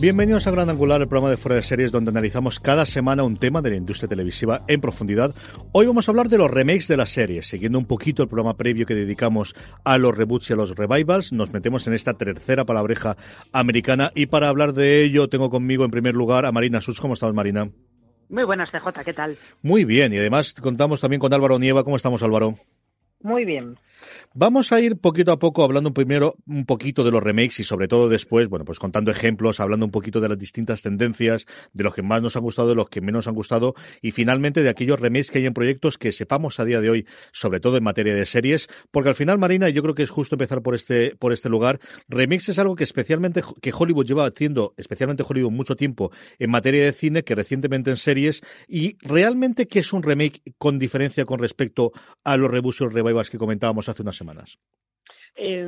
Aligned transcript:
Bienvenidos 0.00 0.46
a 0.46 0.52
Gran 0.52 0.70
Angular, 0.70 1.00
el 1.00 1.08
programa 1.08 1.28
de 1.28 1.36
Fuera 1.36 1.56
de 1.56 1.62
Series 1.64 1.90
donde 1.90 2.12
analizamos 2.12 2.60
cada 2.60 2.86
semana 2.86 3.24
un 3.24 3.36
tema 3.36 3.62
de 3.62 3.70
la 3.70 3.76
industria 3.76 4.08
televisiva 4.08 4.62
en 4.68 4.80
profundidad. 4.80 5.34
Hoy 5.72 5.86
vamos 5.86 6.06
a 6.06 6.12
hablar 6.12 6.28
de 6.28 6.38
los 6.38 6.48
remakes 6.48 6.86
de 6.86 6.96
las 6.96 7.10
series, 7.10 7.48
siguiendo 7.48 7.80
un 7.80 7.84
poquito 7.84 8.22
el 8.22 8.28
programa 8.28 8.56
previo 8.56 8.86
que 8.86 8.94
dedicamos 8.94 9.56
a 9.82 9.98
los 9.98 10.16
reboots 10.16 10.50
y 10.50 10.52
a 10.52 10.56
los 10.56 10.76
revivals. 10.76 11.32
Nos 11.32 11.52
metemos 11.52 11.88
en 11.88 11.94
esta 11.94 12.14
tercera 12.14 12.64
palabreja 12.64 13.16
americana 13.52 14.12
y 14.14 14.26
para 14.26 14.48
hablar 14.48 14.72
de 14.72 15.02
ello 15.02 15.28
tengo 15.28 15.50
conmigo 15.50 15.84
en 15.84 15.90
primer 15.90 16.14
lugar 16.14 16.46
a 16.46 16.52
Marina 16.52 16.80
Sus. 16.80 17.00
¿Cómo 17.00 17.14
estás, 17.14 17.34
Marina? 17.34 17.68
Muy 18.28 18.44
buenas, 18.44 18.70
CJ, 18.70 19.04
¿qué 19.04 19.14
tal? 19.14 19.36
Muy 19.62 19.84
bien, 19.84 20.12
y 20.12 20.18
además 20.18 20.54
contamos 20.54 21.00
también 21.00 21.18
con 21.18 21.34
Álvaro 21.34 21.58
Nieva. 21.58 21.82
¿Cómo 21.82 21.96
estamos, 21.96 22.22
Álvaro? 22.22 22.54
Muy 23.20 23.44
bien. 23.44 23.76
Vamos 24.32 24.72
a 24.72 24.80
ir 24.80 24.96
poquito 24.96 25.32
a 25.32 25.40
poco 25.40 25.64
hablando 25.64 25.92
primero 25.92 26.36
un 26.46 26.64
poquito 26.66 27.02
de 27.02 27.10
los 27.10 27.20
remakes 27.20 27.58
y 27.58 27.64
sobre 27.64 27.88
todo 27.88 28.08
después, 28.08 28.48
bueno, 28.48 28.64
pues 28.64 28.78
contando 28.78 29.10
ejemplos, 29.10 29.58
hablando 29.58 29.86
un 29.86 29.90
poquito 29.90 30.20
de 30.20 30.28
las 30.28 30.38
distintas 30.38 30.82
tendencias, 30.82 31.46
de 31.72 31.82
los 31.82 31.94
que 31.94 32.02
más 32.02 32.22
nos 32.22 32.36
han 32.36 32.42
gustado, 32.42 32.68
de 32.68 32.74
los 32.76 32.88
que 32.88 33.00
menos 33.00 33.26
han 33.26 33.34
gustado 33.34 33.74
y 34.00 34.12
finalmente 34.12 34.62
de 34.62 34.68
aquellos 34.68 35.00
remakes 35.00 35.32
que 35.32 35.38
hay 35.38 35.46
en 35.46 35.54
proyectos 35.54 35.98
que 35.98 36.12
sepamos 36.12 36.60
a 36.60 36.64
día 36.64 36.80
de 36.80 36.90
hoy, 36.90 37.06
sobre 37.32 37.58
todo 37.58 37.76
en 37.76 37.82
materia 37.82 38.14
de 38.14 38.24
series, 38.24 38.68
porque 38.92 39.08
al 39.08 39.16
final, 39.16 39.38
Marina, 39.38 39.68
yo 39.68 39.82
creo 39.82 39.96
que 39.96 40.04
es 40.04 40.10
justo 40.10 40.36
empezar 40.36 40.62
por 40.62 40.76
este, 40.76 41.16
por 41.16 41.32
este 41.32 41.48
lugar. 41.48 41.80
Remakes 42.08 42.50
es 42.50 42.58
algo 42.60 42.76
que 42.76 42.84
especialmente, 42.84 43.42
que 43.60 43.72
Hollywood 43.76 44.06
lleva 44.06 44.26
haciendo, 44.26 44.74
especialmente 44.76 45.24
Hollywood 45.28 45.50
mucho 45.50 45.74
tiempo 45.74 46.12
en 46.38 46.50
materia 46.50 46.84
de 46.84 46.92
cine, 46.92 47.24
que 47.24 47.34
recientemente 47.34 47.90
en 47.90 47.96
series 47.96 48.42
y 48.68 48.96
realmente 49.00 49.66
qué 49.66 49.80
es 49.80 49.92
un 49.92 50.04
remake 50.04 50.42
con 50.58 50.78
diferencia 50.78 51.24
con 51.24 51.40
respecto 51.40 51.92
a 52.22 52.36
los 52.36 52.50
reboots 52.50 52.80
y 52.80 52.84
revivals 53.08 53.30
que 53.30 53.38
comentábamos 53.38 53.88
hace 53.88 54.02
unas 54.02 54.16
semanas? 54.16 54.58
Eh, 55.34 55.64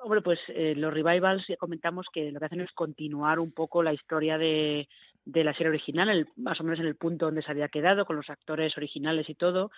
hombre, 0.00 0.20
pues 0.22 0.38
eh, 0.48 0.74
los 0.76 0.92
revivals 0.92 1.46
ya 1.48 1.56
comentamos 1.56 2.06
que 2.12 2.30
lo 2.30 2.38
que 2.38 2.46
hacen 2.46 2.60
es 2.60 2.72
continuar 2.72 3.38
un 3.38 3.52
poco 3.52 3.82
la 3.82 3.92
historia 3.92 4.36
de, 4.38 4.88
de 5.24 5.44
la 5.44 5.54
serie 5.54 5.70
original, 5.70 6.08
el, 6.10 6.28
más 6.36 6.60
o 6.60 6.64
menos 6.64 6.78
en 6.80 6.86
el 6.86 6.96
punto 6.96 7.26
donde 7.26 7.42
se 7.42 7.50
había 7.50 7.68
quedado, 7.68 8.04
con 8.04 8.16
los 8.16 8.28
actores 8.28 8.76
originales 8.76 9.28
y 9.28 9.34
todo. 9.34 9.70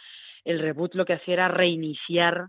El 0.45 0.59
reboot 0.59 0.95
lo 0.95 1.05
que 1.05 1.15
hacía 1.15 1.35
era 1.35 1.49
reiniciar 1.49 2.49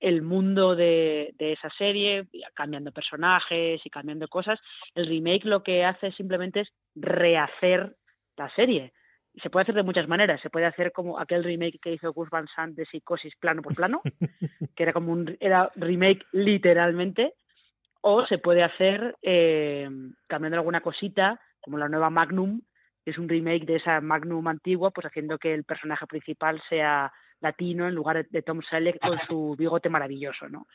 el 0.00 0.22
mundo 0.22 0.74
de, 0.74 1.34
de, 1.38 1.52
esa 1.52 1.70
serie, 1.70 2.26
cambiando 2.52 2.92
personajes 2.92 3.80
y 3.84 3.90
cambiando 3.90 4.28
cosas. 4.28 4.60
El 4.94 5.06
remake 5.06 5.44
lo 5.44 5.62
que 5.62 5.84
hace 5.84 6.12
simplemente 6.12 6.60
es 6.60 6.68
rehacer 6.94 7.96
la 8.36 8.50
serie 8.50 8.92
se 9.42 9.50
puede 9.50 9.62
hacer 9.62 9.74
de 9.74 9.82
muchas 9.82 10.08
maneras. 10.08 10.40
Se 10.40 10.50
puede 10.50 10.66
hacer 10.66 10.92
como 10.92 11.18
aquel 11.18 11.44
remake 11.44 11.80
que 11.80 11.92
hizo 11.92 12.12
Gus 12.12 12.30
Van 12.30 12.46
Sant 12.54 12.76
de 12.76 12.86
Psicosis 12.86 13.34
plano 13.36 13.62
por 13.62 13.74
plano, 13.74 14.02
que 14.76 14.82
era 14.82 14.92
como 14.92 15.12
un 15.12 15.36
era 15.40 15.70
remake 15.76 16.24
literalmente, 16.32 17.34
o 18.00 18.26
se 18.26 18.38
puede 18.38 18.62
hacer 18.62 19.16
eh, 19.22 19.88
cambiando 20.26 20.58
alguna 20.58 20.80
cosita, 20.80 21.40
como 21.60 21.78
la 21.78 21.88
nueva 21.88 22.10
Magnum, 22.10 22.60
que 23.04 23.10
es 23.10 23.18
un 23.18 23.28
remake 23.28 23.66
de 23.66 23.76
esa 23.76 24.00
Magnum 24.00 24.46
antigua, 24.48 24.90
pues 24.90 25.06
haciendo 25.06 25.38
que 25.38 25.54
el 25.54 25.64
personaje 25.64 26.06
principal 26.06 26.62
sea 26.68 27.12
latino 27.40 27.88
en 27.88 27.94
lugar 27.94 28.26
de 28.28 28.42
Tom 28.42 28.62
Selleck 28.62 28.98
con 29.00 29.18
su 29.26 29.54
bigote 29.58 29.88
maravilloso, 29.88 30.48
¿no? 30.48 30.66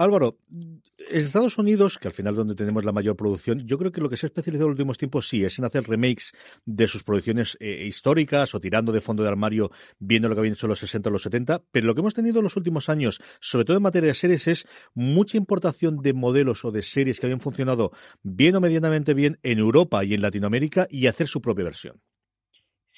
Álvaro, 0.00 0.38
Estados 1.10 1.58
Unidos, 1.58 1.98
que 1.98 2.08
al 2.08 2.14
final 2.14 2.34
donde 2.34 2.54
tenemos 2.54 2.86
la 2.86 2.92
mayor 2.92 3.16
producción, 3.16 3.66
yo 3.66 3.76
creo 3.76 3.92
que 3.92 4.00
lo 4.00 4.08
que 4.08 4.16
se 4.16 4.24
ha 4.24 4.28
especializado 4.28 4.64
en 4.64 4.70
los 4.70 4.78
últimos 4.78 4.96
tiempos 4.96 5.28
sí 5.28 5.44
es 5.44 5.58
en 5.58 5.66
hacer 5.66 5.86
remakes 5.86 6.32
de 6.64 6.88
sus 6.88 7.02
producciones 7.02 7.58
eh, 7.60 7.84
históricas 7.86 8.54
o 8.54 8.60
tirando 8.60 8.92
de 8.92 9.02
fondo 9.02 9.22
de 9.22 9.28
armario 9.28 9.70
viendo 9.98 10.30
lo 10.30 10.34
que 10.34 10.38
habían 10.38 10.54
hecho 10.54 10.68
los 10.68 10.78
60 10.78 11.10
o 11.10 11.12
los 11.12 11.22
70, 11.22 11.64
pero 11.70 11.86
lo 11.86 11.94
que 11.94 12.00
hemos 12.00 12.14
tenido 12.14 12.38
en 12.38 12.44
los 12.44 12.56
últimos 12.56 12.88
años, 12.88 13.20
sobre 13.40 13.66
todo 13.66 13.76
en 13.76 13.82
materia 13.82 14.08
de 14.08 14.14
series, 14.14 14.48
es 14.48 14.66
mucha 14.94 15.36
importación 15.36 15.98
de 15.98 16.14
modelos 16.14 16.64
o 16.64 16.70
de 16.70 16.82
series 16.82 17.20
que 17.20 17.26
habían 17.26 17.40
funcionado 17.40 17.92
bien 18.22 18.56
o 18.56 18.60
medianamente 18.62 19.12
bien 19.12 19.38
en 19.42 19.58
Europa 19.58 20.02
y 20.02 20.14
en 20.14 20.22
Latinoamérica 20.22 20.86
y 20.88 21.08
hacer 21.08 21.28
su 21.28 21.42
propia 21.42 21.66
versión. 21.66 22.00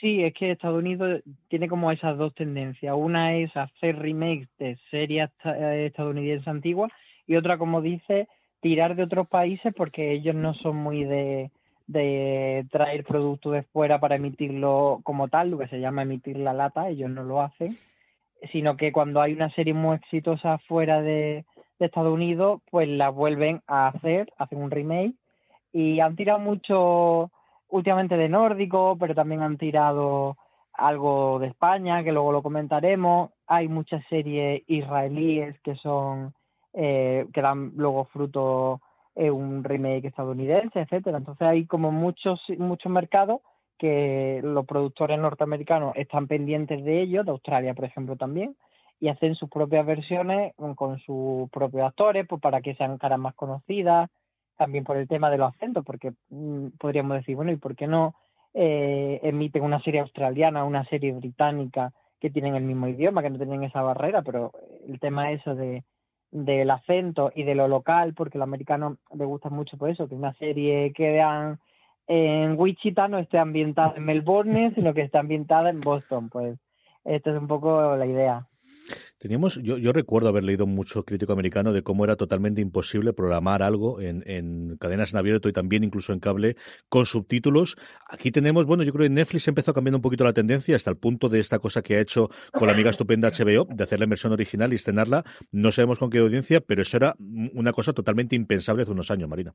Sí, 0.03 0.25
es 0.25 0.35
que 0.35 0.51
Estados 0.51 0.81
Unidos 0.81 1.23
tiene 1.47 1.69
como 1.69 1.93
esas 1.93 2.19
dos 2.19 2.35
tendencias. 2.35 2.93
Una 2.99 3.37
es 3.37 3.57
hacer 3.57 3.97
remakes 4.01 4.49
de 4.59 4.77
series 4.91 5.31
eh, 5.45 5.85
estadounidenses 5.87 6.49
antiguas 6.49 6.91
y 7.25 7.37
otra, 7.37 7.57
como 7.57 7.81
dice, 7.81 8.27
tirar 8.61 8.97
de 8.97 9.05
otros 9.05 9.29
países 9.29 9.73
porque 9.73 10.11
ellos 10.11 10.35
no 10.35 10.55
son 10.55 10.77
muy 10.79 11.05
de, 11.05 11.53
de 11.87 12.67
traer 12.73 13.05
productos 13.05 13.53
de 13.53 13.63
fuera 13.63 14.01
para 14.01 14.17
emitirlo 14.17 14.99
como 15.05 15.29
tal, 15.29 15.53
lo 15.53 15.59
que 15.59 15.69
se 15.69 15.79
llama 15.79 16.03
emitir 16.03 16.37
la 16.37 16.53
lata, 16.53 16.89
ellos 16.89 17.09
no 17.09 17.23
lo 17.23 17.41
hacen, 17.41 17.71
sino 18.51 18.77
que 18.77 18.91
cuando 18.91 19.21
hay 19.21 19.33
una 19.35 19.51
serie 19.51 19.73
muy 19.73 19.95
exitosa 19.95 20.59
fuera 20.67 21.01
de, 21.01 21.45
de 21.79 21.87
Estados 21.87 22.13
Unidos, 22.13 22.61
pues 22.73 22.89
la 22.89 23.09
vuelven 23.09 23.63
a 23.69 23.87
hacer, 23.87 24.33
hacen 24.37 24.59
un 24.59 24.73
remake 24.73 25.15
y 25.73 26.01
han 26.01 26.17
tirado 26.17 26.41
mucho 26.41 27.31
últimamente 27.73 28.17
de 28.17 28.29
nórdico, 28.29 28.97
pero 29.01 29.15
también 29.15 29.43
han 29.43 29.57
tirado 29.57 30.37
algo 30.75 31.39
de 31.39 31.49
España, 31.49 32.05
que 32.05 32.13
luego 32.13 32.33
lo 32.33 32.43
comentaremos. 32.43 33.31
Hay 33.47 33.69
muchas 33.69 34.05
series 34.09 34.63
israelíes 34.67 35.59
que 35.61 35.75
son 35.77 36.35
eh, 36.75 37.27
que 37.33 37.43
dan 37.43 37.73
luego 37.77 38.05
fruto 38.05 38.81
en 39.15 39.33
un 39.33 39.65
remake 39.65 40.07
estadounidense, 40.07 40.81
etcétera. 40.81 41.19
Entonces 41.19 41.47
hay 41.49 41.67
como 41.67 41.91
muchos 41.93 42.41
muchos 42.59 42.93
mercados 42.93 43.41
que 43.79 44.41
los 44.45 44.67
productores 44.67 45.19
norteamericanos 45.19 45.95
están 45.97 46.29
pendientes 46.29 46.85
de 46.85 47.01
ellos, 47.01 47.25
de 47.25 47.33
Australia 47.33 47.75
por 47.75 47.87
ejemplo 47.87 48.17
también, 48.17 48.55
y 49.01 49.09
hacen 49.09 49.35
sus 49.35 49.49
propias 49.49 49.85
versiones 49.87 50.55
con 50.77 50.99
sus 51.01 51.51
propios 51.51 51.85
actores, 51.87 52.27
pues 52.29 52.41
para 52.41 52.61
que 52.61 52.75
sean 52.75 52.99
caras 52.99 53.19
más 53.19 53.35
conocidas, 53.35 54.11
también 54.57 54.85
por 54.85 54.97
el 54.97 55.09
tema 55.09 55.31
de 55.31 55.39
los 55.39 55.55
acentos, 55.55 55.85
porque 55.85 56.13
mm, 56.31 56.69
podríamos 56.79 57.17
decir, 57.17 57.37
bueno, 57.37 57.53
¿y 57.53 57.57
por 57.57 57.77
qué 57.77 57.87
no 57.87 58.15
eh, 58.55 59.21
emiten 59.23 59.63
una 59.63 59.83
serie 59.83 60.01
australiana, 60.01 60.65
una 60.65 60.85
serie 60.85 61.13
británica 61.13 61.93
que 62.21 62.31
tienen 62.31 62.55
el 62.55 62.63
mismo 62.63 62.89
idioma, 62.89 63.23
que 63.23 63.31
no 63.31 63.39
tienen 63.39 63.65
esa 63.65 63.83
barrera? 63.83 64.23
Pero 64.23 64.53
el 64.87 65.01
tema 65.01 65.33
eso 65.33 65.55
de 65.55 65.85
del 66.33 66.71
acento 66.71 67.31
y 67.35 67.45
de 67.45 67.55
lo 67.55 67.69
local, 67.69 68.15
porque 68.15 68.39
los 68.39 68.47
americanos 68.47 68.97
les 69.15 69.29
gusta 69.29 69.51
mucho 69.51 69.77
por 69.77 69.91
eso, 69.91 70.09
que 70.09 70.15
una 70.15 70.33
serie 70.35 70.93
que 70.95 71.13
vean 71.13 71.61
en 72.07 72.59
Wichita 72.59 73.07
no 73.07 73.19
esté 73.19 73.39
ambientada 73.39 73.95
en 73.97 74.05
Melbourne, 74.05 74.73
sino 74.75 74.95
que 74.95 75.03
esté 75.03 75.19
ambientada 75.19 75.71
en 75.71 75.81
Boston. 75.81 76.31
Pues 76.31 76.59
esta 77.05 77.31
es 77.31 77.37
un 77.37 77.47
poco 77.47 77.97
la 77.97 78.07
idea. 78.07 78.47
Teníamos, 79.19 79.61
yo, 79.63 79.79
yo 79.79 79.93
recuerdo 79.93 80.29
haber 80.29 80.45
leído 80.45 80.67
mucho 80.67 81.05
crítico 81.05 81.33
americano 81.33 81.73
de 81.73 81.83
cómo 81.83 82.05
era 82.05 82.17
totalmente 82.17 82.61
imposible 82.61 83.13
programar 83.13 83.63
algo 83.63 84.01
en, 84.01 84.25
en, 84.27 84.77
cadenas 84.79 85.13
en 85.13 85.19
abierto 85.19 85.49
y 85.49 85.53
también 85.53 85.85
incluso 85.85 86.13
en 86.13 86.21
cable 86.21 86.57
con 86.89 87.07
subtítulos. 87.07 87.77
Aquí 88.09 88.33
tenemos, 88.33 88.67
bueno, 88.67 88.83
yo 88.83 88.93
creo 88.93 89.05
que 89.05 89.11
Netflix 89.11 89.47
empezó 89.49 89.73
cambiando 89.73 89.99
un 89.99 90.03
poquito 90.03 90.25
la 90.25 90.33
tendencia 90.33 90.75
hasta 90.75 90.91
el 90.91 90.97
punto 90.97 91.29
de 91.29 91.41
esta 91.41 91.59
cosa 91.59 91.83
que 91.83 91.97
ha 91.97 92.01
hecho 92.01 92.31
con 92.53 92.67
la 92.67 92.73
amiga 92.73 92.91
estupenda 92.91 93.31
HBO, 93.31 93.67
de 93.71 93.85
hacer 93.85 93.99
la 93.99 94.05
inversión 94.05 94.33
original 94.33 94.73
y 94.73 94.77
estrenarla. 94.77 95.25
No 95.51 95.71
sabemos 95.73 95.99
con 95.99 96.11
qué 96.11 96.19
audiencia, 96.19 96.61
pero 96.61 96.83
eso 96.83 96.97
era 96.97 97.15
una 97.19 97.73
cosa 97.73 97.93
totalmente 97.93 98.37
impensable 98.37 98.83
hace 98.83 98.93
unos 98.93 99.11
años, 99.11 99.29
Marina. 99.29 99.55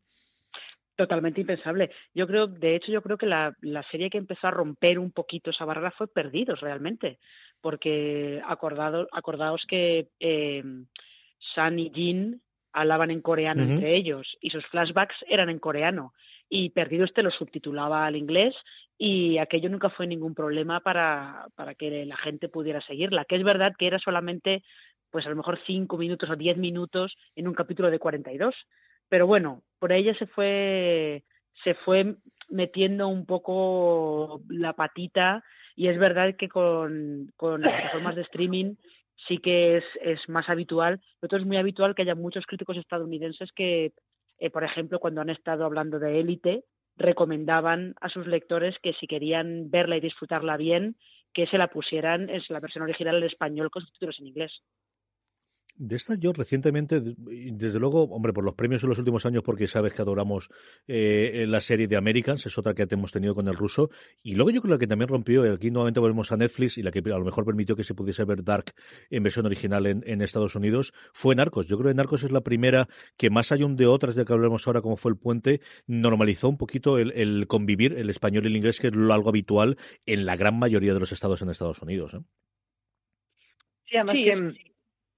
Totalmente 0.98 1.42
impensable. 1.42 1.92
Yo 2.16 2.26
creo, 2.26 2.48
de 2.48 2.76
hecho, 2.76 2.92
yo 2.92 3.04
creo 3.04 3.20
que 3.20 3.28
la, 3.28 3.56
la, 3.62 3.84
serie 3.84 4.10
que 4.10 4.18
empezó 4.18 4.48
a 4.48 4.52
romper 4.52 4.98
un 4.98 5.12
poquito 5.12 5.52
esa 5.52 5.64
barrera 5.64 5.92
fue 5.92 6.08
Perdidos, 6.08 6.60
realmente, 6.60 7.20
porque 7.62 8.42
acordado, 8.44 9.08
acordaos 9.12 9.64
que 9.68 10.08
eh, 10.20 10.64
San 11.54 11.78
y 11.78 11.92
Jean 11.92 12.42
hablaban 12.74 13.12
en 13.12 13.22
coreano 13.22 13.64
entre 13.64 13.96
ellos 13.96 14.38
y 14.42 14.50
sus 14.50 14.66
flashbacks 14.68 15.16
eran 15.28 15.50
en 15.50 15.60
coreano 15.60 16.14
y 16.50 16.72
Perdidos 16.72 17.14
te 17.14 17.24
lo 17.24 17.32
subtitulaba 17.32 18.06
al 18.06 18.16
inglés 18.16 18.56
y 18.98 19.38
aquello 19.38 19.70
nunca 19.70 19.90
fue 19.90 20.08
ningún 20.08 20.34
problema 20.34 20.80
para, 20.80 21.48
para 21.56 21.76
que 21.76 22.06
la 22.06 22.18
gente 22.18 22.50
pudiera 22.50 22.82
seguirla, 22.82 23.26
que 23.26 23.36
es 23.36 23.44
verdad 23.44 23.74
que 23.78 23.88
era 23.88 24.00
solamente 24.00 24.64
pues 25.12 25.26
a 25.26 25.30
lo 25.30 25.36
mejor 25.36 25.60
cinco 25.66 25.98
minutos 25.98 26.30
o 26.30 26.36
diez 26.36 26.58
minutos 26.58 27.16
en 27.36 27.48
un 27.48 27.54
capítulo 27.54 27.90
de 27.90 28.00
42, 28.00 28.56
pero 29.10 29.28
bueno, 29.28 29.64
por 29.80 29.92
ella 29.92 30.14
se 30.16 30.28
fue 30.28 31.24
se 31.64 31.74
fue 31.74 32.16
metiendo 32.50 33.08
un 33.08 33.26
poco 33.26 34.42
la 34.50 34.74
patita 34.74 35.44
y 35.76 35.88
es 35.88 35.98
verdad 35.98 36.36
que 36.38 36.50
con, 36.50 37.32
con 37.36 37.62
las 37.62 37.74
plataformas 37.74 38.16
de 38.16 38.22
streaming 38.24 38.76
sí 39.28 39.40
que 39.40 39.78
es, 39.78 39.84
es 40.02 40.30
más 40.30 40.50
habitual, 40.50 41.02
pero 41.20 41.38
es 41.38 41.46
muy 41.46 41.58
habitual 41.58 41.96
que 41.96 42.04
haya 42.04 42.16
muchos 42.16 42.46
críticos 42.46 42.78
estadounidenses 42.78 43.52
que, 43.52 43.94
eh, 44.40 44.50
por 44.50 44.64
ejemplo, 44.64 45.00
cuando 45.00 45.22
han 45.22 45.30
estado 45.30 45.66
hablando 45.66 46.00
de 46.00 46.20
élite, 46.20 46.64
recomendaban 46.96 47.96
a 48.02 48.10
sus 48.10 48.28
lectores 48.28 48.76
que 48.82 48.94
si 48.94 49.08
querían 49.08 49.70
verla 49.70 49.98
y 49.98 50.02
disfrutarla 50.02 50.58
bien, 50.58 50.96
que 51.34 51.48
se 51.48 51.58
la 51.58 51.68
pusieran 51.68 52.30
en 52.30 52.42
la 52.50 52.60
versión 52.60 52.84
original 52.84 53.18
en 53.18 53.24
español 53.24 53.70
con 53.70 53.84
subtítulos 53.84 54.20
en 54.20 54.28
inglés. 54.28 54.64
De 55.80 55.96
esta 55.96 56.16
yo 56.16 56.34
recientemente, 56.34 57.02
desde 57.02 57.80
luego, 57.80 58.04
hombre, 58.06 58.34
por 58.34 58.44
los 58.44 58.56
premios 58.56 58.82
en 58.84 58.90
los 58.90 58.98
últimos 58.98 59.28
años, 59.28 59.44
porque 59.44 59.68
sabes 59.68 59.94
que 59.94 60.02
adoramos 60.02 60.50
eh, 60.88 61.46
la 61.48 61.62
serie 61.62 61.88
de 61.88 61.96
Americans, 61.96 62.46
es 62.48 62.58
otra 62.58 62.74
que 62.74 62.88
hemos 62.90 63.12
tenido 63.12 63.36
con 63.36 63.48
el 63.48 63.56
ruso. 63.56 63.92
Y 64.24 64.34
luego 64.34 64.50
yo 64.50 64.62
creo 64.64 64.80
que 64.80 64.88
también 64.88 65.08
rompió, 65.08 65.46
y 65.46 65.50
aquí 65.50 65.70
nuevamente 65.70 66.00
volvemos 66.00 66.32
a 66.32 66.38
Netflix, 66.38 66.80
y 66.80 66.84
la 66.84 66.90
que 66.90 67.00
a 67.00 67.18
lo 67.20 67.26
mejor 67.26 67.46
permitió 67.46 67.76
que 67.76 67.84
se 67.84 67.94
pudiese 67.94 68.26
ver 68.26 68.44
Dark 68.44 68.74
en 69.12 69.22
versión 69.22 69.46
original 69.46 69.86
en, 69.86 70.22
Estados 70.22 70.56
Unidos, 70.56 70.94
fue 71.14 71.36
Narcos. 71.36 71.68
Yo 71.68 71.78
creo 71.78 71.92
que 71.92 71.96
Narcos 71.96 72.24
es 72.24 72.32
la 72.32 72.42
primera 72.42 72.88
que, 73.16 73.30
más 73.30 73.52
allá 73.52 73.68
de 73.70 73.86
otras 73.86 74.16
de 74.16 74.26
que 74.26 74.34
hablemos 74.34 74.66
ahora, 74.66 74.82
como 74.82 74.98
fue 74.98 75.12
El 75.12 75.18
Puente, 75.18 75.62
normalizó 75.86 76.50
un 76.50 76.58
poquito 76.58 76.98
el, 76.98 77.46
convivir 77.48 77.94
el 77.94 78.10
español 78.10 78.46
y 78.46 78.48
el 78.48 78.56
inglés, 78.56 78.80
que 78.80 78.88
es 78.88 78.94
algo 78.94 79.30
habitual 79.30 79.78
en 80.06 80.26
la 80.26 80.36
gran 80.36 80.58
mayoría 80.58 80.94
de 80.94 81.00
los 81.00 81.12
estados 81.12 81.42
en 81.44 81.50
Estados 81.50 81.82
Unidos. 81.84 82.16
¿eh? 82.16 82.20
Sí, 83.86 83.96
además 83.96 84.16
que 84.16 84.68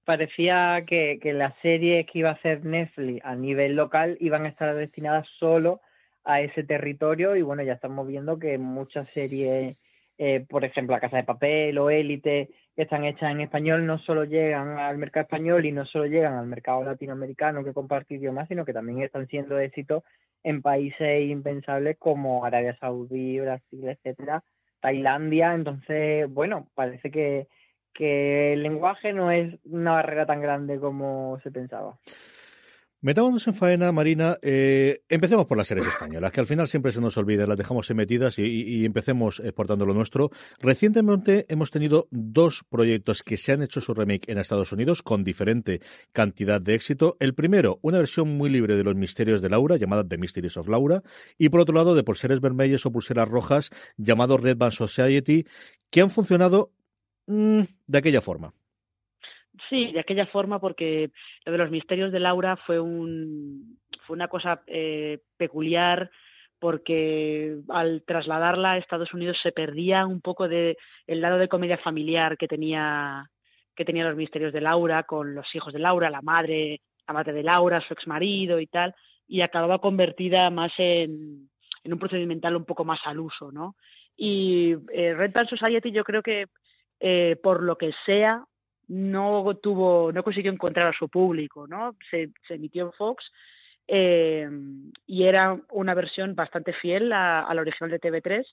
parecía 0.04 0.84
que, 0.86 1.18
que 1.22 1.32
las 1.32 1.54
series 1.62 2.06
que 2.06 2.20
iba 2.20 2.30
a 2.30 2.34
hacer 2.34 2.64
Netflix 2.64 3.24
a 3.24 3.34
nivel 3.34 3.76
local 3.76 4.16
iban 4.20 4.44
a 4.44 4.48
estar 4.48 4.74
destinadas 4.74 5.26
solo 5.38 5.80
a 6.24 6.40
ese 6.40 6.64
territorio 6.64 7.36
y 7.36 7.42
bueno, 7.42 7.62
ya 7.62 7.74
estamos 7.74 8.06
viendo 8.06 8.38
que 8.38 8.58
muchas 8.58 9.08
series, 9.10 9.76
eh, 10.18 10.44
por 10.48 10.64
ejemplo, 10.64 10.94
La 10.94 11.00
Casa 11.00 11.16
de 11.16 11.24
Papel 11.24 11.78
o 11.78 11.90
Élite, 11.90 12.50
que 12.76 12.82
están 12.82 13.04
hechas 13.04 13.30
en 13.30 13.40
español, 13.40 13.86
no 13.86 13.98
solo 13.98 14.24
llegan 14.24 14.78
al 14.78 14.98
mercado 14.98 15.24
español 15.24 15.64
y 15.66 15.72
no 15.72 15.86
solo 15.86 16.06
llegan 16.06 16.34
al 16.34 16.46
mercado 16.46 16.84
latinoamericano 16.84 17.64
que 17.64 17.72
comparte 17.72 18.14
idiomas, 18.14 18.48
sino 18.48 18.64
que 18.64 18.72
también 18.72 19.02
están 19.02 19.26
siendo 19.28 19.58
éxitos 19.58 20.04
en 20.42 20.62
países 20.62 21.28
impensables 21.28 21.96
como 21.98 22.44
Arabia 22.44 22.76
Saudí, 22.78 23.40
Brasil, 23.40 23.88
etcétera, 23.88 24.42
Tailandia. 24.80 25.54
Entonces, 25.54 26.28
bueno, 26.30 26.68
parece 26.74 27.10
que 27.10 27.48
que 27.94 28.52
el 28.54 28.62
lenguaje 28.62 29.12
no 29.12 29.30
es 29.30 29.58
una 29.64 29.92
barrera 29.92 30.26
tan 30.26 30.40
grande 30.40 30.78
como 30.78 31.38
se 31.42 31.50
pensaba. 31.50 31.98
Metámonos 33.02 33.46
en 33.46 33.54
faena, 33.54 33.90
Marina. 33.92 34.36
Eh, 34.42 35.00
empecemos 35.08 35.46
por 35.46 35.56
las 35.56 35.68
series 35.68 35.86
españolas, 35.86 36.32
que 36.32 36.40
al 36.40 36.46
final 36.46 36.68
siempre 36.68 36.92
se 36.92 37.00
nos 37.00 37.16
olvida, 37.16 37.46
las 37.46 37.56
dejamos 37.56 37.90
metidas 37.94 38.38
y, 38.38 38.84
empecemos 38.84 39.40
exportando 39.40 39.86
lo 39.86 39.94
nuestro. 39.94 40.28
Recientemente 40.58 41.46
hemos 41.48 41.70
tenido 41.70 42.08
dos 42.10 42.62
proyectos 42.68 43.22
que 43.22 43.38
se 43.38 43.52
han 43.52 43.62
hecho 43.62 43.80
su 43.80 43.94
remake 43.94 44.30
en 44.30 44.36
Estados 44.36 44.72
Unidos 44.72 45.02
con 45.02 45.24
diferente 45.24 45.80
cantidad 46.12 46.60
de 46.60 46.74
éxito. 46.74 47.16
El 47.20 47.34
primero, 47.34 47.78
una 47.80 47.96
versión 47.96 48.36
muy 48.36 48.50
libre 48.50 48.76
de 48.76 48.84
los 48.84 48.96
misterios 48.96 49.40
de 49.40 49.48
Laura, 49.48 49.78
llamada 49.78 50.06
The 50.06 50.18
Mysteries 50.18 50.58
of 50.58 50.68
Laura, 50.68 51.02
y 51.38 51.48
por 51.48 51.60
otro 51.60 51.74
lado, 51.74 51.94
de 51.94 52.04
pulseras 52.04 52.42
vermellas 52.42 52.84
o 52.84 52.92
pulseras 52.92 53.30
rojas, 53.30 53.70
llamado 53.96 54.36
Red 54.36 54.58
Band 54.58 54.72
Society, 54.72 55.46
que 55.88 56.02
han 56.02 56.10
funcionado 56.10 56.72
Mm, 57.30 57.62
de 57.86 57.98
aquella 57.98 58.20
forma. 58.20 58.52
Sí, 59.68 59.92
de 59.92 60.00
aquella 60.00 60.26
forma, 60.26 60.58
porque 60.58 61.12
lo 61.44 61.52
de 61.52 61.58
los 61.58 61.70
misterios 61.70 62.10
de 62.10 62.18
Laura 62.18 62.56
fue, 62.56 62.80
un, 62.80 63.78
fue 64.04 64.16
una 64.16 64.26
cosa 64.26 64.62
eh, 64.66 65.20
peculiar, 65.36 66.10
porque 66.58 67.58
al 67.68 68.02
trasladarla 68.04 68.72
a 68.72 68.78
Estados 68.78 69.14
Unidos 69.14 69.38
se 69.40 69.52
perdía 69.52 70.06
un 70.06 70.20
poco 70.20 70.48
de 70.48 70.76
el 71.06 71.20
lado 71.20 71.38
de 71.38 71.48
comedia 71.48 71.78
familiar 71.78 72.36
que 72.36 72.48
tenía 72.48 73.30
que 73.76 73.84
tenía 73.84 74.08
los 74.08 74.16
misterios 74.16 74.52
de 74.52 74.60
Laura 74.60 75.04
con 75.04 75.34
los 75.34 75.54
hijos 75.54 75.72
de 75.72 75.78
Laura, 75.78 76.10
la 76.10 76.20
madre, 76.20 76.80
la 77.06 77.14
madre 77.14 77.32
de 77.32 77.44
Laura, 77.44 77.80
su 77.80 77.94
ex 77.94 78.06
marido 78.08 78.58
y 78.58 78.66
tal, 78.66 78.94
y 79.26 79.40
acababa 79.40 79.78
convertida 79.78 80.50
más 80.50 80.72
en, 80.78 81.48
en 81.84 81.92
un 81.92 81.98
procedimental 81.98 82.56
un 82.56 82.64
poco 82.64 82.84
más 82.84 83.00
al 83.04 83.20
uso, 83.20 83.52
¿no? 83.52 83.76
Y 84.16 84.72
eh, 84.92 85.14
Red 85.14 85.32
Band 85.32 85.48
Society 85.48 85.92
yo 85.92 86.04
creo 86.04 86.22
que 86.22 86.46
eh, 87.00 87.36
por 87.42 87.62
lo 87.62 87.76
que 87.76 87.92
sea, 88.04 88.44
no 88.88 89.56
tuvo, 89.56 90.12
no 90.12 90.22
consiguió 90.22 90.52
encontrar 90.52 90.88
a 90.88 90.98
su 90.98 91.08
público, 91.08 91.66
¿no? 91.66 91.96
Se, 92.10 92.30
emitió 92.48 92.86
en 92.86 92.92
Fox 92.92 93.30
eh, 93.86 94.48
y 95.06 95.24
era 95.24 95.58
una 95.70 95.94
versión 95.94 96.34
bastante 96.34 96.72
fiel 96.72 97.12
a, 97.12 97.48
la 97.52 97.60
original 97.60 97.90
de 97.90 98.00
TV3 98.00 98.44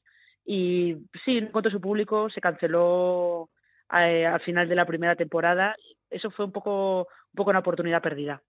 y 0.45 0.95
sí, 1.25 1.41
no 1.41 1.47
encontró 1.47 1.71
su 1.71 1.81
público, 1.81 2.29
se 2.29 2.39
canceló 2.39 3.49
eh, 3.93 4.25
al 4.25 4.39
final 4.41 4.69
de 4.69 4.75
la 4.75 4.85
primera 4.85 5.15
temporada. 5.15 5.75
Eso 6.09 6.31
fue 6.31 6.45
un 6.45 6.51
poco, 6.51 6.99
un 7.01 7.35
poco 7.35 7.49
una 7.49 7.59
oportunidad 7.59 8.01
perdida. 8.01 8.41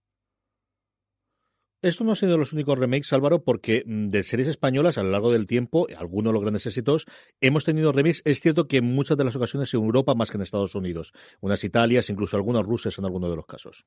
Esto 1.80 2.02
no 2.02 2.10
ha 2.10 2.16
sido 2.16 2.36
los 2.38 2.52
únicos 2.52 2.76
remakes, 2.76 3.12
Álvaro, 3.12 3.44
porque 3.44 3.84
mm, 3.86 4.08
de 4.08 4.25
series 4.25 4.48
españolas 4.48 4.98
a 4.98 5.04
lo 5.04 5.10
largo 5.10 5.30
del 5.32 5.46
tiempo, 5.46 5.86
algunos 5.96 6.30
de 6.30 6.32
los 6.32 6.42
grandes 6.42 6.66
éxitos, 6.66 7.06
hemos 7.40 7.64
tenido 7.64 7.92
remakes. 7.92 8.22
Es 8.25 8.40
cierto 8.40 8.66
que 8.66 8.78
en 8.78 8.86
muchas 8.86 9.16
de 9.16 9.25
las 9.25 9.36
ocasiones 9.36 9.72
en 9.72 9.84
Europa 9.84 10.16
más 10.16 10.32
que 10.32 10.38
en 10.38 10.42
Estados 10.42 10.75
Unidos. 10.75 11.12
Unas 11.40 11.62
Italias, 11.62 12.10
incluso 12.10 12.36
algunos 12.36 12.66
rusos 12.66 12.98
en 12.98 13.04
algunos 13.04 13.30
de 13.30 13.36
los 13.36 13.46
casos. 13.46 13.86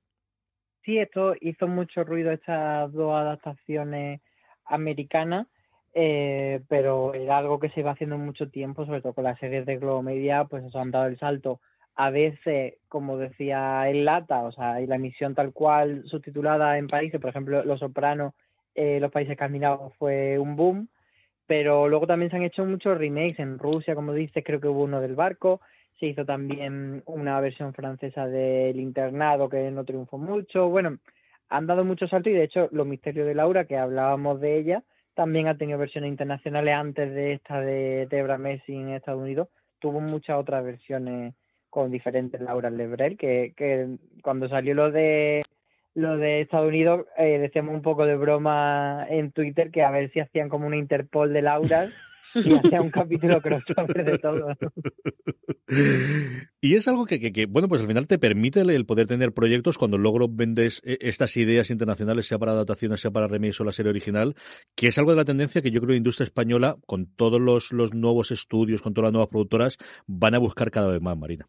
Sí, 0.86 1.00
esto 1.00 1.34
hizo 1.42 1.68
mucho 1.68 2.06
ruido 2.06 2.32
estas 2.32 2.94
dos 2.94 3.14
adaptaciones 3.14 4.22
americanas, 4.64 5.48
eh, 5.94 6.62
pero 6.70 7.14
era 7.14 7.40
algo 7.40 7.60
que 7.60 7.70
se 7.72 7.82
iba 7.82 7.92
haciendo 7.92 8.18
mucho 8.18 8.50
tiempo, 8.50 8.86
sobre 8.86 9.02
todo 9.02 9.14
con 9.14 9.26
las 9.26 9.38
series 9.38 9.66
de 9.66 9.78
Globo 9.78 10.02
Media, 10.02 10.46
pues 10.46 10.64
eso 10.64 10.80
han 10.80 10.92
dado 10.92 11.08
el 11.08 11.20
salto 11.20 11.60
a 12.02 12.10
veces, 12.10 12.80
como 12.90 13.20
decía 13.20 13.88
el 13.88 14.06
Lata, 14.06 14.42
o 14.42 14.52
sea, 14.52 14.82
y 14.82 14.88
la 14.88 14.96
emisión 14.96 15.36
tal 15.36 15.54
cual 15.54 16.02
subtitulada 16.06 16.80
en 16.80 16.88
países, 16.88 17.22
por 17.22 17.30
ejemplo, 17.30 17.64
Los 17.64 17.80
Sopranos, 17.80 18.34
eh, 18.74 19.00
los 19.00 19.12
países 19.12 19.34
escandinavos 19.34 19.94
fue 20.00 20.40
un 20.40 20.56
boom, 20.56 20.90
pero 21.46 21.88
luego 21.88 22.08
también 22.08 22.32
se 22.32 22.38
han 22.38 22.42
hecho 22.42 22.66
muchos 22.66 22.98
remakes 22.98 23.38
en 23.38 23.60
Rusia, 23.60 23.94
como 23.94 24.14
dices, 24.14 24.44
creo 24.44 24.60
que 24.60 24.68
hubo 24.68 24.82
uno 24.82 25.00
del 25.00 25.14
barco, 25.14 25.62
se 26.00 26.08
hizo 26.08 26.26
también 26.26 27.04
una 27.06 27.40
versión 27.40 27.72
francesa 27.72 28.26
del 28.26 28.80
internado 28.80 29.48
que 29.48 29.70
no 29.70 29.86
triunfó 29.86 30.18
mucho, 30.18 30.70
bueno, 30.70 30.98
han 31.50 31.68
dado 31.68 31.86
muchos 31.86 32.10
saltos 32.10 32.32
y 32.32 32.36
de 32.36 32.46
hecho 32.46 32.68
Los 32.72 32.88
Misterios 32.88 33.28
de 33.28 33.36
Laura, 33.36 33.66
que 33.66 33.78
hablábamos 33.78 34.42
de 34.42 34.58
ella, 34.58 34.84
también 35.14 35.48
ha 35.48 35.58
tenido 35.60 35.78
versiones 35.78 36.10
internacionales 36.10 36.74
antes 36.74 37.14
de 37.14 37.34
esta 37.34 37.62
de 37.62 38.08
Debra 38.10 38.40
Messi 38.40 38.74
en 38.74 38.90
Estados 38.90 39.22
Unidos, 39.22 39.50
tuvo 39.78 40.00
muchas 40.00 40.40
otras 40.40 40.64
versiones 40.64 41.36
con 41.72 41.90
diferentes 41.90 42.40
Laura 42.40 42.70
Lebrel, 42.70 43.18
que, 43.18 43.54
que 43.58 43.98
cuando 44.22 44.48
salió 44.48 44.76
lo 44.76 44.92
de 44.92 45.42
lo 45.94 46.18
de 46.18 46.42
Estados 46.42 46.68
Unidos 46.70 47.06
eh, 47.18 47.40
decíamos 47.40 47.74
un 47.74 47.82
poco 47.82 48.06
de 48.06 48.16
broma 48.16 49.06
en 49.10 49.32
Twitter 49.32 49.72
que 49.72 49.84
a 49.84 49.92
ver 49.92 50.12
si 50.12 50.20
hacían 50.20 50.48
como 50.48 50.68
una 50.68 50.78
Interpol 50.78 51.34
de 51.34 51.42
Laura 51.42 51.88
y 52.34 52.54
hacían 52.56 52.84
un 52.84 52.92
capítulo 52.92 53.42
crossover 53.42 54.06
de 54.06 54.18
todo. 54.20 54.56
Y 56.62 56.76
es 56.76 56.88
algo 56.88 57.06
que, 57.06 57.32
que, 57.32 57.46
bueno, 57.46 57.68
pues 57.68 57.82
al 57.82 57.88
final 57.88 58.08
te 58.08 58.20
permite 58.20 58.62
el 58.62 58.86
poder 58.86 59.08
tener 59.08 59.34
proyectos 59.34 59.78
cuando 59.78 59.98
luego 59.98 60.28
vendes 60.30 60.82
eh, 60.86 60.98
estas 61.02 61.36
ideas 61.38 61.70
internacionales, 61.72 62.28
sea 62.28 62.40
para 62.40 62.52
adaptaciones, 62.52 63.02
sea 63.02 63.12
para 63.12 63.28
remakes 63.28 63.60
o 63.62 63.64
la 63.64 63.72
serie 63.72 63.90
original, 63.90 64.36
que 64.76 64.88
es 64.88 64.98
algo 64.98 65.12
de 65.12 65.18
la 65.18 65.26
tendencia 65.26 65.62
que 65.62 65.72
yo 65.72 65.80
creo 65.80 65.88
que 65.88 65.94
la 65.94 65.98
industria 65.98 66.26
española, 66.26 66.78
con 66.86 67.06
todos 67.06 67.40
los, 67.40 67.72
los 67.72 67.94
nuevos 67.94 68.32
estudios, 68.32 68.82
con 68.82 68.94
todas 68.94 69.08
las 69.08 69.14
nuevas 69.14 69.30
productoras, 69.30 69.78
van 70.08 70.36
a 70.36 70.40
buscar 70.40 70.72
cada 70.72 70.88
vez 70.88 71.02
más, 71.02 71.18
Marina 71.18 71.48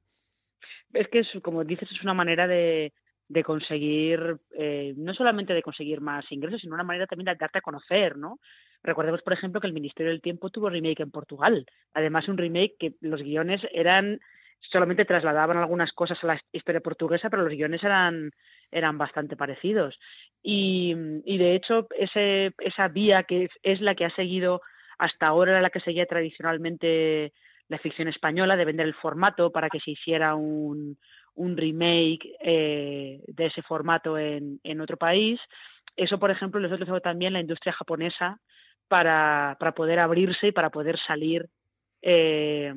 es 0.92 1.08
que, 1.08 1.20
es, 1.20 1.28
como 1.42 1.64
dices, 1.64 1.90
es 1.90 2.02
una 2.02 2.14
manera 2.14 2.46
de, 2.46 2.92
de 3.28 3.44
conseguir, 3.44 4.36
eh, 4.58 4.94
no 4.96 5.14
solamente 5.14 5.54
de 5.54 5.62
conseguir 5.62 6.00
más 6.00 6.30
ingresos, 6.30 6.60
sino 6.60 6.74
una 6.74 6.84
manera 6.84 7.06
también 7.06 7.26
de 7.26 7.34
darte 7.34 7.58
a 7.58 7.62
conocer, 7.62 8.16
¿no? 8.16 8.38
Recordemos, 8.82 9.22
por 9.22 9.32
ejemplo, 9.32 9.60
que 9.60 9.66
el 9.66 9.72
Ministerio 9.72 10.10
del 10.10 10.20
Tiempo 10.20 10.50
tuvo 10.50 10.68
remake 10.68 11.00
en 11.00 11.10
Portugal. 11.10 11.64
Además, 11.94 12.28
un 12.28 12.36
remake 12.36 12.76
que 12.78 12.94
los 13.00 13.22
guiones 13.22 13.62
eran 13.72 14.20
solamente 14.60 15.04
trasladaban 15.04 15.56
algunas 15.56 15.92
cosas 15.92 16.22
a 16.22 16.26
la 16.26 16.40
historia 16.52 16.80
portuguesa, 16.80 17.30
pero 17.30 17.42
los 17.42 17.52
guiones 17.52 17.82
eran, 17.82 18.30
eran 18.70 18.98
bastante 18.98 19.36
parecidos. 19.36 19.98
Y, 20.42 20.94
y 21.24 21.38
de 21.38 21.54
hecho, 21.54 21.88
ese, 21.98 22.52
esa 22.58 22.88
vía 22.88 23.24
que 23.24 23.48
es 23.62 23.80
la 23.80 23.94
que 23.94 24.04
ha 24.04 24.14
seguido 24.14 24.60
hasta 24.98 25.26
ahora, 25.26 25.60
la 25.60 25.70
que 25.70 25.80
seguía 25.80 26.06
tradicionalmente 26.06 27.32
la 27.68 27.78
ficción 27.78 28.08
española, 28.08 28.56
de 28.56 28.64
vender 28.64 28.86
el 28.86 28.94
formato 28.94 29.50
para 29.50 29.68
que 29.68 29.80
se 29.80 29.92
hiciera 29.92 30.34
un, 30.34 30.98
un 31.34 31.56
remake 31.56 32.36
eh, 32.40 33.22
de 33.26 33.46
ese 33.46 33.62
formato 33.62 34.18
en, 34.18 34.60
en 34.62 34.80
otro 34.80 34.96
país. 34.96 35.40
Eso, 35.96 36.18
por 36.18 36.30
ejemplo, 36.30 36.60
ha 36.60 36.70
utilizado 36.70 37.00
también 37.00 37.32
la 37.32 37.40
industria 37.40 37.72
japonesa 37.72 38.40
para, 38.88 39.56
para 39.58 39.72
poder 39.72 39.98
abrirse 39.98 40.48
y 40.48 40.52
para 40.52 40.70
poder 40.70 40.98
salir 40.98 41.48
eh, 42.04 42.74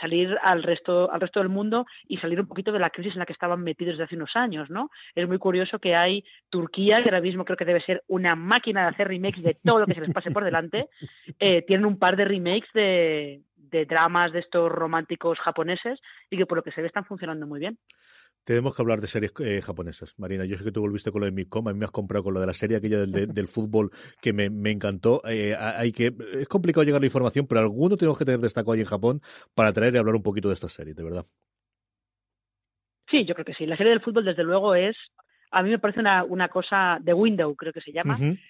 salir 0.00 0.36
al 0.42 0.64
resto 0.64 1.10
al 1.12 1.20
resto 1.20 1.38
del 1.38 1.48
mundo 1.48 1.86
y 2.08 2.16
salir 2.16 2.40
un 2.40 2.48
poquito 2.48 2.72
de 2.72 2.80
la 2.80 2.90
crisis 2.90 3.12
en 3.12 3.20
la 3.20 3.26
que 3.26 3.32
estaban 3.32 3.62
metidos 3.62 3.92
desde 3.92 4.04
hace 4.04 4.16
unos 4.16 4.34
años, 4.34 4.68
¿no? 4.68 4.90
Es 5.14 5.28
muy 5.28 5.38
curioso 5.38 5.78
que 5.78 5.94
hay 5.94 6.24
Turquía, 6.50 6.96
que 7.00 7.08
ahora 7.08 7.20
mismo 7.20 7.44
creo 7.44 7.56
que 7.56 7.64
debe 7.64 7.80
ser 7.80 8.02
una 8.08 8.34
máquina 8.34 8.82
de 8.82 8.88
hacer 8.88 9.06
remakes 9.06 9.44
de 9.44 9.56
todo 9.62 9.78
lo 9.78 9.86
que 9.86 9.94
se 9.94 10.00
les 10.00 10.12
pase 10.12 10.32
por 10.32 10.42
delante, 10.42 10.88
eh, 11.38 11.62
tienen 11.62 11.86
un 11.86 12.00
par 12.00 12.16
de 12.16 12.24
remakes 12.24 12.68
de, 12.74 13.42
de 13.74 13.86
dramas 13.86 14.32
de 14.32 14.38
estos 14.38 14.70
románticos 14.70 15.40
japoneses 15.40 15.98
y 16.30 16.36
que 16.36 16.46
por 16.46 16.56
lo 16.56 16.62
que 16.62 16.70
se 16.70 16.80
ve 16.80 16.86
están 16.86 17.04
funcionando 17.04 17.44
muy 17.46 17.58
bien. 17.58 17.76
Tenemos 18.44 18.76
que 18.76 18.82
hablar 18.82 19.00
de 19.00 19.08
series 19.08 19.32
eh, 19.40 19.60
japonesas, 19.62 20.14
Marina. 20.16 20.44
Yo 20.44 20.56
sé 20.56 20.62
que 20.62 20.70
tú 20.70 20.80
volviste 20.80 21.10
con 21.10 21.22
lo 21.22 21.24
de 21.24 21.32
Midcom, 21.32 21.66
a 21.66 21.72
mí 21.72 21.78
me 21.78 21.86
has 21.86 21.90
comprado 21.90 22.22
con 22.22 22.34
lo 22.34 22.40
de 22.40 22.46
la 22.46 22.54
serie 22.54 22.76
aquella 22.76 23.00
del, 23.00 23.10
del 23.34 23.48
fútbol 23.48 23.90
que 24.20 24.32
me, 24.32 24.48
me 24.48 24.70
encantó. 24.70 25.22
Eh, 25.26 25.56
hay 25.56 25.90
que 25.90 26.14
Es 26.34 26.46
complicado 26.46 26.84
llegar 26.84 26.98
a 26.98 27.00
la 27.00 27.06
información, 27.06 27.46
pero 27.48 27.62
alguno 27.62 27.96
tenemos 27.96 28.16
que 28.16 28.24
tener 28.24 28.40
destacado 28.40 28.72
ahí 28.72 28.80
en 28.80 28.86
Japón 28.86 29.20
para 29.54 29.72
traer 29.72 29.94
y 29.94 29.98
hablar 29.98 30.14
un 30.14 30.22
poquito 30.22 30.48
de 30.48 30.54
esta 30.54 30.68
serie, 30.68 30.94
de 30.94 31.02
verdad. 31.02 31.26
Sí, 33.10 33.24
yo 33.24 33.34
creo 33.34 33.44
que 33.44 33.54
sí. 33.54 33.66
La 33.66 33.76
serie 33.76 33.90
del 33.90 34.02
fútbol, 34.02 34.24
desde 34.24 34.44
luego, 34.44 34.74
es. 34.74 34.96
A 35.50 35.62
mí 35.62 35.70
me 35.70 35.78
parece 35.78 36.00
una, 36.00 36.22
una 36.24 36.48
cosa 36.48 36.98
de 37.00 37.14
Window, 37.14 37.54
creo 37.56 37.72
que 37.72 37.80
se 37.80 37.92
llama. 37.92 38.16
Uh 38.16 38.22
-huh. 38.22 38.40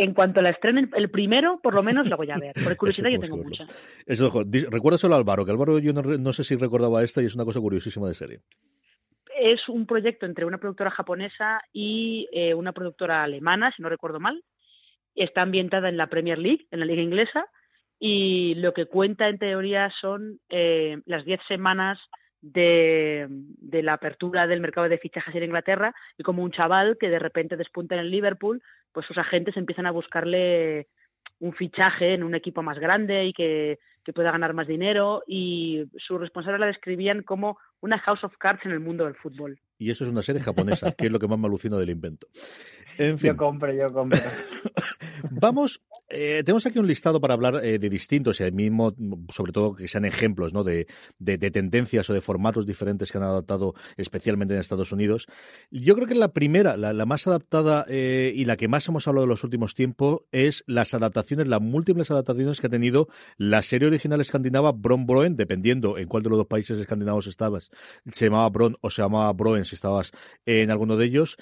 En 0.00 0.14
cuanto 0.14 0.40
la 0.40 0.50
estrenen, 0.50 0.90
el 0.94 1.10
primero, 1.10 1.60
por 1.60 1.74
lo 1.74 1.82
menos, 1.82 2.06
lo 2.06 2.16
voy 2.16 2.30
a 2.30 2.38
ver. 2.38 2.54
Por 2.62 2.76
curiosidad, 2.76 3.10
yo 3.10 3.18
tengo 3.18 3.36
mucha. 3.36 3.66
Eso, 4.06 4.30
recuérdaselo 4.70 5.14
a 5.14 5.18
Álvaro, 5.18 5.44
que 5.44 5.50
Álvaro 5.50 5.78
yo 5.78 5.92
no, 5.92 6.02
no 6.02 6.32
sé 6.32 6.44
si 6.44 6.56
recordaba 6.56 7.02
esta 7.02 7.20
y 7.20 7.26
es 7.26 7.34
una 7.34 7.44
cosa 7.44 7.60
curiosísima 7.60 8.08
de 8.08 8.14
serie 8.14 8.40
es 9.40 9.68
un 9.68 9.86
proyecto 9.86 10.26
entre 10.26 10.44
una 10.44 10.58
productora 10.58 10.90
japonesa 10.90 11.62
y 11.72 12.28
eh, 12.32 12.54
una 12.54 12.72
productora 12.72 13.22
alemana, 13.22 13.72
si 13.74 13.82
no 13.82 13.88
recuerdo 13.88 14.20
mal. 14.20 14.42
Está 15.14 15.42
ambientada 15.42 15.88
en 15.88 15.96
la 15.96 16.08
Premier 16.08 16.38
League, 16.38 16.66
en 16.70 16.80
la 16.80 16.86
liga 16.86 17.02
inglesa, 17.02 17.46
y 17.98 18.54
lo 18.56 18.72
que 18.74 18.86
cuenta 18.86 19.28
en 19.28 19.38
teoría 19.38 19.90
son 20.00 20.40
eh, 20.48 20.98
las 21.06 21.24
diez 21.24 21.40
semanas 21.48 21.98
de, 22.40 23.26
de, 23.28 23.82
la 23.82 23.94
apertura 23.94 24.46
del 24.46 24.60
mercado 24.60 24.88
de 24.88 24.98
fichajes 24.98 25.34
en 25.34 25.44
Inglaterra 25.44 25.94
y 26.16 26.22
como 26.22 26.42
un 26.42 26.52
chaval 26.52 26.96
que 26.98 27.08
de 27.08 27.18
repente 27.18 27.56
despunta 27.56 27.94
en 27.94 28.02
el 28.02 28.10
Liverpool, 28.10 28.62
pues 28.92 29.06
sus 29.06 29.18
agentes 29.18 29.56
empiezan 29.56 29.86
a 29.86 29.90
buscarle 29.90 30.88
un 31.40 31.52
fichaje 31.52 32.14
en 32.14 32.22
un 32.22 32.34
equipo 32.34 32.62
más 32.62 32.78
grande 32.78 33.24
y 33.26 33.32
que, 33.32 33.78
que 34.04 34.12
pueda 34.12 34.32
ganar 34.32 34.54
más 34.54 34.66
dinero 34.66 35.22
y 35.26 35.84
sus 35.96 36.20
responsables 36.20 36.60
la 36.60 36.66
describían 36.66 37.22
como 37.22 37.58
una 37.80 37.98
House 37.98 38.24
of 38.24 38.36
Cards 38.38 38.64
en 38.64 38.72
el 38.72 38.80
mundo 38.80 39.04
del 39.04 39.14
fútbol. 39.14 39.60
Y 39.78 39.90
eso 39.90 40.04
es 40.04 40.10
una 40.10 40.22
serie 40.22 40.42
japonesa, 40.42 40.92
que 40.92 41.06
es 41.06 41.12
lo 41.12 41.18
que 41.18 41.28
más 41.28 41.38
me 41.38 41.46
alucina 41.46 41.76
del 41.76 41.90
invento. 41.90 42.26
En 42.96 43.18
fin. 43.18 43.30
Yo 43.30 43.36
compro, 43.36 43.72
yo 43.72 43.92
compro. 43.92 44.18
Vamos, 45.30 45.82
eh, 46.08 46.42
tenemos 46.44 46.64
aquí 46.66 46.78
un 46.78 46.86
listado 46.86 47.20
para 47.20 47.34
hablar 47.34 47.64
eh, 47.64 47.78
de 47.78 47.88
distintos, 47.88 48.40
y 48.40 48.44
al 48.44 48.52
mismo, 48.52 48.94
sobre 49.30 49.52
todo 49.52 49.74
que 49.74 49.88
sean 49.88 50.04
ejemplos 50.04 50.52
¿no? 50.52 50.64
de, 50.64 50.86
de, 51.18 51.38
de, 51.38 51.50
tendencias 51.50 52.08
o 52.10 52.14
de 52.14 52.20
formatos 52.20 52.66
diferentes 52.66 53.10
que 53.10 53.18
han 53.18 53.24
adaptado 53.24 53.74
especialmente 53.96 54.54
en 54.54 54.60
Estados 54.60 54.92
Unidos. 54.92 55.26
Yo 55.70 55.94
creo 55.94 56.06
que 56.06 56.14
la 56.14 56.32
primera, 56.32 56.76
la, 56.76 57.06
más 57.06 57.26
adaptada 57.26 57.84
eh, 57.88 58.32
y 58.34 58.44
la 58.44 58.56
que 58.56 58.68
más 58.68 58.86
hemos 58.88 59.06
hablado 59.08 59.24
en 59.24 59.30
los 59.30 59.44
últimos 59.44 59.74
tiempos 59.74 60.22
es 60.32 60.64
las 60.66 60.94
adaptaciones, 60.94 61.48
las 61.48 61.60
múltiples 61.60 62.10
adaptaciones 62.10 62.60
que 62.60 62.66
ha 62.66 62.70
tenido 62.70 63.08
la 63.36 63.62
serie 63.62 63.88
original 63.88 64.20
escandinava 64.20 64.72
Bron 64.72 65.06
Broen, 65.06 65.36
dependiendo 65.36 65.98
en 65.98 66.08
cuál 66.08 66.22
de 66.22 66.30
los 66.30 66.38
dos 66.38 66.46
países 66.46 66.78
escandinavos 66.78 67.26
estabas, 67.26 67.70
se 68.12 68.26
llamaba 68.26 68.48
Bron 68.48 68.76
o 68.80 68.90
se 68.90 69.02
llamaba 69.02 69.32
Broen 69.32 69.64
si 69.64 69.74
estabas 69.74 70.12
en 70.46 70.70
alguno 70.70 70.96
de 70.96 71.06
ellos. 71.06 71.36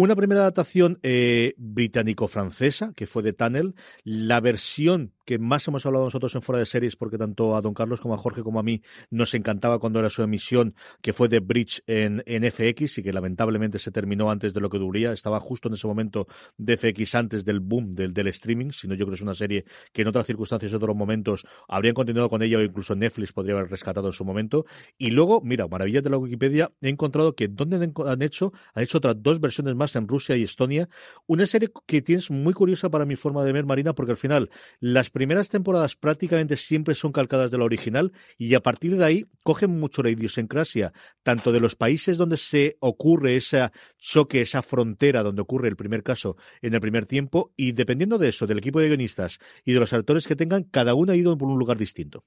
Una 0.00 0.14
primera 0.14 0.42
adaptación 0.42 1.00
eh, 1.02 1.54
británico-francesa, 1.56 2.92
que 2.94 3.04
fue 3.04 3.24
de 3.24 3.32
Tunnel. 3.32 3.74
La 4.04 4.40
versión 4.40 5.12
que 5.28 5.38
más 5.38 5.68
hemos 5.68 5.84
hablado 5.84 6.06
nosotros 6.06 6.34
en 6.36 6.40
Fuera 6.40 6.58
de 6.58 6.64
Series, 6.64 6.96
porque 6.96 7.18
tanto 7.18 7.54
a 7.54 7.60
don 7.60 7.74
Carlos 7.74 8.00
como 8.00 8.14
a 8.14 8.16
Jorge 8.16 8.42
como 8.42 8.60
a 8.60 8.62
mí 8.62 8.80
nos 9.10 9.34
encantaba 9.34 9.78
cuando 9.78 9.98
era 9.98 10.08
su 10.08 10.22
emisión, 10.22 10.74
que 11.02 11.12
fue 11.12 11.28
de 11.28 11.40
Bridge 11.40 11.82
en, 11.86 12.22
en 12.24 12.50
FX 12.50 12.96
y 12.96 13.02
que 13.02 13.12
lamentablemente 13.12 13.78
se 13.78 13.90
terminó 13.90 14.30
antes 14.30 14.54
de 14.54 14.60
lo 14.62 14.70
que 14.70 14.78
duría. 14.78 15.12
Estaba 15.12 15.38
justo 15.38 15.68
en 15.68 15.74
ese 15.74 15.86
momento 15.86 16.28
de 16.56 16.78
FX 16.78 17.14
antes 17.14 17.44
del 17.44 17.60
boom 17.60 17.94
del, 17.94 18.14
del 18.14 18.28
streaming, 18.28 18.70
sino 18.70 18.94
yo 18.94 19.04
creo 19.04 19.10
que 19.10 19.14
es 19.16 19.20
una 19.20 19.34
serie 19.34 19.66
que 19.92 20.00
en 20.00 20.08
otras 20.08 20.24
circunstancias, 20.24 20.72
en 20.72 20.76
otros 20.76 20.96
momentos, 20.96 21.46
habrían 21.68 21.94
continuado 21.94 22.30
con 22.30 22.40
ella 22.40 22.56
o 22.56 22.62
incluso 22.62 22.96
Netflix 22.96 23.34
podría 23.34 23.54
haber 23.54 23.68
rescatado 23.68 24.06
en 24.06 24.14
su 24.14 24.24
momento. 24.24 24.64
Y 24.96 25.10
luego, 25.10 25.42
mira, 25.42 25.68
maravillas 25.68 26.02
de 26.04 26.08
la 26.08 26.16
Wikipedia, 26.16 26.72
he 26.80 26.88
encontrado 26.88 27.34
que 27.34 27.48
donde 27.48 27.76
han 27.76 28.22
hecho, 28.22 28.54
han 28.72 28.82
hecho 28.82 28.96
otras 28.96 29.16
dos 29.18 29.40
versiones 29.40 29.74
más 29.74 29.94
en 29.94 30.08
Rusia 30.08 30.36
y 30.36 30.44
Estonia. 30.44 30.88
Una 31.26 31.44
serie 31.44 31.68
que 31.84 32.00
tienes 32.00 32.30
muy 32.30 32.54
curiosa 32.54 32.88
para 32.88 33.04
mi 33.04 33.16
forma 33.16 33.44
de 33.44 33.52
ver, 33.52 33.66
Marina, 33.66 33.92
porque 33.92 34.12
al 34.12 34.16
final 34.16 34.48
las 34.80 35.10
primeras 35.18 35.50
temporadas 35.50 35.96
prácticamente 35.96 36.56
siempre 36.56 36.94
son 36.94 37.10
calcadas 37.10 37.50
de 37.50 37.58
la 37.58 37.64
original 37.64 38.12
y 38.38 38.54
a 38.54 38.60
partir 38.60 38.96
de 38.96 39.04
ahí 39.04 39.24
cogen 39.42 39.78
mucho 39.78 40.02
la 40.02 40.10
idiosincrasia, 40.10 40.92
tanto 41.24 41.50
de 41.50 41.58
los 41.58 41.74
países 41.74 42.16
donde 42.16 42.36
se 42.36 42.76
ocurre 42.80 43.34
ese 43.34 43.68
choque, 43.98 44.40
esa 44.40 44.62
frontera 44.62 45.24
donde 45.24 45.42
ocurre 45.42 45.68
el 45.68 45.76
primer 45.76 46.04
caso 46.04 46.36
en 46.62 46.72
el 46.72 46.80
primer 46.80 47.04
tiempo 47.04 47.52
y 47.56 47.72
dependiendo 47.72 48.16
de 48.16 48.28
eso, 48.28 48.46
del 48.46 48.58
equipo 48.58 48.80
de 48.80 48.88
guionistas 48.88 49.40
y 49.64 49.72
de 49.72 49.80
los 49.80 49.92
actores 49.92 50.28
que 50.28 50.36
tengan, 50.36 50.62
cada 50.62 50.94
uno 50.94 51.12
ha 51.12 51.16
ido 51.16 51.36
por 51.36 51.48
un 51.48 51.58
lugar 51.58 51.76
distinto. 51.76 52.24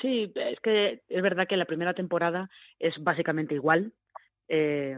Sí, 0.00 0.32
es 0.34 0.60
que 0.60 1.02
es 1.08 1.22
verdad 1.22 1.46
que 1.46 1.58
la 1.58 1.66
primera 1.66 1.92
temporada 1.92 2.48
es 2.78 2.94
básicamente 2.98 3.54
igual, 3.54 3.92
eh, 4.48 4.96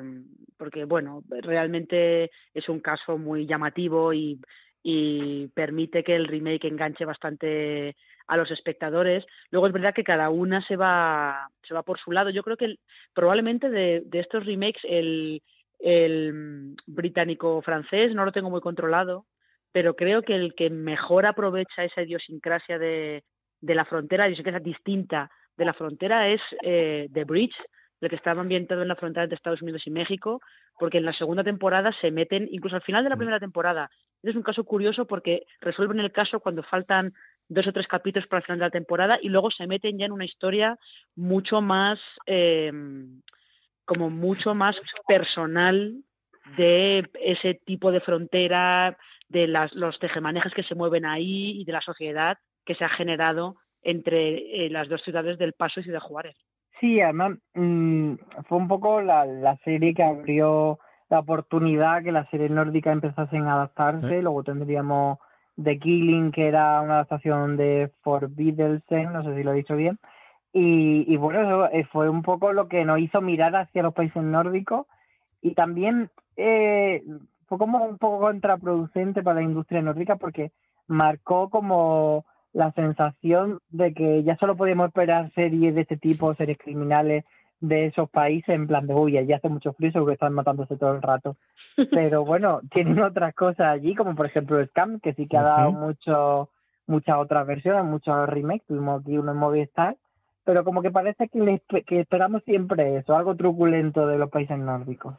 porque 0.56 0.84
bueno, 0.84 1.24
realmente 1.28 2.30
es 2.54 2.68
un 2.68 2.80
caso 2.80 3.18
muy 3.18 3.46
llamativo 3.46 4.12
y, 4.12 4.40
y 4.82 5.48
permite 5.48 6.04
que 6.04 6.14
el 6.14 6.28
remake 6.28 6.66
enganche 6.66 7.04
bastante 7.04 7.96
a 8.26 8.36
los 8.36 8.50
espectadores. 8.50 9.24
Luego 9.50 9.66
es 9.66 9.72
verdad 9.72 9.94
que 9.94 10.04
cada 10.04 10.30
una 10.30 10.62
se 10.62 10.76
va, 10.76 11.50
se 11.62 11.74
va 11.74 11.82
por 11.82 11.98
su 11.98 12.12
lado. 12.12 12.30
Yo 12.30 12.42
creo 12.42 12.56
que 12.56 12.76
probablemente 13.14 13.70
de, 13.70 14.02
de, 14.04 14.20
estos 14.20 14.46
remakes 14.46 14.82
el, 14.84 15.42
el 15.80 16.76
británico-francés 16.86 18.14
no 18.14 18.24
lo 18.24 18.32
tengo 18.32 18.50
muy 18.50 18.60
controlado, 18.60 19.26
pero 19.72 19.94
creo 19.94 20.22
que 20.22 20.34
el 20.34 20.54
que 20.54 20.70
mejor 20.70 21.26
aprovecha 21.26 21.84
esa 21.84 22.02
idiosincrasia 22.02 22.78
de, 22.78 23.24
de 23.60 23.74
la 23.74 23.84
frontera, 23.84 24.26
idiosincrasia 24.26 24.60
distinta 24.60 25.30
de 25.56 25.64
la 25.64 25.74
frontera 25.74 26.28
es 26.28 26.40
eh, 26.62 27.08
The 27.12 27.24
Bridge, 27.24 27.56
el 28.00 28.10
que 28.10 28.16
estaba 28.16 28.40
ambientado 28.40 28.82
en 28.82 28.88
la 28.88 28.96
frontera 28.96 29.24
entre 29.24 29.36
Estados 29.36 29.62
Unidos 29.62 29.86
y 29.86 29.90
México, 29.90 30.40
porque 30.78 30.98
en 30.98 31.04
la 31.04 31.12
segunda 31.12 31.44
temporada 31.44 31.92
se 32.00 32.10
meten, 32.10 32.48
incluso 32.50 32.76
al 32.76 32.82
final 32.82 33.04
de 33.04 33.10
la 33.10 33.16
primera 33.16 33.40
temporada. 33.40 33.90
Es 34.22 34.36
un 34.36 34.42
caso 34.42 34.64
curioso 34.64 35.06
porque 35.06 35.46
resuelven 35.60 36.00
el 36.00 36.12
caso 36.12 36.40
cuando 36.40 36.62
faltan 36.62 37.12
dos 37.48 37.66
o 37.66 37.72
tres 37.72 37.86
capítulos 37.86 38.28
para 38.28 38.38
el 38.38 38.44
final 38.44 38.58
de 38.58 38.66
la 38.66 38.70
temporada 38.70 39.18
y 39.20 39.28
luego 39.28 39.50
se 39.50 39.66
meten 39.66 39.98
ya 39.98 40.06
en 40.06 40.12
una 40.12 40.24
historia 40.24 40.78
mucho 41.16 41.60
más, 41.60 41.98
eh, 42.26 42.72
como 43.84 44.10
mucho 44.10 44.54
más 44.54 44.76
personal 45.06 45.96
de 46.56 47.08
ese 47.20 47.54
tipo 47.54 47.90
de 47.90 48.00
frontera, 48.00 48.96
de 49.28 49.46
las, 49.46 49.74
los 49.74 49.98
tejemanejes 49.98 50.54
que 50.54 50.62
se 50.62 50.74
mueven 50.74 51.04
ahí 51.04 51.60
y 51.60 51.64
de 51.64 51.72
la 51.72 51.80
sociedad 51.80 52.38
que 52.64 52.74
se 52.74 52.84
ha 52.84 52.88
generado 52.88 53.56
entre 53.82 54.66
eh, 54.66 54.70
las 54.70 54.88
dos 54.88 55.02
ciudades 55.02 55.38
del 55.38 55.52
Paso 55.52 55.80
y 55.80 55.84
de 55.84 55.98
Juárez. 55.98 56.36
Sí, 56.80 57.00
además 57.00 57.38
mmm, 57.54 58.14
fue 58.48 58.58
un 58.58 58.68
poco 58.68 59.00
la, 59.00 59.26
la 59.26 59.56
serie 59.58 59.94
que 59.94 60.04
abrió 60.04 60.78
la 61.08 61.20
oportunidad 61.20 62.02
que 62.02 62.12
las 62.12 62.28
series 62.30 62.50
nórdicas 62.50 62.92
empezasen 62.92 63.46
a 63.46 63.54
adaptarse. 63.54 64.18
¿Eh? 64.18 64.22
Luego 64.22 64.44
tendríamos 64.44 65.18
The 65.62 65.78
Killing, 65.78 66.30
que 66.30 66.48
era 66.48 66.80
una 66.80 66.94
adaptación 66.94 67.56
de 67.56 67.90
Forbidden, 68.02 68.82
no 69.12 69.24
sé 69.24 69.34
si 69.34 69.42
lo 69.42 69.52
he 69.52 69.56
dicho 69.56 69.76
bien. 69.76 69.98
Y, 70.52 71.04
y 71.12 71.16
bueno, 71.16 71.42
eso 71.42 71.66
eh, 71.72 71.84
fue 71.92 72.08
un 72.08 72.22
poco 72.22 72.52
lo 72.52 72.68
que 72.68 72.84
nos 72.84 73.00
hizo 73.00 73.20
mirar 73.20 73.54
hacia 73.56 73.82
los 73.82 73.94
países 73.94 74.22
nórdicos 74.22 74.86
y 75.42 75.54
también 75.54 76.10
eh, 76.36 77.02
fue 77.46 77.58
como 77.58 77.84
un 77.84 77.98
poco 77.98 78.20
contraproducente 78.20 79.22
para 79.22 79.40
la 79.40 79.42
industria 79.42 79.82
nórdica 79.82 80.16
porque 80.16 80.52
marcó 80.86 81.50
como 81.50 82.24
la 82.52 82.72
sensación 82.72 83.60
de 83.70 83.92
que 83.92 84.22
ya 84.22 84.36
solo 84.36 84.56
podíamos 84.56 84.88
esperar 84.88 85.30
series 85.34 85.74
de 85.74 85.82
este 85.82 85.96
tipo, 85.96 86.34
series 86.34 86.58
criminales 86.58 87.24
de 87.60 87.86
esos 87.86 88.08
países, 88.10 88.50
en 88.50 88.66
plan 88.66 88.86
de, 88.86 88.94
uy, 88.94 89.12
ya 89.26 89.36
hace 89.36 89.48
mucho 89.48 89.72
frío, 89.72 89.90
porque 89.92 90.14
están 90.14 90.32
matándose 90.32 90.76
todo 90.76 90.94
el 90.94 91.02
rato. 91.02 91.36
Pero 91.90 92.24
bueno, 92.24 92.60
tienen 92.72 93.00
otras 93.00 93.34
cosas 93.34 93.66
allí, 93.66 93.94
como 93.94 94.14
por 94.14 94.26
ejemplo 94.26 94.64
Scam, 94.66 95.00
que 95.00 95.14
sí 95.14 95.26
que 95.26 95.36
ha 95.36 95.42
dado 95.42 95.70
uh 95.70 95.74
-huh. 95.74 95.78
mucho, 95.78 96.50
muchas 96.86 97.16
otras 97.18 97.46
versiones, 97.46 97.84
muchos 97.84 98.28
remakes, 98.28 98.66
tuvimos 98.66 99.00
aquí 99.00 99.18
uno 99.18 99.32
en 99.32 99.38
Movistar, 99.38 99.96
pero 100.44 100.64
como 100.64 100.82
que 100.82 100.90
parece 100.90 101.28
que, 101.28 101.40
les, 101.40 101.60
que 101.86 102.00
esperamos 102.00 102.42
siempre 102.44 102.96
eso, 102.96 103.16
algo 103.16 103.36
truculento 103.36 104.06
de 104.06 104.18
los 104.18 104.30
países 104.30 104.58
nórdicos. 104.58 105.14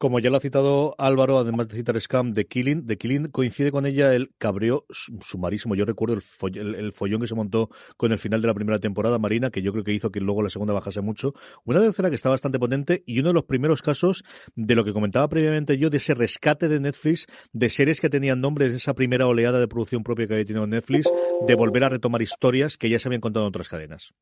Como 0.00 0.18
ya 0.18 0.30
lo 0.30 0.38
ha 0.38 0.40
citado 0.40 0.94
Álvaro, 0.96 1.36
además 1.36 1.68
de 1.68 1.76
citar 1.76 2.00
Scam, 2.00 2.32
de 2.32 2.46
Killing, 2.46 2.86
de 2.86 2.96
Killing 2.96 3.28
coincide 3.28 3.70
con 3.70 3.84
ella 3.84 4.14
el 4.14 4.30
cabreo 4.38 4.86
sumarísimo. 4.88 5.74
Yo 5.74 5.84
recuerdo 5.84 6.14
el, 6.14 6.92
follón 6.92 7.20
que 7.20 7.26
se 7.26 7.34
montó 7.34 7.68
con 7.98 8.10
el 8.10 8.18
final 8.18 8.40
de 8.40 8.48
la 8.48 8.54
primera 8.54 8.78
temporada, 8.78 9.18
Marina, 9.18 9.50
que 9.50 9.60
yo 9.60 9.72
creo 9.72 9.84
que 9.84 9.92
hizo 9.92 10.10
que 10.10 10.20
luego 10.20 10.42
la 10.42 10.48
segunda 10.48 10.72
bajase 10.72 11.02
mucho. 11.02 11.34
Una 11.66 11.82
tercera 11.82 12.08
que 12.08 12.16
está 12.16 12.30
bastante 12.30 12.58
potente 12.58 13.02
y 13.04 13.20
uno 13.20 13.28
de 13.28 13.34
los 13.34 13.44
primeros 13.44 13.82
casos 13.82 14.24
de 14.56 14.74
lo 14.74 14.86
que 14.86 14.94
comentaba 14.94 15.28
previamente 15.28 15.76
yo, 15.76 15.90
de 15.90 15.98
ese 15.98 16.14
rescate 16.14 16.68
de 16.68 16.80
Netflix, 16.80 17.26
de 17.52 17.68
series 17.68 18.00
que 18.00 18.08
tenían 18.08 18.40
nombres, 18.40 18.70
de 18.70 18.78
esa 18.78 18.94
primera 18.94 19.26
oleada 19.26 19.60
de 19.60 19.68
producción 19.68 20.02
propia 20.02 20.26
que 20.26 20.32
había 20.32 20.46
tenido 20.46 20.66
Netflix, 20.66 21.12
de 21.46 21.54
volver 21.54 21.84
a 21.84 21.90
retomar 21.90 22.22
historias 22.22 22.78
que 22.78 22.88
ya 22.88 22.98
se 22.98 23.08
habían 23.08 23.20
contado 23.20 23.44
en 23.44 23.50
otras 23.50 23.68
cadenas. 23.68 24.14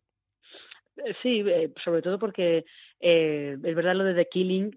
Sí, 1.23 1.44
eh, 1.47 1.73
sobre 1.85 2.02
todo 2.02 2.18
porque 2.18 2.64
eh, 2.99 3.56
es 3.62 3.75
verdad 3.76 3.94
lo 3.94 4.02
de 4.02 4.14
The 4.14 4.28
Killing 4.28 4.76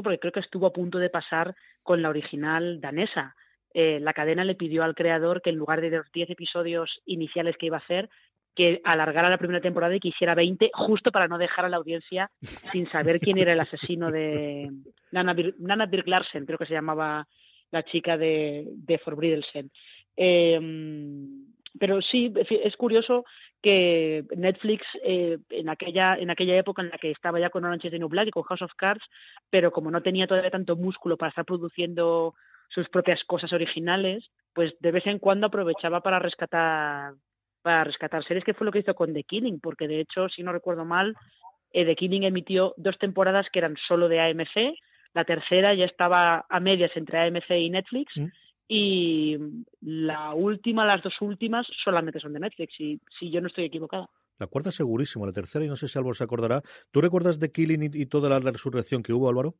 porque 0.01 0.19
creo 0.19 0.31
que 0.31 0.39
estuvo 0.39 0.67
a 0.67 0.73
punto 0.73 0.99
de 0.99 1.09
pasar 1.09 1.55
con 1.83 2.01
la 2.01 2.09
original 2.09 2.79
danesa. 2.81 3.35
Eh, 3.73 3.99
la 4.01 4.13
cadena 4.13 4.43
le 4.43 4.55
pidió 4.55 4.83
al 4.83 4.95
creador 4.95 5.41
que 5.41 5.49
en 5.49 5.57
lugar 5.57 5.81
de 5.81 5.89
los 5.89 6.11
10 6.11 6.31
episodios 6.31 7.01
iniciales 7.05 7.57
que 7.57 7.67
iba 7.67 7.77
a 7.77 7.81
hacer, 7.81 8.09
que 8.53 8.81
alargara 8.83 9.29
la 9.29 9.37
primera 9.37 9.61
temporada 9.61 9.95
y 9.95 9.99
que 9.99 10.09
hiciera 10.09 10.35
20, 10.35 10.71
justo 10.73 11.11
para 11.11 11.27
no 11.27 11.37
dejar 11.37 11.65
a 11.65 11.69
la 11.69 11.77
audiencia 11.77 12.29
sin 12.41 12.85
saber 12.85 13.19
quién 13.19 13.37
era 13.37 13.53
el 13.53 13.59
asesino 13.59 14.11
de 14.11 14.69
Nana, 15.11 15.33
Nana 15.59 15.85
Birk 15.85 16.07
Larsen, 16.07 16.45
creo 16.45 16.57
que 16.57 16.65
se 16.65 16.73
llamaba 16.73 17.27
la 17.71 17.83
chica 17.83 18.17
de, 18.17 18.65
de 18.67 18.97
Forbrydelsen. 18.97 19.71
Eh, 20.17 20.59
pero 21.79 22.01
sí, 22.01 22.33
es 22.35 22.75
curioso 22.75 23.23
que 23.61 24.25
Netflix 24.35 24.85
eh, 25.03 25.37
en 25.49 25.69
aquella 25.69 26.15
en 26.15 26.29
aquella 26.29 26.57
época 26.57 26.81
en 26.81 26.89
la 26.89 26.97
que 26.97 27.11
estaba 27.11 27.39
ya 27.39 27.49
con 27.49 27.63
Orange 27.63 27.87
is 27.87 27.91
the 27.91 27.99
New 27.99 28.09
Black 28.09 28.27
y 28.27 28.31
con 28.31 28.43
House 28.43 28.61
of 28.61 28.73
Cards, 28.75 29.03
pero 29.49 29.71
como 29.71 29.91
no 29.91 30.01
tenía 30.01 30.27
todavía 30.27 30.49
tanto 30.49 30.75
músculo 30.75 31.17
para 31.17 31.29
estar 31.29 31.45
produciendo 31.45 32.33
sus 32.69 32.89
propias 32.89 33.23
cosas 33.25 33.53
originales, 33.53 34.29
pues 34.53 34.73
de 34.79 34.91
vez 34.91 35.05
en 35.05 35.19
cuando 35.19 35.47
aprovechaba 35.47 36.01
para 36.01 36.19
rescatar 36.19 37.13
para 37.61 37.83
rescatar 37.83 38.23
series, 38.23 38.43
que 38.43 38.55
fue 38.55 38.65
lo 38.65 38.71
que 38.71 38.79
hizo 38.79 38.95
con 38.95 39.13
The 39.13 39.23
Killing, 39.23 39.59
porque 39.59 39.87
de 39.87 39.99
hecho, 39.99 40.29
si 40.29 40.41
no 40.41 40.51
recuerdo 40.51 40.83
mal, 40.83 41.15
eh, 41.71 41.85
The 41.85 41.95
Killing 41.95 42.23
emitió 42.23 42.73
dos 42.77 42.97
temporadas 42.97 43.47
que 43.51 43.59
eran 43.59 43.77
solo 43.87 44.09
de 44.09 44.19
AMC, 44.19 44.75
la 45.13 45.25
tercera 45.25 45.75
ya 45.75 45.85
estaba 45.85 46.45
a 46.49 46.59
medias 46.59 46.91
entre 46.95 47.19
AMC 47.19 47.51
y 47.51 47.69
Netflix, 47.69 48.17
mm 48.17 48.25
y 48.67 49.37
la 49.81 50.33
última, 50.33 50.85
las 50.85 51.03
dos 51.03 51.21
últimas 51.21 51.67
solamente 51.83 52.19
son 52.19 52.33
de 52.33 52.39
Netflix, 52.39 52.79
y 52.79 52.99
si 53.19 53.29
yo 53.29 53.41
no 53.41 53.47
estoy 53.47 53.65
equivocada. 53.65 54.09
La 54.39 54.47
cuarta 54.47 54.71
segurísimo, 54.71 55.25
la 55.25 55.31
tercera, 55.31 55.65
y 55.65 55.67
no 55.67 55.75
sé 55.75 55.87
si 55.87 55.99
Álvaro 55.99 56.15
se 56.15 56.23
acordará. 56.23 56.61
¿Tú 56.89 56.99
recuerdas 57.01 57.39
de 57.39 57.51
Killing 57.51 57.91
y, 57.93 58.05
toda 58.07 58.29
la 58.29 58.39
resurrección 58.39 59.03
que 59.03 59.13
hubo, 59.13 59.29
Álvaro? 59.29 59.55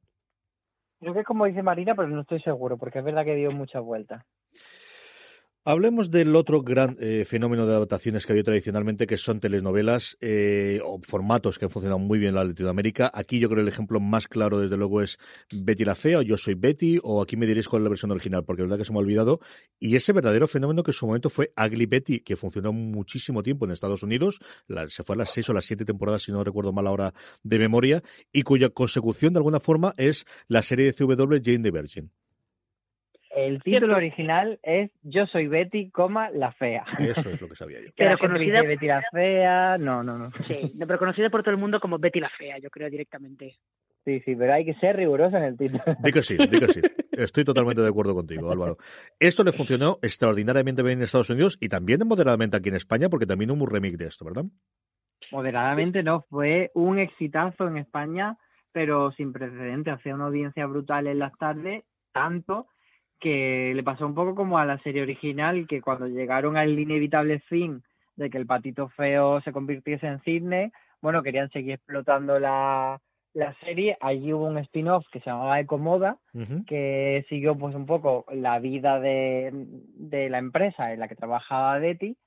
Creo 0.99 1.13
que 1.13 1.23
como 1.23 1.45
dice 1.45 1.61
Marina, 1.61 1.93
pero 1.93 2.07
no 2.07 2.21
estoy 2.21 2.41
seguro, 2.41 2.77
porque 2.77 2.99
es 2.99 3.05
verdad 3.05 3.25
que 3.25 3.35
dio 3.35 3.51
muchas 3.51 3.83
vueltas. 3.83 4.23
Hablemos 5.63 6.09
del 6.09 6.35
otro 6.35 6.63
gran 6.63 6.97
eh, 6.99 7.23
fenómeno 7.23 7.67
de 7.67 7.75
adaptaciones 7.75 8.25
que 8.25 8.31
ha 8.31 8.33
habido 8.33 8.45
tradicionalmente, 8.45 9.05
que 9.05 9.17
son 9.17 9.39
telenovelas 9.39 10.17
eh, 10.19 10.81
o 10.83 10.99
formatos 11.03 11.59
que 11.59 11.65
han 11.65 11.71
funcionado 11.71 11.99
muy 11.99 12.17
bien 12.17 12.29
en 12.29 12.35
la 12.37 12.43
Latinoamérica. 12.43 13.11
Aquí 13.13 13.37
yo 13.37 13.47
creo 13.47 13.61
el 13.61 13.67
ejemplo 13.67 13.99
más 13.99 14.27
claro, 14.27 14.57
desde 14.57 14.75
luego, 14.75 15.03
es 15.03 15.19
Betty 15.51 15.85
la 15.85 15.93
Fea 15.93 16.17
o 16.17 16.21
Yo 16.23 16.35
Soy 16.35 16.55
Betty, 16.55 16.99
o 17.03 17.21
aquí 17.21 17.37
me 17.37 17.45
diréis 17.45 17.67
cuál 17.67 17.81
es 17.81 17.83
la 17.83 17.89
versión 17.89 18.09
original, 18.09 18.43
porque 18.43 18.63
es 18.63 18.69
verdad 18.69 18.79
que 18.79 18.85
se 18.85 18.91
me 18.91 18.97
ha 18.97 19.01
olvidado. 19.01 19.39
Y 19.79 19.95
ese 19.95 20.13
verdadero 20.13 20.47
fenómeno 20.47 20.81
que 20.81 20.89
en 20.89 20.95
su 20.95 21.05
momento 21.05 21.29
fue 21.29 21.53
Ugly 21.55 21.85
Betty, 21.85 22.21
que 22.21 22.35
funcionó 22.35 22.73
muchísimo 22.73 23.43
tiempo 23.43 23.65
en 23.65 23.71
Estados 23.71 24.01
Unidos, 24.01 24.39
se 24.87 25.03
fue 25.03 25.13
a 25.13 25.17
las 25.19 25.29
seis 25.29 25.47
o 25.47 25.53
las 25.53 25.65
siete 25.65 25.85
temporadas, 25.85 26.23
si 26.23 26.31
no 26.31 26.43
recuerdo 26.43 26.73
mal 26.73 26.87
ahora 26.87 27.13
de 27.43 27.59
memoria, 27.59 28.01
y 28.33 28.41
cuya 28.41 28.69
consecución 28.69 29.33
de 29.33 29.37
alguna 29.37 29.59
forma 29.59 29.93
es 29.97 30.25
la 30.47 30.63
serie 30.63 30.91
de 30.91 30.93
CW 30.93 31.35
Jane 31.39 31.59
the 31.59 31.69
Virgin. 31.69 32.11
El 33.33 33.61
título 33.63 33.95
original 33.95 34.59
es 34.61 34.91
Yo 35.03 35.25
soy 35.25 35.47
Betty, 35.47 35.89
coma, 35.89 36.29
la 36.31 36.51
fea. 36.51 36.83
Eso 36.99 37.29
es 37.29 37.41
lo 37.41 37.47
que 37.47 37.55
sabía 37.55 37.79
yo. 37.81 37.91
pero 37.95 38.17
conocida 38.17 38.61
Betty 38.61 38.87
la 38.87 39.01
fea, 39.11 39.77
no, 39.77 40.03
no, 40.03 40.17
no. 40.17 40.31
Sí, 40.47 40.73
pero 40.77 40.99
conocida 40.99 41.29
por 41.29 41.41
todo 41.41 41.51
el 41.51 41.59
mundo 41.59 41.79
como 41.79 41.97
Betty 41.97 42.19
la 42.19 42.29
fea, 42.29 42.57
yo 42.59 42.69
creo 42.69 42.89
directamente. 42.89 43.57
Sí, 44.03 44.19
sí, 44.21 44.35
pero 44.35 44.53
hay 44.53 44.65
que 44.65 44.73
ser 44.75 44.95
riguroso 44.97 45.37
en 45.37 45.43
el 45.43 45.57
título. 45.57 45.83
Di 46.03 46.11
que 46.11 46.23
sí, 46.23 46.35
di 46.35 46.59
que 46.59 46.67
sí. 46.67 46.81
Estoy 47.11 47.43
totalmente 47.45 47.81
de 47.81 47.87
acuerdo 47.87 48.15
contigo, 48.15 48.51
Álvaro. 48.51 48.77
Esto 49.19 49.43
le 49.43 49.51
funcionó 49.51 49.99
extraordinariamente 50.01 50.81
bien 50.81 50.97
en 50.97 51.03
Estados 51.03 51.29
Unidos 51.29 51.57
y 51.61 51.69
también 51.69 51.99
moderadamente 52.05 52.57
aquí 52.57 52.69
en 52.69 52.75
España, 52.75 53.09
porque 53.09 53.27
también 53.27 53.51
hubo 53.51 53.63
un 53.63 53.69
remake 53.69 53.97
de 53.97 54.05
esto, 54.07 54.25
¿verdad? 54.25 54.45
Moderadamente 55.31 56.03
no, 56.03 56.25
fue 56.29 56.71
un 56.73 56.99
exitazo 56.99 57.67
en 57.67 57.77
España, 57.77 58.37
pero 58.71 59.11
sin 59.11 59.31
precedente. 59.31 59.91
Hacía 59.91 60.15
una 60.15 60.25
audiencia 60.25 60.65
brutal 60.65 61.07
en 61.07 61.19
las 61.19 61.37
tardes, 61.37 61.83
tanto 62.11 62.67
que 63.21 63.71
le 63.73 63.83
pasó 63.83 64.05
un 64.05 64.15
poco 64.15 64.35
como 64.35 64.57
a 64.57 64.65
la 64.65 64.79
serie 64.79 65.03
original, 65.03 65.67
que 65.67 65.81
cuando 65.81 66.07
llegaron 66.07 66.57
al 66.57 66.77
inevitable 66.77 67.39
fin 67.41 67.83
de 68.15 68.29
que 68.29 68.37
el 68.37 68.47
patito 68.47 68.89
feo 68.89 69.39
se 69.41 69.53
convirtiese 69.53 70.07
en 70.07 70.19
cisne, 70.21 70.73
bueno, 71.01 71.23
querían 71.23 71.49
seguir 71.51 71.73
explotando 71.73 72.39
la, 72.39 72.99
la 73.33 73.53
serie. 73.59 73.97
Allí 74.01 74.33
hubo 74.33 74.47
un 74.47 74.57
spin-off 74.57 75.05
que 75.11 75.19
se 75.19 75.29
llamaba 75.29 75.59
Ecomoda, 75.59 76.17
que 76.67 77.25
siguió 77.29 77.55
pues 77.55 77.75
un 77.75 77.85
poco 77.85 78.25
la 78.31 78.59
vida 78.59 78.99
de, 78.99 79.51
de 79.53 80.29
la 80.29 80.39
empresa 80.39 80.91
en 80.91 80.99
la 80.99 81.07
que 81.07 81.15
trabajaba 81.15 81.77
Betty. 81.77 82.17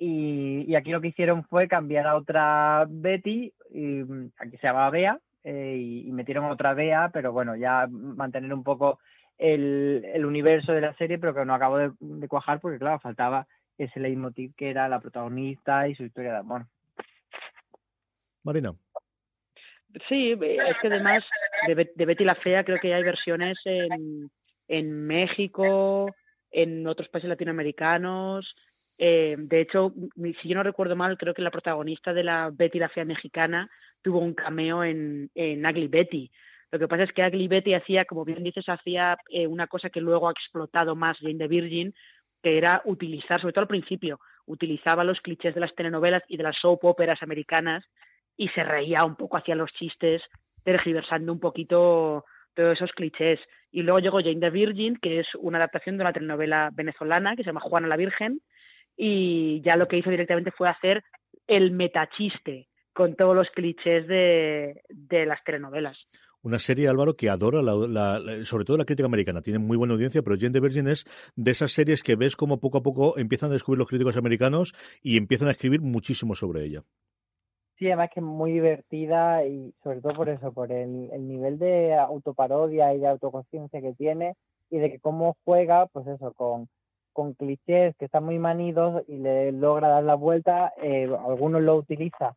Y, 0.00 0.64
y, 0.68 0.76
aquí 0.76 0.92
lo 0.92 1.00
que 1.00 1.08
hicieron 1.08 1.42
fue 1.44 1.66
cambiar 1.66 2.06
a 2.06 2.14
otra 2.14 2.86
Betty, 2.88 3.52
y 3.72 4.02
aquí 4.38 4.56
se 4.58 4.68
llamaba 4.68 4.90
Bea, 4.90 5.18
eh, 5.42 5.76
y, 5.76 6.08
y, 6.08 6.12
metieron 6.12 6.44
otra 6.44 6.72
Bea, 6.74 7.10
pero 7.12 7.32
bueno, 7.32 7.56
ya 7.56 7.88
mantener 7.90 8.54
un 8.54 8.62
poco 8.62 9.00
el, 9.38 10.04
el 10.12 10.26
universo 10.26 10.72
de 10.72 10.80
la 10.80 10.94
serie, 10.94 11.18
pero 11.18 11.34
que 11.34 11.44
no 11.44 11.54
acabo 11.54 11.78
de, 11.78 12.28
cuajar 12.28 12.60
porque, 12.60 12.78
claro, 12.78 12.98
faltaba 12.98 13.46
ese 13.78 14.00
leitmotiv 14.00 14.54
que 14.56 14.70
era 14.70 14.88
la 14.88 15.00
protagonista 15.00 15.88
y 15.88 15.94
su 15.94 16.04
historia 16.04 16.32
de 16.32 16.38
amor. 16.38 16.66
Marina. 18.42 18.74
Sí, 20.08 20.32
es 20.32 20.76
que 20.82 20.88
además 20.88 21.24
de, 21.66 21.90
de 21.94 22.06
Betty 22.06 22.24
la 22.24 22.34
Fea 22.34 22.64
creo 22.64 22.78
que 22.78 22.92
hay 22.92 23.02
versiones 23.02 23.58
en, 23.64 24.30
en 24.66 25.06
México, 25.06 26.14
en 26.50 26.86
otros 26.86 27.08
países 27.08 27.28
latinoamericanos. 27.28 28.54
Eh, 28.98 29.36
de 29.38 29.60
hecho, 29.60 29.94
si 30.42 30.48
yo 30.48 30.56
no 30.56 30.62
recuerdo 30.62 30.96
mal, 30.96 31.16
creo 31.16 31.32
que 31.32 31.42
la 31.42 31.52
protagonista 31.52 32.12
de 32.12 32.24
la 32.24 32.50
Betty 32.52 32.78
la 32.78 32.88
Fea 32.88 33.04
mexicana 33.04 33.70
tuvo 34.02 34.18
un 34.18 34.34
cameo 34.34 34.84
en, 34.84 35.30
en 35.34 35.64
Ugly 35.64 35.88
Betty. 35.88 36.30
Lo 36.70 36.78
que 36.78 36.88
pasa 36.88 37.04
es 37.04 37.12
que 37.12 37.26
Ugly 37.26 37.48
Betty 37.48 37.74
hacía, 37.74 38.04
como 38.04 38.24
bien 38.24 38.42
dices, 38.42 38.68
hacía 38.68 39.16
eh, 39.30 39.46
una 39.46 39.66
cosa 39.66 39.88
que 39.88 40.00
luego 40.00 40.28
ha 40.28 40.32
explotado 40.32 40.94
más 40.94 41.18
Jane 41.18 41.38
the 41.38 41.48
Virgin, 41.48 41.94
que 42.42 42.58
era 42.58 42.82
utilizar, 42.84 43.40
sobre 43.40 43.52
todo 43.52 43.62
al 43.62 43.68
principio, 43.68 44.20
utilizaba 44.46 45.04
los 45.04 45.20
clichés 45.20 45.54
de 45.54 45.60
las 45.60 45.74
telenovelas 45.74 46.22
y 46.28 46.36
de 46.36 46.42
las 46.42 46.56
soap 46.58 46.84
operas 46.84 47.22
americanas 47.22 47.84
y 48.36 48.48
se 48.48 48.62
reía 48.62 49.04
un 49.04 49.16
poco 49.16 49.36
hacia 49.36 49.54
los 49.54 49.72
chistes, 49.72 50.22
tergiversando 50.62 51.32
un 51.32 51.40
poquito 51.40 52.24
todos 52.54 52.74
esos 52.74 52.92
clichés. 52.92 53.40
Y 53.70 53.82
luego 53.82 53.98
llegó 53.98 54.20
Jane 54.20 54.40
the 54.40 54.50
Virgin, 54.50 54.96
que 54.96 55.20
es 55.20 55.28
una 55.36 55.58
adaptación 55.58 55.96
de 55.96 56.02
una 56.02 56.12
telenovela 56.12 56.70
venezolana 56.72 57.34
que 57.34 57.42
se 57.42 57.48
llama 57.48 57.60
Juana 57.60 57.88
la 57.88 57.96
Virgen, 57.96 58.40
y 58.96 59.60
ya 59.62 59.76
lo 59.76 59.88
que 59.88 59.96
hizo 59.96 60.10
directamente 60.10 60.50
fue 60.50 60.68
hacer 60.68 61.04
el 61.46 61.70
metachiste 61.70 62.68
con 62.92 63.14
todos 63.14 63.34
los 63.34 63.48
clichés 63.50 64.06
de, 64.08 64.82
de 64.88 65.26
las 65.26 65.42
telenovelas. 65.44 65.98
Una 66.42 66.58
serie, 66.58 66.88
Álvaro, 66.88 67.16
que 67.16 67.28
adora 67.28 67.62
la, 67.62 68.44
sobre 68.44 68.64
todo 68.64 68.76
la 68.76 68.84
crítica 68.84 69.06
americana. 69.06 69.42
Tiene 69.42 69.58
muy 69.58 69.76
buena 69.76 69.94
audiencia, 69.94 70.22
pero 70.22 70.36
Jane 70.38 70.52
the 70.52 70.60
Virgin 70.60 70.88
es 70.88 71.04
de 71.36 71.50
esas 71.50 71.72
series 71.72 72.02
que 72.02 72.16
ves 72.16 72.36
como 72.36 72.60
poco 72.60 72.78
a 72.78 72.82
poco 72.82 73.18
empiezan 73.18 73.50
a 73.50 73.54
descubrir 73.54 73.78
los 73.78 73.88
críticos 73.88 74.16
americanos 74.16 74.74
y 75.02 75.16
empiezan 75.16 75.48
a 75.48 75.52
escribir 75.52 75.80
muchísimo 75.80 76.34
sobre 76.34 76.64
ella. 76.64 76.84
Sí, 77.78 77.86
además 77.86 78.10
que 78.12 78.20
es 78.20 78.26
muy 78.26 78.52
divertida 78.52 79.46
y 79.46 79.72
sobre 79.84 80.00
todo 80.00 80.12
por 80.14 80.28
eso, 80.28 80.52
por 80.52 80.72
el, 80.72 81.08
nivel 81.28 81.58
de 81.58 81.94
autoparodia 81.94 82.92
y 82.92 82.98
de 82.98 83.06
autoconciencia 83.06 83.80
que 83.80 83.94
tiene 83.94 84.34
y 84.70 84.78
de 84.78 84.90
que 84.90 84.98
cómo 84.98 85.36
juega, 85.44 85.86
pues 85.86 86.06
eso, 86.08 86.32
con, 86.32 86.68
con 87.12 87.34
clichés 87.34 87.94
que 87.96 88.06
están 88.06 88.24
muy 88.24 88.38
manidos 88.40 89.04
y 89.06 89.18
le 89.18 89.52
logra 89.52 89.88
dar 89.88 90.02
la 90.02 90.16
vuelta, 90.16 90.72
eh, 90.82 91.08
algunos 91.24 91.62
lo 91.62 91.76
utiliza 91.76 92.34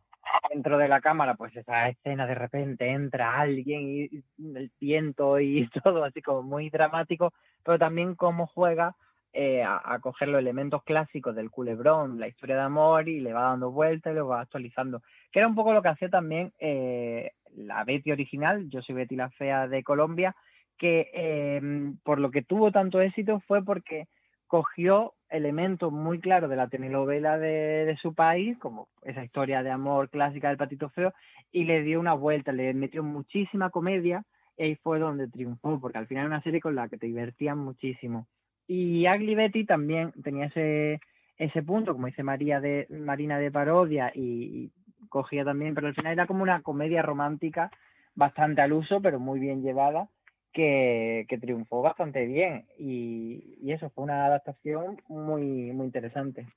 dentro 0.49 0.77
de 0.77 0.87
la 0.87 1.01
cámara, 1.01 1.35
pues 1.35 1.55
esa 1.55 1.89
escena 1.89 2.27
de 2.27 2.35
repente 2.35 2.89
entra 2.89 3.39
alguien 3.39 3.81
y, 3.89 4.23
el 4.55 4.71
viento 4.79 5.39
y 5.39 5.69
todo 5.83 6.03
así 6.03 6.21
como 6.21 6.43
muy 6.43 6.69
dramático, 6.69 7.33
pero 7.63 7.79
también 7.79 8.15
cómo 8.15 8.47
juega 8.47 8.95
eh, 9.33 9.63
a, 9.63 9.97
coger 9.99 10.27
los 10.27 10.39
elementos 10.39 10.83
clásicos 10.83 11.35
del 11.35 11.49
culebrón, 11.49 12.19
la 12.19 12.27
historia 12.27 12.57
de 12.57 12.63
amor 12.63 13.07
y 13.07 13.21
le 13.21 13.31
va 13.31 13.43
dando 13.43 13.71
vuelta 13.71 14.11
y 14.11 14.15
lo 14.15 14.27
va 14.27 14.41
actualizando. 14.41 15.01
Que 15.31 15.39
era 15.39 15.47
un 15.47 15.55
poco 15.55 15.73
lo 15.73 15.81
que 15.81 15.89
hacía 15.89 16.09
también 16.09 16.51
eh, 16.59 17.31
la 17.55 17.83
Betty 17.85 18.11
original, 18.11 18.69
yo 18.69 18.81
soy 18.81 18.95
Betty 18.95 19.15
la 19.15 19.29
Fea 19.29 19.67
de 19.67 19.83
Colombia, 19.83 20.35
que 20.77 21.09
eh, 21.13 21.61
por 22.03 22.19
lo 22.19 22.31
que 22.31 22.41
tuvo 22.41 22.71
tanto 22.71 22.99
éxito 23.01 23.39
fue 23.47 23.63
porque 23.63 24.07
cogió 24.51 25.13
elementos 25.29 25.93
muy 25.93 26.19
claros 26.19 26.49
de 26.49 26.57
la 26.57 26.67
telenovela 26.67 27.37
de, 27.37 27.97
su 28.01 28.13
país, 28.13 28.57
como 28.57 28.89
esa 29.01 29.23
historia 29.23 29.63
de 29.63 29.71
amor 29.71 30.09
clásica 30.09 30.49
del 30.49 30.57
patito 30.57 30.89
feo, 30.89 31.13
y 31.53 31.63
le 31.63 31.83
dio 31.83 32.01
una 32.01 32.15
vuelta, 32.15 32.51
le 32.51 32.73
metió 32.73 33.01
muchísima 33.01 33.69
comedia, 33.69 34.25
y 34.57 34.63
ahí 34.63 34.75
fue 34.75 34.99
donde 34.99 35.29
triunfó, 35.29 35.79
porque 35.79 35.99
al 35.99 36.07
final 36.07 36.25
era 36.25 36.35
una 36.35 36.43
serie 36.43 36.59
con 36.59 36.75
la 36.75 36.89
que 36.89 36.97
te 36.97 37.07
divertían 37.07 37.59
muchísimo. 37.59 38.27
Y 38.67 39.07
Ugly 39.07 39.35
Betty 39.35 39.63
también 39.63 40.11
tenía 40.21 40.47
ese, 40.47 40.99
ese 41.37 41.63
punto, 41.63 41.93
como 41.93 42.07
dice 42.07 42.21
María 42.21 42.59
de, 42.59 42.87
Marina 42.89 43.39
de 43.39 43.51
parodia, 43.51 44.11
y, 44.13 44.73
cogía 45.07 45.45
también, 45.45 45.75
pero 45.75 45.87
al 45.87 45.95
final 45.95 46.11
era 46.11 46.27
como 46.27 46.43
una 46.43 46.61
comedia 46.61 47.01
romántica 47.01 47.71
bastante 48.15 48.61
al 48.61 48.73
uso, 48.73 49.01
pero 49.01 49.17
muy 49.17 49.39
bien 49.39 49.61
llevada 49.61 50.09
que, 50.51 51.25
triunfó 51.41 51.81
bastante 51.81 52.25
bien 52.25 52.65
y, 52.77 53.57
y, 53.61 53.71
eso 53.71 53.89
fue 53.89 54.03
una 54.03 54.25
adaptación 54.25 55.01
muy, 55.07 55.71
muy 55.71 55.85
interesante. 55.85 56.47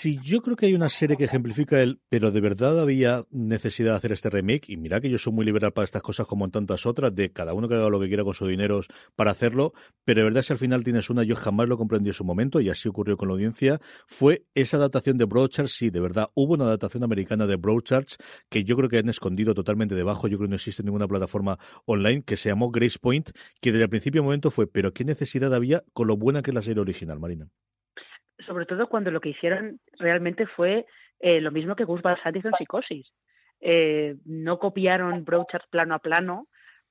Sí, 0.00 0.18
yo 0.22 0.40
creo 0.40 0.56
que 0.56 0.64
hay 0.64 0.72
una 0.72 0.88
serie 0.88 1.18
que 1.18 1.24
ejemplifica 1.24 1.82
el, 1.82 2.00
pero 2.08 2.30
de 2.30 2.40
verdad 2.40 2.80
había 2.80 3.26
necesidad 3.30 3.90
de 3.90 3.96
hacer 3.98 4.12
este 4.12 4.30
remake, 4.30 4.70
y 4.70 4.78
mira 4.78 4.98
que 4.98 5.10
yo 5.10 5.18
soy 5.18 5.34
muy 5.34 5.44
liberal 5.44 5.74
para 5.74 5.84
estas 5.84 6.00
cosas 6.00 6.26
como 6.26 6.46
en 6.46 6.50
tantas 6.50 6.86
otras, 6.86 7.14
de 7.14 7.30
cada 7.32 7.52
uno 7.52 7.68
que 7.68 7.74
haga 7.74 7.90
lo 7.90 8.00
que 8.00 8.08
quiera 8.08 8.24
con 8.24 8.32
su 8.32 8.46
dinero 8.46 8.80
para 9.14 9.32
hacerlo, 9.32 9.74
pero 10.06 10.20
de 10.20 10.24
verdad 10.24 10.40
si 10.40 10.54
al 10.54 10.58
final 10.58 10.84
tienes 10.84 11.10
una, 11.10 11.22
yo 11.22 11.36
jamás 11.36 11.68
lo 11.68 11.76
comprendí 11.76 12.08
en 12.08 12.14
su 12.14 12.24
momento, 12.24 12.62
y 12.62 12.70
así 12.70 12.88
ocurrió 12.88 13.18
con 13.18 13.28
la 13.28 13.34
audiencia, 13.34 13.78
fue 14.06 14.46
esa 14.54 14.78
adaptación 14.78 15.18
de 15.18 15.26
Broadchurch, 15.26 15.68
sí, 15.68 15.90
de 15.90 16.00
verdad, 16.00 16.30
hubo 16.32 16.54
una 16.54 16.64
adaptación 16.64 17.04
americana 17.04 17.46
de 17.46 17.56
Broadchurch 17.56 18.16
que 18.48 18.64
yo 18.64 18.78
creo 18.78 18.88
que 18.88 18.96
han 18.96 19.10
escondido 19.10 19.52
totalmente 19.52 19.94
debajo, 19.94 20.28
yo 20.28 20.38
creo 20.38 20.46
que 20.46 20.52
no 20.52 20.56
existe 20.56 20.82
ninguna 20.82 21.08
plataforma 21.08 21.58
online, 21.84 22.22
que 22.22 22.38
se 22.38 22.48
llamó 22.48 22.70
Grace 22.70 22.98
Point, 22.98 23.32
que 23.60 23.70
desde 23.70 23.84
el 23.84 23.90
principio 23.90 24.24
momento 24.24 24.50
fue, 24.50 24.66
pero 24.66 24.94
qué 24.94 25.04
necesidad 25.04 25.52
había 25.52 25.84
con 25.92 26.06
lo 26.06 26.16
buena 26.16 26.40
que 26.40 26.52
es 26.52 26.54
la 26.54 26.62
serie 26.62 26.80
original, 26.80 27.20
Marina 27.20 27.50
sobre 28.46 28.66
todo 28.66 28.88
cuando 28.88 29.10
lo 29.10 29.20
que 29.20 29.30
hicieron 29.30 29.80
realmente 29.98 30.46
fue 30.46 30.86
eh, 31.18 31.40
lo 31.40 31.50
mismo 31.50 31.76
que 31.76 31.84
Gus 31.84 32.02
Van 32.02 32.16
Sant 32.22 32.36
en 32.36 32.52
Psicosis. 32.56 33.06
Eh, 33.60 34.16
no 34.24 34.58
copiaron 34.58 35.24
Broadchurch 35.24 35.68
plano 35.70 35.94
a 35.94 35.98
plano, 35.98 36.48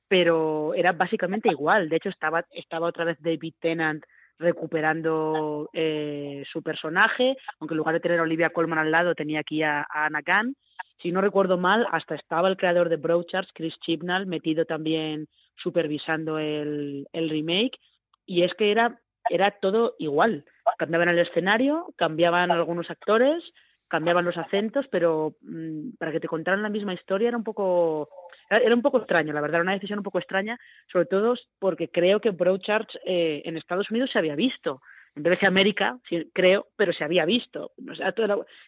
pero 0.08 0.74
era 0.74 0.92
básicamente 0.92 1.50
igual. 1.50 1.90
De 1.90 1.98
hecho, 1.98 2.10
estaba, 2.10 2.46
estaba 2.52 2.88
otra 2.88 3.06
vez 3.06 3.18
David 3.20 3.54
Tennant 3.60 4.04
recuperando 4.38 5.70
eh, 5.74 6.44
su 6.52 6.64
personaje, 6.64 7.36
aunque 7.60 7.74
en 7.74 7.78
lugar 7.78 7.94
de 7.94 8.00
tener 8.00 8.20
a 8.20 8.24
Olivia 8.24 8.52
Colman 8.52 8.80
al 8.80 8.92
lado 8.92 9.14
tenía 9.14 9.42
aquí 9.42 9.64
a, 9.64 9.82
a 9.82 10.06
Anna 10.06 10.22
Gunn. 10.26 10.56
Si 11.02 11.12
no 11.12 11.22
recuerdo 11.22 11.58
mal, 11.58 11.88
hasta 11.92 12.16
estaba 12.16 12.50
el 12.50 12.58
creador 12.58 12.90
de 12.90 12.98
Broadchurch, 12.98 13.50
Chris 13.54 13.78
Chibnall, 13.80 14.28
metido 14.28 14.66
también 14.66 15.28
supervisando 15.56 16.40
el, 16.40 17.08
el 17.14 17.30
remake. 17.30 17.78
Y 18.26 18.44
es 18.44 18.54
que 18.54 18.72
era, 18.72 19.00
era 19.30 19.52
todo 19.52 19.96
igual 20.00 20.46
cambiaban 20.78 21.10
el 21.10 21.20
escenario, 21.20 21.94
cambiaban 21.96 22.52
algunos 22.52 22.90
actores, 22.90 23.44
cambiaban 23.88 24.26
los 24.26 24.38
acentos, 24.38 24.88
pero 24.92 25.36
mm, 25.42 25.92
para 25.98 26.12
que 26.12 26.20
te 26.20 26.28
contaran 26.28 26.62
la 26.62 26.70
misma 26.70 26.94
historia 26.94 27.30
era 27.30 27.38
un 27.38 27.44
poco 27.44 28.10
era 28.50 28.74
un 28.74 28.82
poco 28.82 28.98
extraño, 28.98 29.32
la 29.32 29.42
verdad, 29.42 29.58
era 29.58 29.64
una 29.64 29.74
decisión 29.74 30.00
un 30.00 30.04
poco 30.04 30.18
extraña, 30.18 30.60
sobre 30.92 31.06
todo 31.06 31.36
porque 31.60 31.90
creo 31.90 32.20
que 32.20 32.32
Broadchurch 32.32 32.98
eh, 33.06 33.44
en 33.46 33.58
Estados 33.58 33.92
Unidos 33.92 34.10
se 34.12 34.18
había 34.18 34.36
visto. 34.36 34.82
En 35.16 35.24
BBC 35.24 35.48
América, 35.48 36.00
creo, 36.34 36.68
pero 36.76 36.94
se 36.94 37.04
había 37.04 37.26
visto. 37.26 37.72
O 37.92 37.96
sea, 37.96 38.14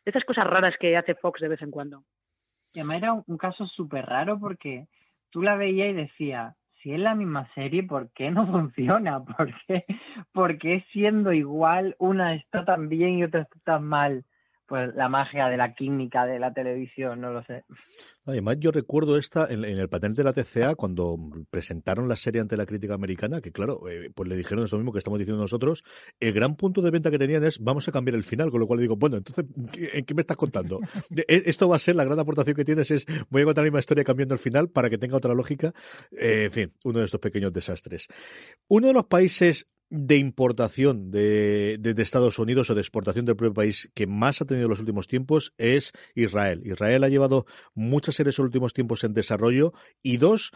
esas 0.06 0.24
cosas 0.24 0.44
raras 0.44 0.76
que 0.80 0.98
hace 0.98 1.16
Fox 1.16 1.40
de 1.40 1.48
vez 1.48 1.62
en 1.62 1.72
cuando. 1.72 2.04
Y 2.74 2.80
además 2.80 2.98
era 2.98 3.14
un, 3.14 3.38
caso 3.38 3.66
súper 3.68 4.06
raro 4.06 4.40
porque 4.40 4.88
tú 5.30 5.42
la 5.42 5.56
veías 5.56 5.90
y 5.90 5.94
decías, 5.94 6.56
si 6.82 6.94
es 6.94 7.00
la 7.00 7.16
misma 7.16 7.48
serie, 7.54 7.84
¿por 7.84 8.12
qué 8.12 8.32
no 8.32 8.46
funciona? 8.52 9.24
¿Por 9.24 9.54
qué, 9.68 9.86
¿Por 10.32 10.58
qué 10.58 10.86
siendo 10.92 11.34
igual 11.34 11.96
una 12.00 12.36
está 12.36 12.66
tan 12.66 12.90
bien 12.90 13.20
y 13.20 13.24
otra 13.24 13.42
está 13.42 13.60
tan 13.64 13.84
mal? 13.86 14.26
Pues 14.72 14.96
la 14.96 15.10
magia 15.10 15.50
de 15.50 15.58
la 15.58 15.74
química 15.74 16.26
de 16.26 16.40
la 16.40 16.54
televisión, 16.54 17.20
no 17.20 17.34
lo 17.34 17.44
sé. 17.44 17.66
Además, 18.26 18.56
yo 18.58 18.72
recuerdo 18.72 19.18
esta 19.18 19.52
en, 19.52 19.66
el 19.66 19.90
patente 19.90 20.24
de 20.24 20.24
la 20.24 20.32
TCA 20.32 20.76
cuando 20.76 21.18
presentaron 21.50 22.08
la 22.08 22.16
serie 22.16 22.40
ante 22.40 22.56
la 22.56 22.66
crítica 22.66 22.94
americana, 22.94 23.42
que 23.42 23.52
claro, 23.52 23.90
eh, 23.90 24.10
pues 24.16 24.30
le 24.30 24.38
dijeron 24.38 24.64
eso 24.64 24.78
mismo 24.78 24.94
que 24.94 25.00
estamos 25.00 25.20
diciendo 25.20 25.42
nosotros. 25.42 25.84
El 26.22 26.32
gran 26.32 26.56
punto 26.56 26.82
de 26.82 26.90
venta 26.90 27.12
que 27.12 27.20
tenían 27.20 27.44
es 27.44 27.60
vamos 27.60 27.86
a 27.90 27.92
cambiar 27.92 28.16
el 28.16 28.24
final, 28.24 28.50
con 28.50 28.62
lo 28.62 28.68
cual 28.68 28.80
digo, 28.80 28.96
bueno, 28.96 29.18
entonces, 29.18 29.44
¿en 29.94 30.06
qué 30.06 30.14
me 30.14 30.22
estás 30.22 30.38
contando? 30.38 30.80
E, 31.28 31.44
esto 31.48 31.68
va 31.68 31.76
a 31.76 31.80
ser 31.80 31.98
la 31.98 32.06
gran 32.06 32.18
aportación 32.18 32.56
que 32.56 32.64
tienes, 32.64 32.92
es 32.92 33.06
voy 33.30 33.42
a 33.42 33.46
contar 33.46 33.64
la 33.64 33.72
misma 33.72 33.80
historia 33.80 34.06
cambiando 34.06 34.36
el 34.36 34.40
final 34.40 34.70
para 34.70 34.90
que 34.90 34.98
tenga 34.98 35.18
otra 35.18 35.34
lógica. 35.34 35.74
Eh, 36.14 36.46
en 36.46 36.52
fin, 36.52 36.74
uno 36.86 37.00
de 37.00 37.06
estos 37.06 37.20
pequeños 37.20 37.52
desastres. 37.52 38.08
Uno 38.70 38.88
de 38.88 38.94
los 38.94 39.06
países 39.08 39.68
de 39.92 40.16
importación 40.16 41.12
de, 41.12 41.78
de, 41.78 42.02
Estados 42.02 42.40
Unidos 42.40 42.70
o 42.70 42.76
de 42.76 42.82
exportación 42.82 43.26
del 43.26 43.36
propio 43.36 43.54
país 43.54 43.92
que 43.94 44.08
más 44.08 44.42
ha 44.42 44.46
tenido 44.46 44.66
en 44.66 44.70
los 44.70 44.80
últimos 44.80 45.06
tiempos 45.06 45.54
es 45.58 45.92
Israel. 46.16 46.62
Israel 46.66 47.04
ha 47.04 47.10
llevado 47.10 47.46
muchas 47.76 48.16
series 48.16 48.40
en 48.40 48.44
los 48.44 48.48
últimos 48.48 48.74
tiempos 48.74 49.04
en 49.04 49.14
desarrollo 49.14 49.74
y 50.02 50.16
dos, 50.16 50.52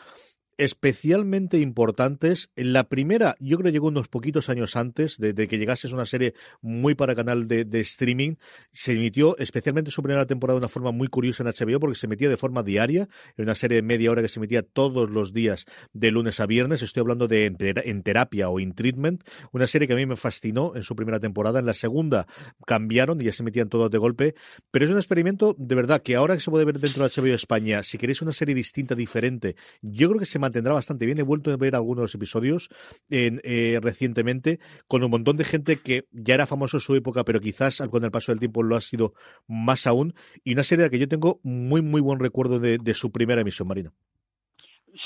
especialmente 0.57 1.59
importantes. 1.59 2.49
En 2.55 2.73
la 2.73 2.85
primera, 2.85 3.35
yo 3.39 3.57
creo 3.57 3.71
llegó 3.71 3.87
unos 3.87 4.07
poquitos 4.07 4.49
años 4.49 4.75
antes 4.75 5.17
de, 5.17 5.33
que 5.47 5.57
llegase, 5.57 5.93
una 5.93 6.05
serie 6.05 6.33
muy 6.61 6.95
para 6.95 7.15
canal 7.15 7.47
de, 7.47 7.79
streaming. 7.81 8.35
Se 8.71 8.93
emitió 8.93 9.37
especialmente 9.37 9.91
su 9.91 10.01
primera 10.01 10.25
temporada 10.25 10.59
de 10.59 10.65
una 10.65 10.69
forma 10.69 10.91
muy 10.91 11.07
curiosa 11.07 11.43
en 11.43 11.49
HBO 11.49 11.79
porque 11.79 11.97
se 11.97 12.05
emitía 12.05 12.29
de 12.29 12.37
forma 12.37 12.63
diaria. 12.63 13.07
Era 13.35 13.43
una 13.43 13.55
serie 13.55 13.75
de 13.75 13.81
media 13.81 14.11
hora 14.11 14.21
que 14.21 14.27
se 14.27 14.39
emitía 14.39 14.63
todos 14.63 15.09
los 15.09 15.33
días 15.33 15.65
de 15.93 16.11
lunes 16.11 16.39
a 16.39 16.45
viernes. 16.45 16.81
Estoy 16.81 17.01
hablando 17.01 17.27
de 17.27 17.45
En 17.45 18.03
Terapia 18.03 18.49
o 18.49 18.59
In 18.59 18.73
Treatment, 18.73 19.23
una 19.51 19.67
serie 19.67 19.87
que 19.87 19.93
a 19.93 19.97
mí 19.97 20.05
me 20.05 20.15
fascinó 20.15 20.75
en 20.75 20.83
su 20.83 20.95
primera 20.95 21.19
temporada. 21.19 21.59
En 21.59 21.65
la 21.65 21.73
segunda 21.73 22.27
cambiaron 22.65 23.21
y 23.21 23.25
ya 23.25 23.33
se 23.33 23.43
emitían 23.43 23.69
todos 23.69 23.91
de 23.91 23.97
golpe. 23.97 24.35
Pero 24.71 24.85
es 24.85 24.91
un 24.91 24.97
experimento 24.97 25.55
de 25.57 25.75
verdad 25.75 26.01
que 26.01 26.15
ahora 26.15 26.35
que 26.35 26.41
se 26.41 26.51
puede 26.51 26.65
ver 26.65 26.79
dentro 26.79 27.07
de 27.07 27.09
HBO 27.09 27.33
España, 27.33 27.83
si 27.83 27.97
queréis 27.97 28.21
una 28.21 28.33
serie 28.33 28.55
distinta, 28.55 28.95
diferente, 28.95 29.55
yo 29.81 30.07
creo 30.09 30.19
que 30.19 30.25
se 30.25 30.37
mantendrá 30.45 30.73
bastante 30.73 31.05
bien. 31.05 31.19
He 31.19 31.23
vuelto 31.23 31.51
a 31.51 31.57
ver 31.57 31.75
algunos 31.75 32.13
episodios 32.15 32.69
eh, 33.09 33.79
recientemente 33.81 34.59
con 34.87 35.03
un 35.03 35.11
montón 35.11 35.37
de 35.37 35.43
gente 35.43 35.77
que 35.77 36.05
ya 36.11 36.35
era 36.35 36.45
famoso 36.45 36.77
en 36.77 36.81
su 36.81 36.95
época, 36.95 37.23
pero 37.23 37.39
quizás 37.39 37.81
con 37.89 38.03
el 38.03 38.11
paso 38.11 38.31
del 38.31 38.39
tiempo 38.39 38.63
lo 38.63 38.75
ha 38.75 38.81
sido 38.81 39.13
más 39.47 39.87
aún. 39.87 40.13
Y 40.43 40.53
una 40.53 40.63
serie 40.63 40.83
de 40.83 40.87
la 40.87 40.91
que 40.91 40.99
yo 40.99 41.07
tengo 41.07 41.39
muy, 41.43 41.81
muy 41.81 42.01
buen 42.01 42.19
recuerdo 42.19 42.59
de, 42.59 42.93
su 42.93 43.11
primera 43.11 43.41
emisión, 43.41 43.67
Marina. 43.67 43.91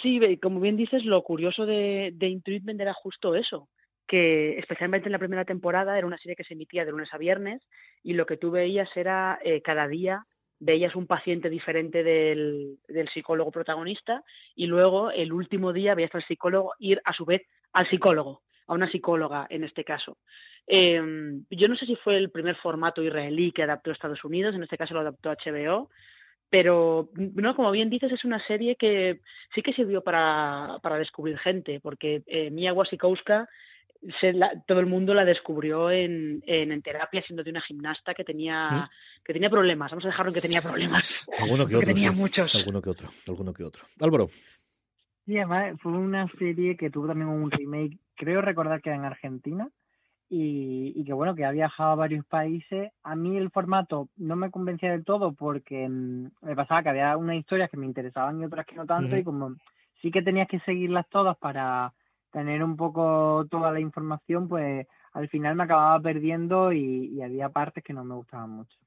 Sí, 0.01 0.19
como 0.41 0.59
bien 0.59 0.77
dices, 0.77 1.03
lo 1.05 1.23
curioso 1.23 1.65
de, 1.65 2.11
de 2.13 2.27
Intruitment 2.27 2.79
era 2.79 2.93
justo 2.93 3.33
eso, 3.33 3.67
que 4.07 4.57
especialmente 4.59 5.07
en 5.07 5.13
la 5.13 5.19
primera 5.19 5.45
temporada 5.45 5.97
era 5.97 6.05
una 6.05 6.17
serie 6.17 6.35
que 6.35 6.43
se 6.43 6.53
emitía 6.53 6.85
de 6.85 6.91
lunes 6.91 7.13
a 7.13 7.17
viernes 7.17 7.61
y 8.03 8.13
lo 8.13 8.25
que 8.25 8.37
tú 8.37 8.51
veías 8.51 8.89
era 8.95 9.39
eh, 9.43 9.61
cada 9.61 9.87
día 9.87 10.25
veías 10.59 10.95
un 10.95 11.07
paciente 11.07 11.49
diferente 11.49 12.03
del, 12.03 12.77
psicólogo 13.13 13.51
protagonista 13.51 14.23
y 14.55 14.67
luego 14.67 15.11
el 15.11 15.31
último 15.31 15.73
día 15.73 15.95
veías 15.95 16.13
al 16.13 16.25
psicólogo 16.25 16.73
ir 16.79 17.01
a 17.05 17.13
su 17.13 17.25
vez 17.25 17.43
al 17.73 17.87
psicólogo, 17.89 18.41
a 18.67 18.73
una 18.73 18.89
psicóloga 18.89 19.47
en 19.49 19.63
este 19.63 19.83
caso. 19.83 20.17
Em, 20.67 21.45
yo 21.49 21.67
no 21.67 21.75
sé 21.75 21.85
si 21.85 21.95
fue 21.95 22.17
el 22.17 22.29
primer 22.29 22.55
formato 22.57 23.01
israelí 23.01 23.51
que 23.51 23.63
adaptó 23.63 23.89
a 23.89 23.93
Estados 23.93 24.23
Unidos, 24.23 24.55
en 24.55 24.63
este 24.63 24.77
caso 24.77 24.93
lo 24.93 24.99
adaptó 24.99 25.31
HBO, 25.31 25.89
pero 26.49 27.09
no 27.15 27.55
como 27.55 27.71
bien 27.71 27.89
dices 27.89 28.11
es 28.11 28.25
una 28.25 28.45
serie 28.45 28.75
que 28.75 29.21
sí 29.53 29.61
que 29.61 29.73
sirvió 29.73 30.01
para, 30.01 30.79
para 30.81 30.97
descubrir 30.97 31.37
gente 31.37 31.79
porque 31.79 32.23
eh, 32.25 32.49
Mia 32.49 32.73
Wasikowska 32.73 33.47
todo 34.65 34.79
el 34.79 34.85
mundo 34.85 35.13
la 35.13 35.25
descubrió 35.25 35.91
en, 35.91 36.41
en, 36.45 36.81
terapia 36.81 37.21
siendo 37.21 37.43
de 37.43 37.51
una 37.51 37.61
gimnasta 37.61 38.13
que 38.13 38.23
tenía, 38.23 38.89
que 39.23 39.33
tenía 39.33 39.49
problemas. 39.49 39.91
Vamos 39.91 40.05
a 40.05 40.09
dejarlo 40.09 40.29
en 40.29 40.35
que 40.35 40.41
tenía 40.41 40.61
problemas. 40.61 41.03
Alguno 41.39 41.67
que 41.67 41.75
otro. 41.75 41.93
tenía 41.93 42.11
muchos. 42.11 42.53
Alguno 42.55 42.81
que 42.81 42.89
otro. 42.89 43.09
Alguno 43.27 43.53
que 43.53 43.63
otro. 43.63 43.85
Álvaro. 43.99 44.29
Sí, 45.25 45.37
además 45.37 45.75
fue 45.81 45.91
una 45.91 46.27
serie 46.39 46.75
que 46.77 46.89
tuvo 46.89 47.07
también 47.07 47.29
un 47.29 47.51
remake, 47.51 47.99
creo 48.15 48.41
recordar 48.41 48.81
que 48.81 48.89
era 48.89 48.97
en 48.97 49.05
Argentina, 49.05 49.69
y, 50.29 50.93
y, 50.95 51.03
que 51.03 51.13
bueno, 51.13 51.35
que 51.35 51.43
ha 51.43 51.51
viajado 51.51 51.91
a 51.91 51.95
varios 51.95 52.25
países. 52.25 52.91
A 53.03 53.15
mí 53.15 53.35
el 53.35 53.49
formato 53.49 54.09
no 54.15 54.35
me 54.35 54.51
convencía 54.51 54.91
del 54.91 55.03
todo 55.03 55.33
porque 55.33 55.87
mm, 55.89 56.29
me 56.41 56.55
pasaba 56.55 56.83
que 56.83 56.89
había 56.89 57.17
unas 57.17 57.35
historias 57.35 57.69
que 57.69 57.77
me 57.77 57.85
interesaban 57.87 58.39
y 58.39 58.45
otras 58.45 58.65
que 58.65 58.75
no 58.75 58.85
tanto, 58.85 59.17
y 59.17 59.23
como 59.23 59.55
sí 60.01 60.11
que 60.11 60.21
tenías 60.21 60.47
que 60.47 60.59
seguirlas 60.61 61.07
todas 61.09 61.37
para 61.37 61.93
tener 62.31 62.63
un 62.63 62.75
poco 62.77 63.45
toda 63.49 63.71
la 63.71 63.79
información, 63.79 64.47
pues 64.47 64.87
al 65.13 65.29
final 65.29 65.55
me 65.55 65.63
acababa 65.63 66.01
perdiendo 66.01 66.71
y 66.73 67.21
había 67.21 67.49
partes 67.49 67.83
que 67.83 67.93
no 67.93 68.03
me 68.05 68.15
gustaban 68.15 68.49
mucho. 68.51 68.77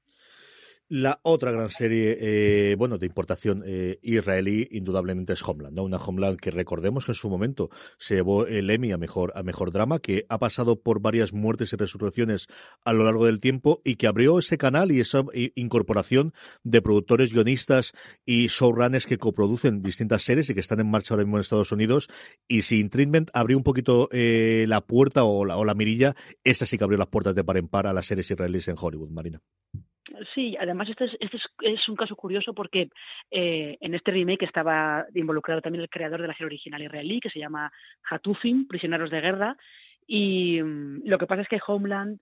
La 0.89 1.21
otra 1.23 1.51
gran 1.51 1.69
serie, 1.69 2.17
eh, 2.19 2.75
bueno, 2.75 2.97
de 2.97 3.05
importación 3.05 3.63
eh, 3.65 3.99
israelí, 4.01 4.67
indudablemente 4.69 5.33
es 5.33 5.41
Homeland, 5.41 5.75
¿no? 5.75 5.83
Una 5.83 5.97
Homeland 5.97 6.37
que 6.37 6.51
recordemos 6.51 7.05
que 7.05 7.11
en 7.11 7.15
su 7.15 7.29
momento 7.29 7.69
se 7.97 8.15
llevó 8.15 8.45
el 8.45 8.69
Emmy 8.69 8.91
a 8.91 8.97
mejor, 8.97 9.31
a 9.35 9.43
mejor 9.43 9.71
drama, 9.71 9.99
que 9.99 10.25
ha 10.27 10.37
pasado 10.39 10.81
por 10.81 10.99
varias 10.99 11.31
muertes 11.31 11.71
y 11.71 11.77
resurrecciones 11.77 12.47
a 12.83 12.91
lo 12.91 13.05
largo 13.05 13.25
del 13.25 13.39
tiempo 13.39 13.81
y 13.85 13.95
que 13.95 14.07
abrió 14.07 14.37
ese 14.37 14.57
canal 14.57 14.91
y 14.91 14.99
esa 14.99 15.23
incorporación 15.55 16.33
de 16.63 16.81
productores, 16.81 17.33
guionistas 17.33 17.93
y 18.25 18.47
showrunners 18.47 19.07
que 19.07 19.17
coproducen 19.17 19.81
distintas 19.81 20.23
series 20.23 20.49
y 20.49 20.53
que 20.53 20.59
están 20.59 20.81
en 20.81 20.91
marcha 20.91 21.13
ahora 21.13 21.23
mismo 21.23 21.37
en 21.37 21.41
Estados 21.41 21.71
Unidos. 21.71 22.09
Y 22.47 22.63
si 22.63 22.87
Treatment 22.89 23.31
abrió 23.33 23.57
un 23.57 23.63
poquito 23.63 24.09
eh, 24.11 24.65
la 24.67 24.81
puerta 24.81 25.23
o 25.23 25.45
la, 25.45 25.57
o 25.57 25.63
la 25.63 25.75
mirilla, 25.75 26.13
esta 26.43 26.65
sí 26.65 26.77
que 26.77 26.83
abrió 26.83 26.99
las 26.99 27.07
puertas 27.07 27.33
de 27.33 27.43
par 27.43 27.57
en 27.57 27.69
par 27.69 27.87
a 27.87 27.93
las 27.93 28.05
series 28.05 28.29
israelíes 28.29 28.67
en 28.67 28.75
Hollywood, 28.77 29.09
Marina. 29.09 29.41
Sí, 30.33 30.55
además 30.59 30.89
este 30.89 31.05
es, 31.05 31.17
este 31.19 31.37
es, 31.61 31.89
un 31.89 31.95
caso 31.95 32.15
curioso 32.15 32.53
porque 32.53 32.89
eh, 33.31 33.77
en 33.79 33.95
este 33.95 34.11
remake 34.11 34.43
estaba 34.43 35.05
involucrado 35.13 35.61
también 35.61 35.81
el 35.81 35.89
creador 35.89 36.21
de 36.21 36.27
la 36.27 36.33
serie 36.33 36.47
original 36.47 36.81
israelí, 36.81 37.19
que 37.21 37.29
se 37.29 37.39
llama 37.39 37.71
Hatufin, 38.09 38.67
Prisioneros 38.67 39.09
de 39.09 39.21
Guerra, 39.21 39.57
y 40.05 40.61
mm, 40.61 41.03
lo 41.05 41.17
que 41.17 41.27
pasa 41.27 41.43
es 41.43 41.47
que 41.47 41.59
Homeland 41.65 42.19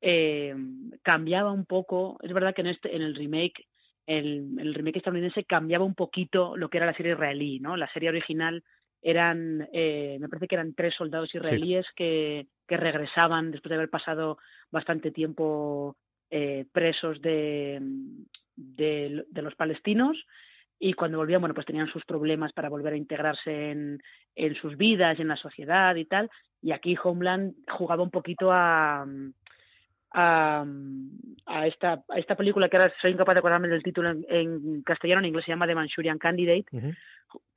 eh, 0.00 0.54
cambiaba 1.02 1.52
un 1.52 1.64
poco, 1.64 2.18
es 2.22 2.32
verdad 2.32 2.54
que 2.54 2.60
en, 2.60 2.66
este, 2.66 2.94
en 2.94 3.02
el 3.02 3.14
remake, 3.14 3.66
el, 4.06 4.58
el 4.58 4.74
remake 4.74 4.98
estadounidense 4.98 5.44
cambiaba 5.44 5.84
un 5.84 5.94
poquito 5.94 6.56
lo 6.56 6.68
que 6.68 6.78
era 6.78 6.86
la 6.86 6.94
serie 6.94 7.12
israelí, 7.12 7.60
¿no? 7.60 7.76
La 7.76 7.90
serie 7.92 8.10
original 8.10 8.62
eran, 9.00 9.68
eh, 9.72 10.18
me 10.20 10.28
parece 10.28 10.48
que 10.48 10.54
eran 10.54 10.74
tres 10.74 10.94
soldados 10.94 11.34
israelíes 11.34 11.86
que, 11.96 12.46
que 12.68 12.76
regresaban 12.76 13.50
después 13.50 13.70
de 13.70 13.76
haber 13.76 13.90
pasado 13.90 14.38
bastante 14.70 15.10
tiempo 15.10 15.96
eh, 16.34 16.64
presos 16.72 17.20
de, 17.20 17.78
de, 18.56 19.42
los 19.42 19.54
palestinos 19.54 20.16
y 20.78 20.94
cuando 20.94 21.18
volvían, 21.18 21.42
bueno, 21.42 21.54
pues 21.54 21.66
tenían 21.66 21.88
sus 21.88 22.06
problemas 22.06 22.54
para 22.54 22.70
volver 22.70 22.94
a 22.94 22.96
integrarse 22.96 23.70
en, 23.70 24.02
en 24.34 24.54
sus 24.54 24.78
vidas, 24.78 25.20
en 25.20 25.28
la 25.28 25.36
sociedad 25.36 25.94
y 25.94 26.06
tal. 26.06 26.30
Y 26.62 26.72
aquí 26.72 26.96
Homeland 27.04 27.54
jugaba 27.70 28.02
un 28.02 28.10
poquito 28.10 28.50
a, 28.50 29.04
a, 30.12 30.64
a, 31.46 31.66
esta, 31.66 32.04
a 32.08 32.18
esta 32.18 32.36
película 32.36 32.68
que 32.68 32.76
ahora 32.76 32.92
soy 33.00 33.12
incapaz 33.12 33.34
de 33.34 33.38
acordarme 33.40 33.68
del 33.68 33.82
título 33.82 34.10
en, 34.10 34.82
castellano, 34.82 35.20
en 35.20 35.26
inglés 35.26 35.44
se 35.44 35.52
llama 35.52 35.66
The 35.66 35.74
Manchurian 35.74 36.18
Candidate, 36.18 36.66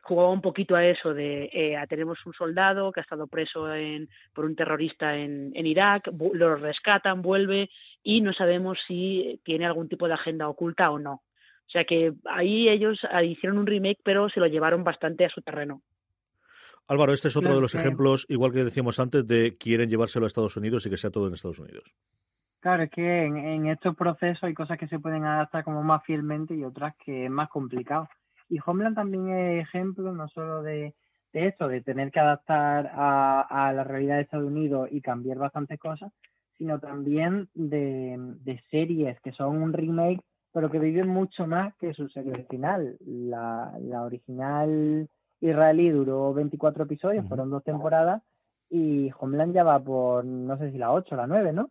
jugaba 0.01 0.29
un 0.29 0.41
poquito 0.41 0.75
a 0.75 0.85
eso 0.85 1.13
de 1.13 1.49
eh, 1.51 1.77
tenemos 1.89 2.23
un 2.25 2.33
soldado 2.33 2.91
que 2.91 2.99
ha 2.99 3.03
estado 3.03 3.27
preso 3.27 3.73
en, 3.73 4.07
por 4.33 4.45
un 4.45 4.55
terrorista 4.55 5.17
en, 5.17 5.51
en 5.55 5.65
Irak, 5.65 6.11
lo 6.33 6.55
rescatan, 6.55 7.21
vuelve 7.21 7.69
y 8.03 8.21
no 8.21 8.33
sabemos 8.33 8.79
si 8.87 9.41
tiene 9.43 9.65
algún 9.65 9.89
tipo 9.89 10.07
de 10.07 10.13
agenda 10.13 10.47
oculta 10.47 10.91
o 10.91 10.99
no. 10.99 11.23
O 11.67 11.69
sea 11.69 11.83
que 11.83 12.13
ahí 12.25 12.69
ellos 12.69 12.99
ah, 13.09 13.23
hicieron 13.23 13.57
un 13.57 13.65
remake, 13.65 13.99
pero 14.03 14.29
se 14.29 14.39
lo 14.39 14.45
llevaron 14.45 14.83
bastante 14.83 15.25
a 15.25 15.29
su 15.29 15.41
terreno. 15.41 15.81
Álvaro, 16.87 17.13
este 17.13 17.29
es 17.29 17.35
otro 17.35 17.55
de 17.55 17.61
los 17.61 17.73
ejemplos, 17.73 18.27
igual 18.29 18.51
que 18.51 18.63
decíamos 18.63 18.99
antes, 18.99 19.25
de 19.25 19.57
quieren 19.57 19.89
llevárselo 19.89 20.25
a 20.25 20.27
Estados 20.27 20.55
Unidos 20.55 20.85
y 20.85 20.91
que 20.91 20.97
sea 20.97 21.09
todo 21.09 21.27
en 21.27 21.33
Estados 21.33 21.57
Unidos. 21.57 21.83
Claro, 22.65 22.81
es 22.81 22.89
que 22.89 23.25
en, 23.25 23.37
en 23.37 23.67
estos 23.67 23.95
procesos 23.95 24.43
hay 24.43 24.55
cosas 24.55 24.79
que 24.79 24.87
se 24.87 24.97
pueden 24.97 25.23
adaptar 25.23 25.63
como 25.63 25.83
más 25.83 26.03
fielmente 26.03 26.55
y 26.55 26.63
otras 26.63 26.95
que 26.95 27.25
es 27.25 27.29
más 27.29 27.47
complicado. 27.47 28.09
Y 28.49 28.57
Homeland 28.65 28.95
también 28.95 29.29
es 29.29 29.67
ejemplo 29.67 30.11
no 30.13 30.27
solo 30.29 30.63
de, 30.63 30.95
de 31.31 31.45
esto, 31.45 31.67
de 31.67 31.81
tener 31.81 32.11
que 32.11 32.21
adaptar 32.21 32.89
a, 32.91 33.71
la 33.71 33.83
realidad 33.83 34.15
de 34.15 34.23
Estados 34.23 34.47
Unidos 34.47 34.89
y 34.91 35.01
cambiar 35.01 35.37
bastantes 35.37 35.77
cosas, 35.79 36.11
sino 36.57 36.79
también 36.79 37.49
de, 37.53 38.15
de 38.17 38.59
series 38.71 39.21
que 39.21 39.31
son 39.31 39.61
un 39.61 39.71
remake, 39.71 40.23
pero 40.51 40.71
que 40.71 40.79
viven 40.79 41.07
mucho 41.07 41.45
más 41.45 41.75
que 41.75 41.93
su 41.93 42.09
serie 42.09 42.31
original. 42.31 42.97
La, 43.05 43.73
la 43.79 44.01
original 44.01 45.07
israelí 45.39 45.91
duró 45.91 46.33
24 46.33 46.85
episodios, 46.85 47.27
fueron 47.27 47.51
dos 47.51 47.63
temporadas, 47.63 48.23
y 48.71 49.11
Homeland 49.19 49.53
ya 49.53 49.63
va 49.63 49.79
por, 49.79 50.25
no 50.25 50.57
sé 50.57 50.71
si 50.71 50.79
la 50.79 50.91
8 50.91 51.13
o 51.13 51.17
la 51.19 51.27
9, 51.27 51.53
¿no? 51.53 51.69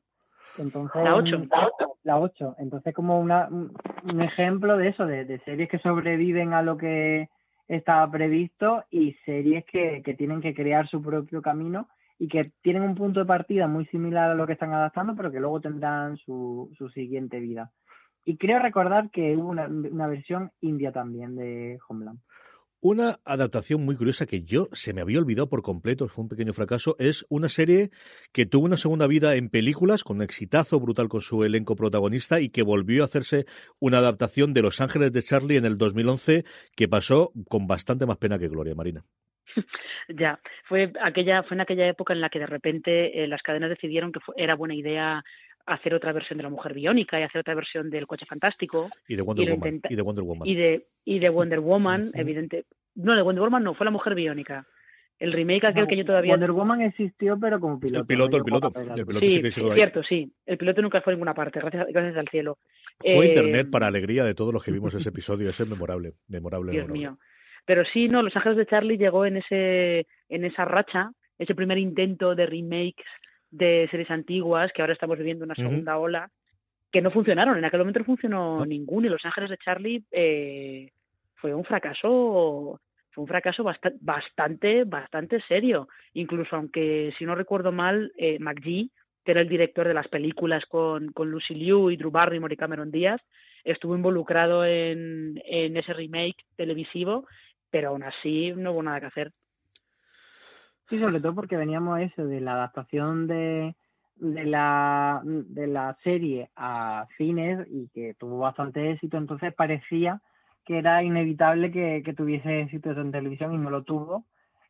Entonces, 0.59 1.03
la 1.03 1.17
8. 1.17 1.49
La 2.05 2.19
8. 2.19 2.57
Entonces, 2.59 2.95
como 2.95 3.19
una, 3.19 3.49
un 3.49 4.21
ejemplo 4.21 4.77
de 4.77 4.89
eso, 4.89 5.07
de, 5.07 5.41
series 5.45 5.69
que 5.69 5.79
sobreviven 5.79 6.53
a 6.53 6.63
lo 6.63 6.77
que 6.77 7.29
estaba 7.69 8.11
previsto 8.11 8.85
y 8.91 9.15
series 9.25 9.65
que, 9.65 10.03
que 10.05 10.15
tienen 10.15 10.41
que 10.41 10.55
crear 10.55 10.87
su 10.89 11.03
propio 11.03 11.43
camino 11.43 11.89
y 12.19 12.29
que 12.29 12.53
tienen 12.63 12.83
un 12.83 12.95
punto 12.95 13.21
de 13.21 13.27
partida 13.27 13.67
muy 13.67 13.87
similar 13.87 14.31
a 14.31 14.35
lo 14.35 14.47
que 14.47 14.53
están 14.53 14.73
adaptando, 14.73 15.15
pero 15.17 15.33
que 15.33 15.41
luego 15.41 15.61
tendrán 15.61 16.17
su, 16.19 16.71
su 16.77 16.89
siguiente 16.91 17.41
vida. 17.41 17.71
Y 18.25 18.37
creo 18.37 18.59
recordar 18.59 19.11
que 19.11 19.37
hubo 19.37 19.49
una, 19.49 19.67
una 19.67 20.07
versión 20.07 20.51
india 20.61 20.93
también 20.93 21.37
de 21.37 21.79
Homeland. 21.89 22.21
Una 22.87 23.15
adaptación 23.25 23.83
muy 23.83 23.97
curiosa 23.97 24.27
que 24.27 24.43
yo 24.43 24.69
se 24.73 24.93
me 24.93 25.01
había 25.01 25.19
olvidado 25.19 25.49
por 25.49 25.63
completo, 25.63 26.07
fue 26.07 26.25
un 26.25 26.29
pequeño 26.29 26.53
fracaso, 26.53 26.97
es 26.99 27.25
una 27.31 27.49
serie 27.49 27.89
que 28.31 28.45
tuvo 28.45 28.67
una 28.67 28.77
segunda 28.77 29.07
vida 29.07 29.37
en 29.37 29.49
películas, 29.49 30.05
con 30.05 30.19
un 30.19 30.23
exitazo 30.23 30.79
brutal 30.81 31.09
con 31.09 31.23
su 31.23 31.45
elenco 31.45 31.77
protagonista 31.77 32.41
y 32.43 32.51
que 32.51 32.63
volvió 32.63 33.01
a 33.01 33.07
hacerse 33.07 33.47
una 33.81 34.01
adaptación 34.01 34.53
de 34.53 34.61
Los 34.61 34.83
Ángeles 34.83 35.15
de 35.15 35.23
Charlie 35.23 35.57
en 35.57 35.65
el 35.65 35.79
2011 35.79 36.45
que 36.77 36.87
pasó 36.87 37.33
con 37.49 37.67
bastante 37.67 38.05
más 38.05 38.19
pena 38.19 38.39
que 38.39 38.49
gloria, 38.49 38.75
Marina. 38.75 39.03
Ya, 40.09 40.39
fue 40.69 40.93
aquella 41.03 41.43
fue 41.45 41.55
en 41.55 41.63
aquella 41.63 41.89
época 41.89 42.13
en 42.13 42.21
la 42.21 42.29
que 42.29 42.39
de 42.39 42.47
repente 42.47 43.25
eh, 43.25 43.27
las 43.27 43.41
cadenas 43.41 43.71
decidieron 43.71 44.13
que 44.13 44.21
era 44.37 44.57
buena 44.57 44.75
idea 44.75 45.25
hacer 45.67 45.95
otra 45.95 46.13
versión 46.13 46.37
de 46.37 46.43
la 46.43 46.51
mujer 46.51 46.75
biónica 46.75 47.19
y 47.19 47.23
hacer 47.23 47.41
otra 47.41 47.55
versión 47.55 47.91
del 47.91 48.07
coche 48.07 48.27
fantástico 48.27 48.91
y 49.09 49.17
de 49.17 49.23
Wonder, 49.23 49.51
Woman, 49.51 49.81
y 49.89 49.97
de 49.97 50.03
Wonder 50.03 50.25
Woman. 50.25 50.49
y 50.49 50.55
de 50.55 50.87
y 51.05 51.19
de 51.19 51.29
Wonder 51.29 51.61
Woman 51.61 52.11
evidente. 52.15 52.67
No 52.95 53.15
de 53.17 53.23
Wonder 53.23 53.43
Woman 53.43 53.65
no 53.65 53.75
fue 53.75 53.85
la 53.85 53.91
mujer 53.91 54.15
biónica. 54.15 54.67
El 55.19 55.33
remake 55.33 55.69
aquel 55.69 55.87
que 55.87 55.97
yo 55.97 56.05
todavía 56.05 56.33
Wonder 56.33 56.53
Woman 56.53 56.83
existió 56.83 57.39
pero 57.41 57.61
como 57.61 57.79
piloto 57.79 58.01
el 58.01 58.07
piloto 58.07 58.37
el 58.37 58.45
piloto, 58.45 58.73
el 58.75 59.07
piloto 59.07 59.27
sí, 59.27 59.41
sí 59.51 59.61
es 59.61 59.75
cierto 59.75 60.03
sí. 60.03 60.31
El 60.45 60.59
piloto 60.59 60.83
nunca 60.83 61.01
fue 61.01 61.13
en 61.13 61.19
ninguna 61.19 61.35
parte 61.35 61.61
gracias 61.61 61.87
gracias 61.89 62.17
al 62.17 62.29
cielo. 62.29 62.59
Fue 62.99 63.27
internet 63.27 63.71
para 63.71 63.87
alegría 63.87 64.25
de 64.25 64.35
todos 64.35 64.53
los 64.53 64.63
que 64.63 64.73
vimos 64.73 64.95
ese 64.95 65.09
episodio 65.11 65.49
ese 65.49 65.63
es 65.63 65.69
memorable 65.69 66.15
memorable 66.29 66.73
Dios 66.73 66.89
memorable. 66.89 67.11
mío. 67.11 67.19
Pero 67.65 67.85
sí 67.87 68.09
no 68.09 68.23
los 68.23 68.37
ángeles 68.37 68.59
de 68.59 68.67
Charlie 68.67 68.99
llegó 68.99 69.25
en 69.25 69.39
ese 69.39 70.07
en 70.29 70.45
esa 70.45 70.65
racha 70.67 71.11
ese 71.39 71.55
primer 71.55 71.79
intento 71.79 72.35
de 72.35 72.47
remakes 72.47 73.07
de 73.57 73.89
series 73.91 74.11
antiguas, 74.11 74.73
que 74.73 74.83
ahora 74.83 74.95
estamos 74.95 75.19
viviendo 75.19 75.45
una 75.45 75.55
segunda 75.55 75.97
ola, 75.97 76.31
que 76.91 77.03
no 77.03 77.11
funcionaron. 77.11 77.57
En 77.57 77.65
aquel 77.65 77.81
momento 77.81 78.01
no 78.01 78.05
funcionó 78.05 78.67
ninguno 78.67 79.07
y 79.07 79.11
Los 79.11 79.25
Ángeles 79.25 79.51
de 79.51 79.59
Charlie 79.59 80.05
eh, 80.11 80.91
fue 81.35 81.55
un 81.55 81.65
fracaso 81.65 82.81
fue 83.11 83.23
un 83.23 83.29
fracaso 83.29 83.63
bastante, 84.01 84.83
bastante 84.85 85.41
serio. 85.43 85.89
Incluso 86.15 86.57
aunque, 86.57 87.15
si 87.17 87.25
no 87.25 87.37
recuerdo 87.37 87.71
mal, 87.71 88.13
eh, 88.17 88.39
McGee, 88.41 88.91
que 89.25 89.31
era 89.31 89.41
el 89.41 89.49
director 89.49 89.87
de 89.87 89.95
las 89.95 90.09
películas 90.09 90.67
con, 90.67 91.13
con 91.13 91.31
Lucy 91.31 91.55
Liu 91.55 91.91
y 91.91 91.97
Drew 91.97 92.11
Barrymore 92.11 92.55
y 92.55 92.57
Cameron 92.57 92.91
Díaz, 92.91 93.21
estuvo 93.63 93.95
involucrado 93.95 94.65
en, 94.65 95.41
en 95.47 95.77
ese 95.77 95.93
remake 95.93 96.45
televisivo, 96.57 97.27
pero 97.71 97.91
aún 97.91 98.03
así 98.03 98.53
no 98.57 98.73
hubo 98.73 98.83
nada 98.83 99.01
que 99.01 99.07
hacer. 99.07 99.33
Sí, 100.89 100.99
sobre 100.99 101.21
todo 101.21 101.35
porque 101.35 101.57
veníamos 101.57 102.01
eso 102.01 102.27
de 102.27 102.41
la 102.41 102.55
adaptación 102.55 103.27
de, 103.27 103.75
de 104.17 104.45
la 104.45 105.23
de 105.25 105.67
la 105.67 105.97
serie 106.05 106.51
a 106.57 107.07
cines 107.17 107.67
y 107.71 107.89
que 107.89 108.15
tuvo 108.15 108.39
bastante 108.39 108.91
éxito, 108.91 109.17
entonces 109.17 109.55
parecía 109.55 110.21
que 110.65 110.79
era 110.79 111.03
inevitable 111.03 111.71
que, 111.71 112.15
tuviese 112.17 112.63
éxito 112.63 112.91
en 112.93 113.13
televisión 113.13 113.55
y 113.55 113.59
no 113.59 113.71
lo 113.71 113.83
tuvo. 113.83 114.25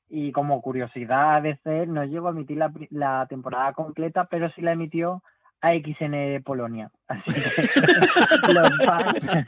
Y 0.08 0.32
como 0.32 0.60
curiosidad 0.60 1.42
veces 1.42 1.88
no 1.88 2.04
llegó 2.04 2.28
a 2.28 2.30
emitir 2.32 2.58
la, 2.58 2.72
la 2.90 3.26
temporada 3.28 3.72
completa, 3.72 4.26
pero 4.26 4.50
sí 4.50 4.60
la 4.60 4.72
emitió 4.72 5.22
a 5.60 5.72
XN 5.72 6.42
Polonia. 6.44 6.90
Así 7.08 7.32
que 7.32 8.52
los 8.52 8.78
fans 8.84 9.46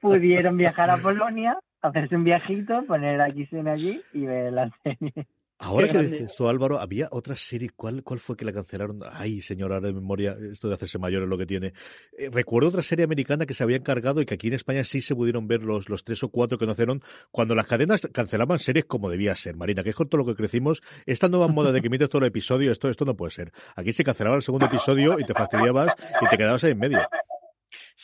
pudieron 0.00 0.56
viajar 0.56 0.90
a 0.90 0.98
Polonia, 0.98 1.58
hacerse 1.80 2.16
un 2.16 2.24
viajito, 2.24 2.84
poner 2.84 3.20
a 3.20 3.30
XN 3.30 3.68
allí 3.68 4.02
y 4.12 4.26
ver 4.26 4.52
la 4.52 4.70
serie. 4.82 5.26
Ahora 5.60 5.88
que 5.88 5.98
dices 5.98 6.36
tú, 6.36 6.48
Álvaro, 6.48 6.78
había 6.78 7.08
otra 7.10 7.34
serie, 7.34 7.70
¿cuál, 7.74 8.04
¿cuál 8.04 8.20
fue 8.20 8.36
que 8.36 8.44
la 8.44 8.52
cancelaron? 8.52 9.00
Ay, 9.10 9.40
señora, 9.40 9.80
de 9.80 9.92
memoria, 9.92 10.36
esto 10.52 10.68
de 10.68 10.74
hacerse 10.74 10.98
mayor 10.98 11.24
es 11.24 11.28
lo 11.28 11.36
que 11.36 11.46
tiene. 11.46 11.72
Eh, 12.16 12.30
recuerdo 12.32 12.68
otra 12.68 12.82
serie 12.84 13.04
americana 13.04 13.44
que 13.44 13.54
se 13.54 13.64
había 13.64 13.76
encargado 13.76 14.20
y 14.20 14.24
que 14.24 14.34
aquí 14.34 14.46
en 14.48 14.54
España 14.54 14.84
sí 14.84 15.00
se 15.00 15.16
pudieron 15.16 15.48
ver 15.48 15.62
los, 15.62 15.88
los 15.88 16.04
tres 16.04 16.22
o 16.22 16.28
cuatro 16.28 16.58
que 16.58 16.66
nacieron 16.66 17.02
cuando 17.32 17.56
las 17.56 17.66
cadenas 17.66 18.02
cancelaban 18.12 18.60
series 18.60 18.84
como 18.84 19.10
debía 19.10 19.34
ser, 19.34 19.56
Marina, 19.56 19.82
que 19.82 19.90
es 19.90 19.96
con 19.96 20.08
todo 20.08 20.20
lo 20.20 20.26
que 20.26 20.36
crecimos. 20.36 20.80
Esta 21.06 21.28
nueva 21.28 21.48
moda 21.48 21.72
de 21.72 21.80
que 21.80 21.88
emites 21.88 22.08
todo 22.08 22.22
el 22.22 22.28
episodio, 22.28 22.70
esto, 22.70 22.88
esto 22.88 23.04
no 23.04 23.16
puede 23.16 23.32
ser. 23.32 23.52
Aquí 23.74 23.92
se 23.92 24.04
cancelaba 24.04 24.36
el 24.36 24.42
segundo 24.42 24.66
episodio 24.66 25.18
y 25.18 25.24
te 25.24 25.34
fastidiabas 25.34 25.92
y 26.22 26.28
te 26.28 26.36
quedabas 26.36 26.62
ahí 26.62 26.70
en 26.70 26.78
medio. 26.78 27.00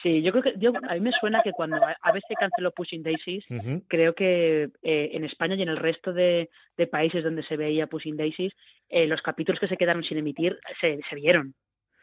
Sí, 0.05 0.21
yo 0.21 0.33
creo 0.33 0.43
que 0.43 0.55
yo, 0.59 0.71
a 0.87 0.93
mí 0.93 1.01
me 1.01 1.13
suena 1.13 1.41
que 1.43 1.53
cuando 1.53 1.77
a 1.77 2.13
veces 2.13 2.37
canceló 2.39 2.73
Pushing 2.73 3.03
Daisies, 3.03 3.43
creo 3.89 4.15
que 4.15 4.65
eh, 4.83 5.11
en 5.15 5.25
España 5.25 5.55
y 5.55 5.63
en 5.63 5.71
el 5.71 5.79
resto 5.79 6.13
de, 6.13 6.51
países 6.91 7.25
donde 7.25 7.43
se 7.43 7.57
veía 7.57 7.87
Pushing 7.87 8.15
Daisies, 8.15 8.53
eh, 8.91 9.07
los 9.07 9.23
capítulos 9.23 9.59
que 9.59 9.67
se 9.67 9.79
quedaron 9.79 10.05
sin 10.05 10.19
emitir 10.19 10.59
se, 10.79 11.01
se 11.09 11.15
vieron. 11.17 11.55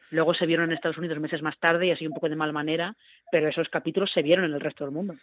Luego 0.09 0.33
se 0.33 0.47
vieron 0.47 0.71
en 0.71 0.77
Estados 0.77 0.97
Unidos 0.97 1.19
meses 1.19 1.43
más 1.43 1.59
tarde 1.59 1.85
y 1.85 1.91
así 1.91 2.07
un 2.07 2.13
poco 2.13 2.27
de 2.27 2.35
mal 2.35 2.51
manera, 2.53 2.97
pero 3.31 3.49
esos 3.49 3.69
capítulos 3.69 4.09
se 4.11 4.23
vieron 4.23 4.45
en 4.45 4.53
el 4.53 4.61
resto 4.61 4.83
del 4.83 4.95
mundo. 4.95 5.13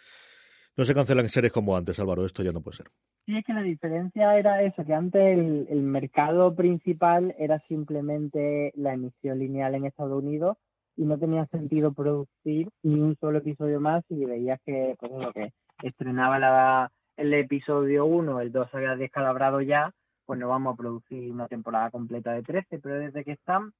No 0.77 0.85
se 0.85 0.95
cancelan 0.95 1.27
series 1.27 1.51
como 1.51 1.75
antes, 1.75 1.99
Álvaro, 1.99 2.25
esto 2.25 2.43
ya 2.43 2.53
no 2.53 2.61
puede 2.61 2.77
ser. 2.77 2.87
Sí, 3.25 3.37
es 3.37 3.43
que 3.43 3.51
la 3.51 3.61
diferencia 3.61 4.37
era 4.37 4.63
eso, 4.63 4.85
que 4.85 4.93
antes 4.93 5.37
el, 5.37 5.67
el 5.69 5.81
mercado 5.81 6.55
principal 6.55 7.35
era 7.37 7.59
simplemente 7.67 8.71
la 8.77 8.93
emisión 8.93 9.37
lineal 9.37 9.75
en 9.75 9.83
Estados 9.83 10.23
Unidos 10.23 10.55
y 10.99 11.05
no 11.05 11.17
tenía 11.17 11.45
sentido 11.45 11.93
producir 11.93 12.67
ni 12.83 12.99
un 12.99 13.15
solo 13.21 13.37
episodio 13.37 13.79
más 13.79 14.03
y 14.09 14.25
veías 14.25 14.59
que, 14.65 14.97
pues 14.99 15.11
lo 15.13 15.31
que 15.31 15.53
estrenaba 15.81 16.37
la, 16.39 16.91
el 17.15 17.33
episodio 17.33 18.05
1, 18.05 18.41
el 18.41 18.51
2 18.51 18.67
había 18.73 18.97
descalabrado 18.97 19.61
ya, 19.61 19.93
pues 20.25 20.37
no 20.37 20.49
vamos 20.49 20.73
a 20.73 20.77
producir 20.77 21.31
una 21.31 21.47
temporada 21.47 21.89
completa 21.89 22.33
de 22.33 22.43
13, 22.43 22.79
pero 22.79 22.99
desde 22.99 23.23
que 23.23 23.31
están 23.31 23.71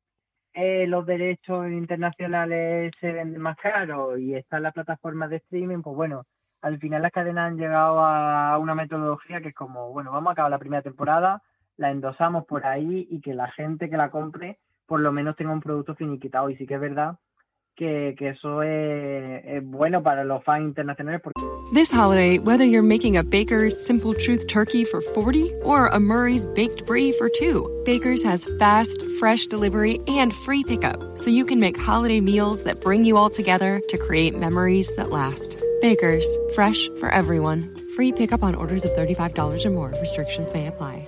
eh, 0.53 0.87
los 0.87 1.05
derechos 1.05 1.67
internacionales 1.67 2.93
se 3.01 3.11
venden 3.11 3.41
más 3.41 3.57
caros 3.57 4.17
y 4.17 4.35
están 4.35 4.63
las 4.63 4.73
plataformas 4.73 5.29
de 5.29 5.37
streaming, 5.37 5.81
pues 5.81 5.97
bueno, 5.97 6.23
al 6.61 6.79
final 6.79 7.01
las 7.01 7.11
cadenas 7.11 7.51
han 7.51 7.57
llegado 7.57 7.99
a 7.99 8.57
una 8.59 8.75
metodología 8.75 9.41
que 9.41 9.49
es 9.49 9.55
como, 9.55 9.91
bueno, 9.91 10.13
vamos 10.13 10.29
a 10.29 10.31
acabar 10.31 10.51
la 10.51 10.57
primera 10.57 10.81
temporada, 10.81 11.43
la 11.75 11.91
endosamos 11.91 12.45
por 12.45 12.65
ahí 12.65 13.09
y 13.11 13.19
que 13.19 13.33
la 13.33 13.51
gente 13.51 13.89
que 13.89 13.97
la 13.97 14.09
compre 14.09 14.57
por 14.89 14.99
lo 14.99 15.13
menos 15.13 15.37
tenga 15.37 15.53
un 15.53 15.61
producto 15.61 15.95
finiquitado. 15.95 16.49
Y 16.49 16.57
sí 16.57 16.67
que 16.67 16.75
es 16.75 16.81
verdad 16.81 17.17
que, 17.79 18.13
que 18.19 18.29
eso 18.29 18.61
es, 18.61 19.41
es 19.45 19.65
bueno 19.65 20.03
para 20.03 20.25
los 20.25 20.43
fans 20.43 20.65
internacionales. 20.65 21.21
Porque... 21.23 21.41
This 21.73 21.91
holiday, 21.91 22.37
whether 22.37 22.65
you're 22.65 22.83
making 22.83 23.15
a 23.15 23.23
Baker's 23.23 23.73
Simple 23.85 24.13
Truth 24.13 24.47
turkey 24.47 24.83
for 24.83 25.01
40 25.01 25.53
or 25.63 25.87
a 25.87 25.99
Murray's 25.99 26.45
Baked 26.45 26.85
Brie 26.85 27.13
for 27.13 27.29
2, 27.29 27.83
Baker's 27.85 28.21
has 28.23 28.49
fast, 28.59 29.01
fresh 29.19 29.45
delivery 29.45 30.01
and 30.07 30.33
free 30.33 30.63
pickup, 30.63 31.17
so 31.17 31.29
you 31.29 31.45
can 31.45 31.59
make 31.59 31.79
holiday 31.79 32.19
meals 32.19 32.63
that 32.63 32.81
bring 32.81 33.05
you 33.05 33.15
all 33.15 33.29
together 33.29 33.81
to 33.87 33.97
create 33.97 34.37
memories 34.37 34.93
that 34.95 35.09
last. 35.09 35.57
Baker's, 35.81 36.27
fresh 36.53 36.89
for 36.99 37.09
everyone. 37.09 37.73
Free 37.95 38.11
pickup 38.11 38.43
on 38.43 38.55
orders 38.55 38.83
of 38.83 38.91
$35 38.91 39.65
or 39.65 39.69
more. 39.69 39.93
Restrictions 40.01 40.51
may 40.53 40.67
apply. 40.67 41.07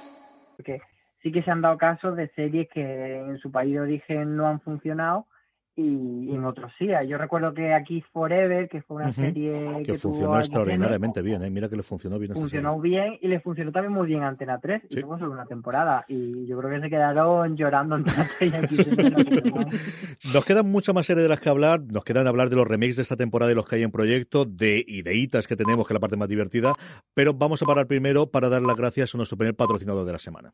sí 1.21 1.31
que 1.31 1.43
se 1.43 1.51
han 1.51 1.61
dado 1.61 1.77
casos 1.77 2.15
de 2.15 2.29
series 2.29 2.67
que 2.69 3.17
en 3.19 3.37
su 3.39 3.51
país 3.51 3.73
de 3.73 3.81
origen 3.81 4.35
no 4.35 4.47
han 4.47 4.61
funcionado 4.61 5.27
y, 5.75 6.35
en 6.35 6.43
otros 6.43 6.71
sí. 6.77 6.87
Yo 7.07 7.17
recuerdo 7.17 7.53
que 7.53 7.73
aquí 7.73 8.03
Forever, 8.11 8.67
que 8.67 8.81
fue 8.81 8.97
una 8.97 9.13
serie 9.13 9.83
que, 9.85 9.93
funcionó 9.93 10.37
extraordinariamente 10.37 11.21
bien, 11.21 11.43
¿eh? 11.43 11.49
mira 11.49 11.69
que 11.69 11.77
le 11.77 11.83
funcionó 11.83 12.19
bien. 12.19 12.33
Funcionó 12.33 12.79
bien 12.79 13.17
y 13.21 13.27
le 13.27 13.39
funcionó 13.39 13.71
también 13.71 13.93
muy 13.93 14.07
bien 14.07 14.23
Antena 14.23 14.59
3 14.59 14.83
y 14.89 15.01
tuvo 15.01 15.17
solo 15.17 15.31
una 15.31 15.45
temporada 15.45 16.03
y 16.07 16.45
yo 16.45 16.57
creo 16.59 16.71
que 16.71 16.81
se 16.81 16.89
quedaron 16.89 17.55
llorando 17.55 17.95
Antena 17.95 18.27
3 18.37 18.53
aquí 18.53 18.77
Nos 20.33 20.45
quedan 20.45 20.69
muchas 20.69 20.93
más 20.93 21.05
series 21.05 21.23
de 21.23 21.29
las 21.29 21.39
que 21.39 21.49
hablar, 21.49 21.81
nos 21.81 22.03
quedan 22.03 22.27
hablar 22.27 22.49
de 22.49 22.57
los 22.57 22.67
remakes 22.67 22.97
de 22.97 23.03
esta 23.03 23.15
temporada 23.15 23.51
y 23.51 23.55
los 23.55 23.65
que 23.65 23.77
hay 23.77 23.83
en 23.83 23.91
proyecto, 23.91 24.45
de 24.45 24.83
ideitas 24.85 25.47
que 25.47 25.55
tenemos, 25.55 25.87
que 25.87 25.93
es 25.93 25.95
la 25.95 26.01
parte 26.01 26.17
más 26.17 26.27
divertida, 26.27 26.73
pero 27.13 27.33
vamos 27.33 27.61
a 27.63 27.65
parar 27.65 27.87
primero 27.87 28.29
para 28.29 28.49
dar 28.49 28.61
las 28.61 28.75
gracias 28.75 29.15
a 29.15 29.17
nuestro 29.17 29.37
primer 29.37 29.55
patrocinador 29.55 30.05
de 30.05 30.11
la 30.11 30.19
semana. 30.19 30.53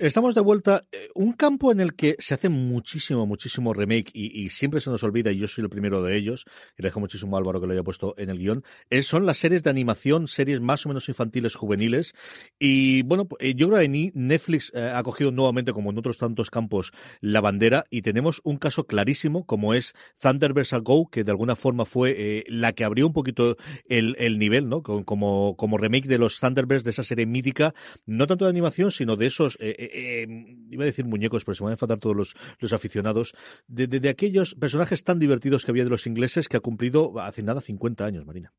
Estamos 0.00 0.34
de 0.34 0.40
vuelta. 0.40 0.86
Eh, 0.92 1.10
un 1.14 1.34
campo 1.34 1.70
en 1.72 1.78
el 1.78 1.94
que 1.94 2.16
se 2.20 2.32
hace 2.32 2.48
muchísimo, 2.48 3.26
muchísimo 3.26 3.74
remake 3.74 4.10
y, 4.14 4.48
siempre 4.48 4.80
se 4.80 4.88
nos 4.88 5.02
olvida, 5.02 5.30
y 5.30 5.36
yo 5.36 5.46
soy 5.46 5.64
el 5.64 5.68
primero 5.68 6.02
de 6.02 6.16
ellos, 6.16 6.46
y 6.78 6.82
le 6.82 6.88
dejo 6.88 7.00
muchísimo 7.00 7.36
a 7.36 7.38
Álvaro 7.38 7.60
que 7.60 7.66
lo 7.66 7.74
haya 7.74 7.82
puesto 7.82 8.14
en 8.16 8.30
el 8.30 8.38
guion, 8.38 8.64
es, 8.88 9.06
son 9.06 9.26
las 9.26 9.36
series 9.36 9.62
de 9.62 9.68
animación, 9.68 10.26
series 10.26 10.62
más 10.62 10.86
o 10.86 10.88
menos 10.88 11.10
infantiles, 11.10 11.54
juveniles. 11.54 12.14
Y 12.58 13.02
bueno, 13.02 13.28
eh, 13.40 13.52
yo 13.54 13.68
creo 13.68 13.78
que 13.78 14.10
Netflix 14.14 14.72
eh, 14.74 14.90
ha 14.94 15.02
cogido 15.02 15.32
nuevamente, 15.32 15.74
como 15.74 15.90
en 15.90 15.98
otros 15.98 16.16
tantos 16.16 16.50
campos, 16.50 16.92
la 17.20 17.42
bandera 17.42 17.84
y 17.90 18.00
tenemos 18.00 18.40
un 18.42 18.56
caso 18.56 18.86
clarísimo, 18.86 19.44
como 19.44 19.74
es 19.74 19.92
Thunderbolts 20.18 20.72
Go, 20.82 21.10
que 21.10 21.24
de 21.24 21.30
alguna 21.30 21.56
forma 21.56 21.84
fue 21.84 22.44
la 22.48 22.72
que 22.72 22.84
abrió 22.84 23.06
un 23.06 23.12
poquito 23.12 23.58
el, 23.86 24.16
el 24.18 24.38
nivel, 24.38 24.66
¿no? 24.66 24.82
Como, 24.82 25.56
como 25.58 25.76
remake 25.76 26.08
de 26.08 26.16
los 26.16 26.40
Thunderbirds, 26.40 26.84
de 26.84 26.90
esa 26.90 27.04
serie 27.04 27.26
mítica, 27.26 27.74
no 28.06 28.26
tanto 28.26 28.46
de 28.46 28.50
animación, 28.50 28.90
sino 28.90 29.16
de 29.16 29.26
esos 29.26 29.58
eh, 29.60 29.89
iba 29.92 30.82
a 30.82 30.86
decir 30.86 31.04
muñecos, 31.04 31.44
pero 31.44 31.54
se 31.54 31.64
van 31.64 31.70
a 31.70 31.74
enfadar 31.74 31.98
todos 31.98 32.16
los, 32.16 32.34
los 32.60 32.72
aficionados, 32.72 33.34
de, 33.68 34.08
aquellos 34.08 34.54
personajes 34.54 35.04
tan 35.04 35.18
divertidos 35.18 35.64
que 35.64 35.70
había 35.70 35.84
de 35.84 35.90
los 35.90 36.06
ingleses 36.06 36.48
que 36.48 36.56
ha 36.56 36.60
cumplido 36.60 37.18
hace 37.20 37.42
nada 37.42 37.60
50 37.60 38.04
años, 38.04 38.26
Marina. 38.26 38.52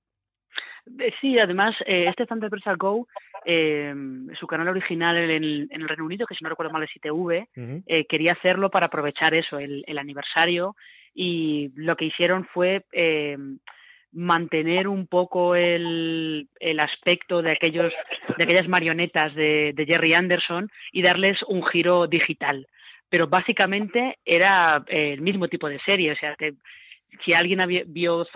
Eh, 1.00 1.12
sí, 1.22 1.38
además, 1.40 1.76
eh, 1.86 2.08
este 2.08 2.26
Thunderbirds 2.26 2.66
Go, 2.78 3.08
eh, 3.46 3.94
su 4.40 4.48
canal 4.48 4.68
original 4.70 5.18
en 5.18 5.30
el, 5.30 5.68
en 5.72 5.82
el, 5.82 5.88
Reino 5.88 6.06
Unido, 6.06 6.26
que 6.26 6.36
si 6.36 6.44
no 6.44 6.50
recuerdo 6.50 6.72
mal 6.72 6.84
es 6.84 6.96
ITV, 6.96 7.48
eh, 7.86 8.06
quería 8.08 8.34
hacerlo 8.34 8.70
para 8.70 8.88
aprovechar 8.88 9.34
eso, 9.34 9.60
el, 9.60 9.84
el, 9.86 9.98
aniversario, 9.98 10.76
y 11.14 11.72
lo 11.76 11.96
que 11.96 12.06
hicieron 12.06 12.46
fue 12.54 12.86
mantener 14.14 14.88
un 14.88 15.08
poco 15.08 15.56
el, 15.56 16.50
el, 16.60 16.80
aspecto 16.80 17.42
de 17.42 17.52
aquellos 17.52 17.94
de 18.38 18.44
aquellas 18.44 18.68
marionetas 18.68 19.34
de, 19.36 19.72
de, 19.74 19.86
Jerry 19.86 20.14
Anderson 20.14 20.70
y 20.92 21.02
darles 21.02 21.42
un 21.44 21.66
giro 21.66 22.08
digital. 22.08 22.68
Pero 23.10 23.28
básicamente 23.28 24.18
era 24.26 24.84
el 24.88 25.22
mismo 25.22 25.48
tipo 25.48 25.70
de 25.70 25.80
serie 25.80 26.12
o 26.12 26.16
sea 26.16 26.36
que 26.36 26.54
si 27.26 27.34
alguien 27.34 27.60
vio 27.88 28.20
los 28.20 28.32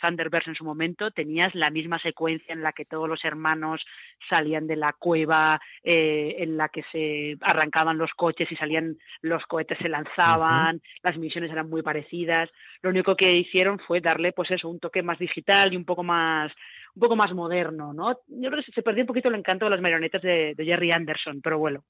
Thunderbirds 0.00 0.48
en 0.48 0.54
su 0.54 0.64
momento, 0.64 1.10
tenías 1.10 1.54
la 1.54 1.70
misma 1.70 1.98
secuencia 1.98 2.52
en 2.52 2.62
la 2.62 2.72
que 2.72 2.84
todos 2.84 3.08
los 3.08 3.24
hermanos 3.24 3.84
salían 4.28 4.66
de 4.66 4.76
la 4.76 4.94
cueva, 4.94 5.60
eh, 5.82 6.36
en 6.38 6.56
la 6.56 6.68
que 6.68 6.82
se 6.90 7.36
arrancaban 7.40 7.98
los 7.98 8.12
coches 8.14 8.50
y 8.50 8.56
salían 8.56 8.96
los 9.20 9.44
cohetes 9.44 9.78
se 9.78 9.88
lanzaban, 9.88 10.80
las 11.02 11.18
misiones 11.18 11.50
eran 11.50 11.68
muy 11.68 11.82
parecidas. 11.82 12.50
Lo 12.82 12.90
único 12.90 13.16
que 13.16 13.30
hicieron 13.30 13.78
fue 13.78 14.00
darle, 14.00 14.32
pues 14.32 14.50
eso, 14.50 14.68
un 14.68 14.80
toque 14.80 15.02
más 15.02 15.18
digital 15.18 15.72
y 15.72 15.76
un 15.76 15.84
poco 15.84 16.02
más 16.02 16.52
un 16.94 17.00
poco 17.00 17.16
más 17.16 17.34
moderno, 17.34 17.92
¿no? 17.92 18.20
Yo 18.26 18.50
creo 18.50 18.62
que 18.64 18.72
se 18.72 18.82
perdió 18.82 19.02
un 19.02 19.08
poquito 19.08 19.28
el 19.28 19.34
encanto 19.34 19.66
de 19.66 19.70
las 19.70 19.82
marionetas 19.82 20.22
de 20.22 20.54
Jerry 20.58 20.92
Anderson, 20.92 21.42
pero 21.42 21.58
bueno. 21.58 21.84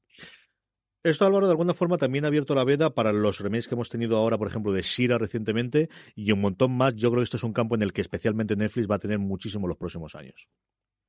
Esto, 1.07 1.25
Álvaro, 1.25 1.47
de 1.47 1.53
alguna 1.53 1.73
forma 1.73 1.99
también 1.99 2.25
ha 2.25 2.27
abierto 2.27 2.53
la 2.57 2.65
veda 2.65 2.91
para 2.91 3.13
los 3.13 3.39
remakes 3.39 3.69
que 3.69 3.77
hemos 3.77 3.89
tenido 3.89 4.17
ahora, 4.17 4.39
por 4.39 4.49
ejemplo, 4.49 4.73
de 4.73 4.83
Shira 4.83 5.19
recientemente 5.19 5.89
y 6.17 6.33
un 6.33 6.41
montón 6.41 6.77
más. 6.77 6.97
Yo 6.97 7.11
creo 7.11 7.21
que 7.21 7.27
esto 7.27 7.37
es 7.37 7.45
un 7.45 7.53
campo 7.53 7.77
en 7.77 7.83
el 7.83 7.93
que 7.93 8.01
especialmente 8.01 8.57
Netflix 8.57 8.91
va 8.91 8.97
a 8.97 8.99
tener 8.99 9.21
muchísimo 9.21 9.69
los 9.69 9.77
próximos 9.77 10.17
años. 10.17 10.49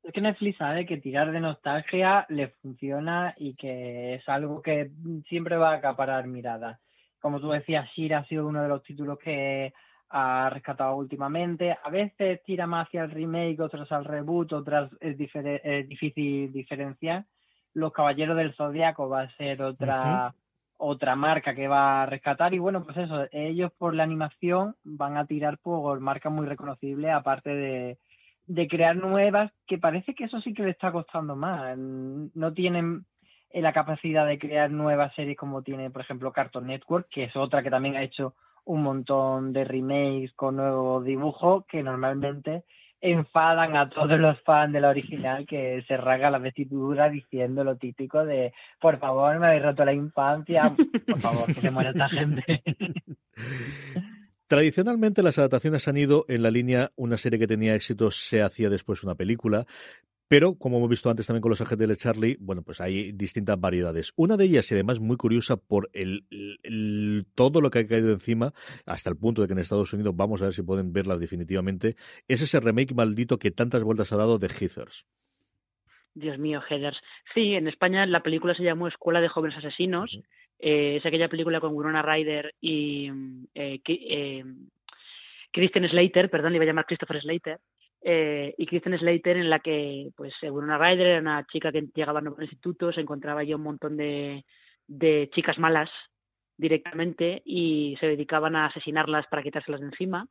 Es 0.03 0.13
que 0.13 0.21
Netflix 0.21 0.59
sabe 0.59 0.85
que 0.85 0.97
tirar 0.97 1.31
de 1.31 1.39
nostalgia 1.39 2.27
le 2.29 2.49
funciona 2.61 3.33
y 3.39 3.55
que 3.55 4.13
es 4.13 4.29
algo 4.29 4.61
que 4.61 4.91
siempre 5.27 5.57
va 5.57 5.71
a 5.71 5.77
acaparar 5.77 6.27
miradas. 6.27 6.79
Como 7.19 7.39
tú 7.39 7.49
decías, 7.49 7.89
Shira 7.95 8.19
ha 8.19 8.27
sido 8.27 8.45
uno 8.45 8.61
de 8.61 8.69
los 8.69 8.83
títulos 8.83 9.17
que 9.17 9.73
ha 10.09 10.51
rescatado 10.51 10.95
últimamente. 10.95 11.75
A 11.83 11.89
veces 11.89 12.43
tira 12.43 12.67
más 12.67 12.85
hacia 12.85 13.03
el 13.03 13.09
remake, 13.09 13.59
otras 13.61 13.91
al 13.91 14.05
reboot, 14.05 14.53
otras 14.53 14.91
es, 14.99 15.17
es 15.19 15.89
difícil 15.89 16.53
diferenciar 16.53 17.25
los 17.77 17.93
Caballeros 17.93 18.35
del 18.35 18.55
Zodiaco 18.55 19.07
va 19.07 19.21
a 19.21 19.37
ser 19.37 19.61
otra, 19.61 20.33
otra 20.77 21.15
marca 21.15 21.53
que 21.53 21.67
va 21.67 22.01
a 22.01 22.05
rescatar. 22.07 22.51
Y 22.55 22.57
bueno, 22.57 22.83
pues 22.83 22.97
eso, 22.97 23.27
ellos 23.31 23.71
por 23.77 23.93
la 23.93 24.01
animación 24.01 24.75
van 24.83 25.15
a 25.15 25.27
tirar 25.27 25.59
por 25.59 25.99
marcas 25.99 26.33
muy 26.33 26.47
reconocibles, 26.47 27.11
aparte 27.11 27.53
de, 27.53 27.99
de 28.47 28.67
crear 28.67 28.95
nuevas, 28.95 29.51
que 29.67 29.77
parece 29.77 30.15
que 30.15 30.23
eso 30.23 30.41
sí 30.41 30.55
que 30.55 30.63
le 30.63 30.71
está 30.71 30.91
costando 30.91 31.35
más. 31.35 31.77
No 31.77 32.51
tienen 32.53 33.05
la 33.53 33.73
capacidad 33.73 34.25
de 34.25 34.39
crear 34.39 34.71
nuevas 34.71 35.13
series 35.13 35.37
como 35.37 35.61
tiene, 35.61 35.91
por 35.91 36.01
ejemplo, 36.01 36.31
Cartoon 36.33 36.65
Network, 36.65 37.07
que 37.11 37.25
es 37.25 37.35
otra 37.35 37.61
que 37.61 37.69
también 37.69 37.95
ha 37.95 38.01
hecho 38.01 38.33
un 38.65 38.81
montón 38.81 39.53
de 39.53 39.65
remakes 39.65 40.33
con 40.33 40.55
nuevos 40.55 41.05
dibujos 41.05 41.63
que 41.67 41.83
normalmente 41.83 42.63
enfadan 43.01 43.75
a 43.75 43.89
todos 43.89 44.19
los 44.19 44.39
fans 44.41 44.73
de 44.73 44.81
la 44.81 44.89
original 44.89 45.45
que 45.45 45.83
se 45.87 45.97
rasga 45.97 46.31
la 46.31 46.39
vestidura 46.39 47.09
diciendo 47.09 47.63
lo 47.63 47.77
típico 47.77 48.25
de 48.25 48.53
por 48.79 48.99
favor 48.99 49.39
me 49.39 49.47
habéis 49.47 49.63
roto 49.63 49.85
la 49.85 49.93
infancia, 49.93 50.75
por 51.07 51.19
favor 51.19 51.45
que 51.47 51.61
se 51.61 51.71
muera 51.71 51.91
esta 51.91 52.09
gente. 52.09 52.63
Tradicionalmente 54.47 55.21
las 55.21 55.37
adaptaciones 55.37 55.87
han 55.89 55.97
ido 55.97 56.25
en 56.29 56.41
la 56.41 56.49
línea 56.49 56.91
una 56.95 57.17
serie 57.17 57.37
que 57.37 57.47
tenía 57.47 57.75
éxito 57.75 58.11
se 58.11 58.41
hacía 58.41 58.69
después 58.69 59.03
una 59.03 59.13
película. 59.13 59.65
Pero, 60.27 60.55
como 60.57 60.77
hemos 60.77 60.89
visto 60.89 61.09
antes 61.09 61.25
también 61.25 61.41
con 61.41 61.51
los 61.51 61.61
agentes 61.61 61.87
de 61.87 61.95
Charlie, 61.95 62.37
bueno, 62.41 62.61
pues 62.61 62.81
hay 62.81 63.13
distintas 63.13 63.59
variedades. 63.59 64.11
Una 64.17 64.35
de 64.35 64.43
ellas, 64.43 64.69
y 64.69 64.73
además 64.73 64.99
muy 64.99 65.15
curiosa 65.15 65.55
por 65.55 65.89
el, 65.93 66.25
todo 67.33 67.61
lo 67.61 67.69
que 67.69 67.79
ha 67.79 67.87
caído 67.87 68.11
encima, 68.11 68.53
hasta 68.85 69.09
el 69.09 69.15
punto 69.15 69.41
de 69.41 69.47
que 69.47 69.53
en 69.53 69.59
Estados 69.59 69.93
Unidos, 69.93 70.15
vamos 70.17 70.41
a 70.41 70.45
ver 70.45 70.53
si 70.53 70.63
pueden 70.63 70.91
verla 70.91 71.17
definitivamente, 71.17 71.95
es 72.27 72.41
ese 72.41 72.59
remake 72.59 72.93
maldito 72.93 73.39
que 73.39 73.51
tantas 73.51 73.83
vueltas 73.83 74.11
ha 74.11 74.17
dado 74.17 74.37
de 74.37 74.47
Heathers. 74.47 75.05
Dios 76.13 76.37
mío, 76.37 76.61
Heathers. 76.67 76.99
Sí, 77.33 77.53
en 77.53 77.67
España 77.67 78.05
la 78.05 78.23
película 78.23 78.53
se 78.53 78.63
llamó 78.63 78.87
Escuela 78.87 79.21
de 79.21 79.29
Jóvenes 79.29 79.57
Asesinos. 79.57 80.19
Eh, 80.59 80.97
es 80.97 81.05
aquella 81.05 81.29
película 81.29 81.61
con 81.61 81.73
Winona 81.73 82.01
Ryder 82.01 82.55
y 82.59 83.09
eh, 83.53 83.79
eh, 83.85 84.43
Kristen 85.51 85.87
Slater, 85.87 86.29
perdón, 86.29 86.51
le 86.51 86.57
iba 86.57 86.63
a 86.63 86.67
llamar 86.67 86.85
Christopher 86.85 87.21
Slater 87.21 87.59
eh, 88.01 88.53
y 88.57 88.65
Kristen 88.65 88.97
Slater 88.97 89.37
en 89.37 89.49
la 89.49 89.59
que 89.59 90.11
pues 90.15 90.33
una 90.43 90.77
Ryder 90.77 91.07
era 91.07 91.19
una 91.19 91.45
chica 91.47 91.71
que 91.71 91.87
llegaba 91.93 92.19
a 92.19 92.23
un 92.23 92.41
instituto, 92.41 92.91
se 92.91 93.01
encontraba 93.01 93.43
ya 93.43 93.55
un 93.55 93.63
montón 93.63 93.97
de, 93.97 94.45
de 94.87 95.29
chicas 95.33 95.57
malas 95.57 95.89
directamente 96.57 97.41
y 97.45 97.95
se 97.99 98.07
dedicaban 98.07 98.55
a 98.55 98.65
asesinarlas 98.65 99.27
para 99.27 99.43
quitárselas 99.43 99.81
de 99.81 99.87
encima. 99.87 100.27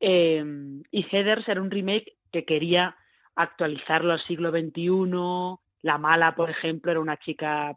Eh, 0.00 0.44
y 0.90 1.02
Heathers 1.02 1.48
era 1.48 1.60
un 1.60 1.70
remake 1.70 2.16
que 2.32 2.44
quería 2.44 2.96
actualizarlo 3.34 4.12
al 4.12 4.24
siglo 4.24 4.50
XXI. 4.50 5.58
La 5.82 5.98
mala, 5.98 6.34
por 6.34 6.50
ejemplo, 6.50 6.90
era 6.90 7.00
una 7.00 7.18
chica 7.18 7.76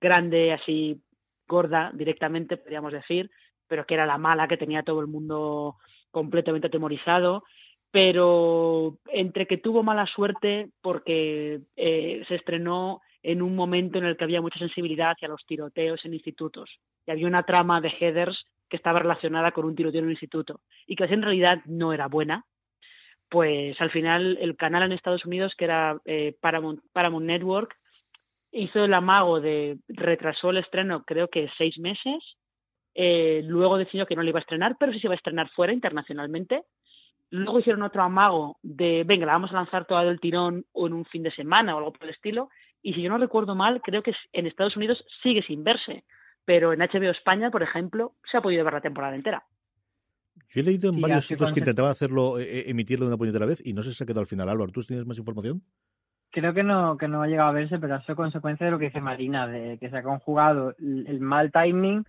grande, 0.00 0.52
así 0.52 1.02
gorda 1.46 1.90
directamente, 1.94 2.56
podríamos 2.56 2.92
decir, 2.92 3.30
pero 3.66 3.86
que 3.86 3.94
era 3.94 4.06
la 4.06 4.18
mala 4.18 4.48
que 4.48 4.56
tenía 4.56 4.82
todo 4.82 5.00
el 5.00 5.06
mundo 5.06 5.76
completamente 6.10 6.68
atemorizado 6.68 7.44
pero 7.94 8.98
entre 9.06 9.46
que 9.46 9.56
tuvo 9.56 9.84
mala 9.84 10.04
suerte 10.08 10.68
porque 10.82 11.60
eh, 11.76 12.24
se 12.26 12.34
estrenó 12.34 13.02
en 13.22 13.40
un 13.40 13.54
momento 13.54 13.98
en 13.98 14.04
el 14.04 14.16
que 14.16 14.24
había 14.24 14.40
mucha 14.40 14.58
sensibilidad 14.58 15.12
hacia 15.12 15.28
los 15.28 15.46
tiroteos 15.46 16.04
en 16.04 16.12
institutos 16.12 16.80
y 17.06 17.12
había 17.12 17.28
una 17.28 17.44
trama 17.44 17.80
de 17.80 17.94
headers 18.00 18.46
que 18.68 18.78
estaba 18.78 18.98
relacionada 18.98 19.52
con 19.52 19.64
un 19.64 19.76
tiroteo 19.76 20.00
en 20.00 20.06
un 20.06 20.10
instituto 20.10 20.60
y 20.88 20.96
que 20.96 21.04
en 21.04 21.22
realidad 21.22 21.60
no 21.66 21.92
era 21.92 22.08
buena, 22.08 22.44
pues 23.28 23.80
al 23.80 23.92
final 23.92 24.38
el 24.40 24.56
canal 24.56 24.82
en 24.82 24.90
Estados 24.90 25.24
Unidos, 25.24 25.54
que 25.56 25.66
era 25.66 25.96
eh, 26.04 26.34
Paramount, 26.40 26.80
Paramount 26.92 27.26
Network, 27.26 27.76
hizo 28.50 28.84
el 28.84 28.92
amago 28.92 29.40
de 29.40 29.78
retrasó 29.86 30.50
el 30.50 30.56
estreno 30.56 31.04
creo 31.04 31.28
que 31.28 31.48
seis 31.56 31.78
meses, 31.78 32.24
eh, 32.96 33.42
luego 33.44 33.78
decidió 33.78 34.04
que 34.04 34.16
no 34.16 34.22
le 34.24 34.30
iba 34.30 34.40
a 34.40 34.42
estrenar, 34.42 34.74
pero 34.80 34.92
sí 34.92 34.98
se 34.98 35.06
iba 35.06 35.14
a 35.14 35.16
estrenar 35.16 35.48
fuera 35.50 35.72
internacionalmente 35.72 36.64
Luego 37.36 37.58
hicieron 37.58 37.82
otro 37.82 38.00
amago 38.00 38.58
de, 38.62 39.02
venga, 39.04 39.26
la 39.26 39.32
vamos 39.32 39.50
a 39.50 39.56
lanzar 39.56 39.86
todo 39.86 40.08
el 40.08 40.20
tirón 40.20 40.66
o 40.70 40.86
en 40.86 40.92
un 40.92 41.04
fin 41.04 41.24
de 41.24 41.32
semana 41.32 41.74
o 41.74 41.78
algo 41.78 41.92
por 41.92 42.04
el 42.04 42.10
estilo. 42.10 42.48
Y 42.80 42.94
si 42.94 43.02
yo 43.02 43.10
no 43.10 43.18
recuerdo 43.18 43.56
mal, 43.56 43.82
creo 43.82 44.04
que 44.04 44.14
en 44.32 44.46
Estados 44.46 44.76
Unidos 44.76 45.04
sigue 45.20 45.42
sin 45.42 45.64
verse. 45.64 46.04
Pero 46.44 46.72
en 46.72 46.78
HBO 46.78 47.10
España, 47.10 47.50
por 47.50 47.64
ejemplo, 47.64 48.12
se 48.30 48.36
ha 48.36 48.40
podido 48.40 48.62
ver 48.62 48.74
la 48.74 48.80
temporada 48.82 49.16
entera. 49.16 49.42
Yo 50.50 50.60
he 50.60 50.62
leído 50.62 50.90
en 50.90 51.00
varios 51.00 51.26
sitios 51.26 51.52
que 51.52 51.58
intentaban 51.58 51.90
hacerlo, 51.90 52.38
eh, 52.38 52.44
eh, 52.44 52.64
emitirlo 52.68 53.06
de 53.06 53.08
una 53.08 53.18
puñetera 53.18 53.46
vez 53.46 53.60
y 53.66 53.72
no 53.72 53.82
sé 53.82 53.90
si 53.90 53.96
se 53.96 54.04
ha 54.04 54.06
quedado 54.06 54.20
al 54.20 54.28
final. 54.28 54.48
Álvaro, 54.48 54.70
¿tú 54.70 54.84
tienes 54.84 55.04
más 55.04 55.18
información? 55.18 55.60
Creo 56.30 56.54
que 56.54 56.62
no, 56.62 56.96
que 56.96 57.08
no 57.08 57.20
ha 57.22 57.26
llegado 57.26 57.48
a 57.48 57.52
verse, 57.52 57.80
pero 57.80 57.96
ha 57.96 58.02
sido 58.02 58.14
consecuencia 58.14 58.64
de 58.64 58.70
lo 58.70 58.78
que 58.78 58.86
dice 58.86 59.00
Marina, 59.00 59.48
de 59.48 59.76
que 59.78 59.90
se 59.90 59.96
ha 59.96 60.04
conjugado 60.04 60.76
el 60.78 61.18
mal 61.18 61.50
timing 61.50 62.04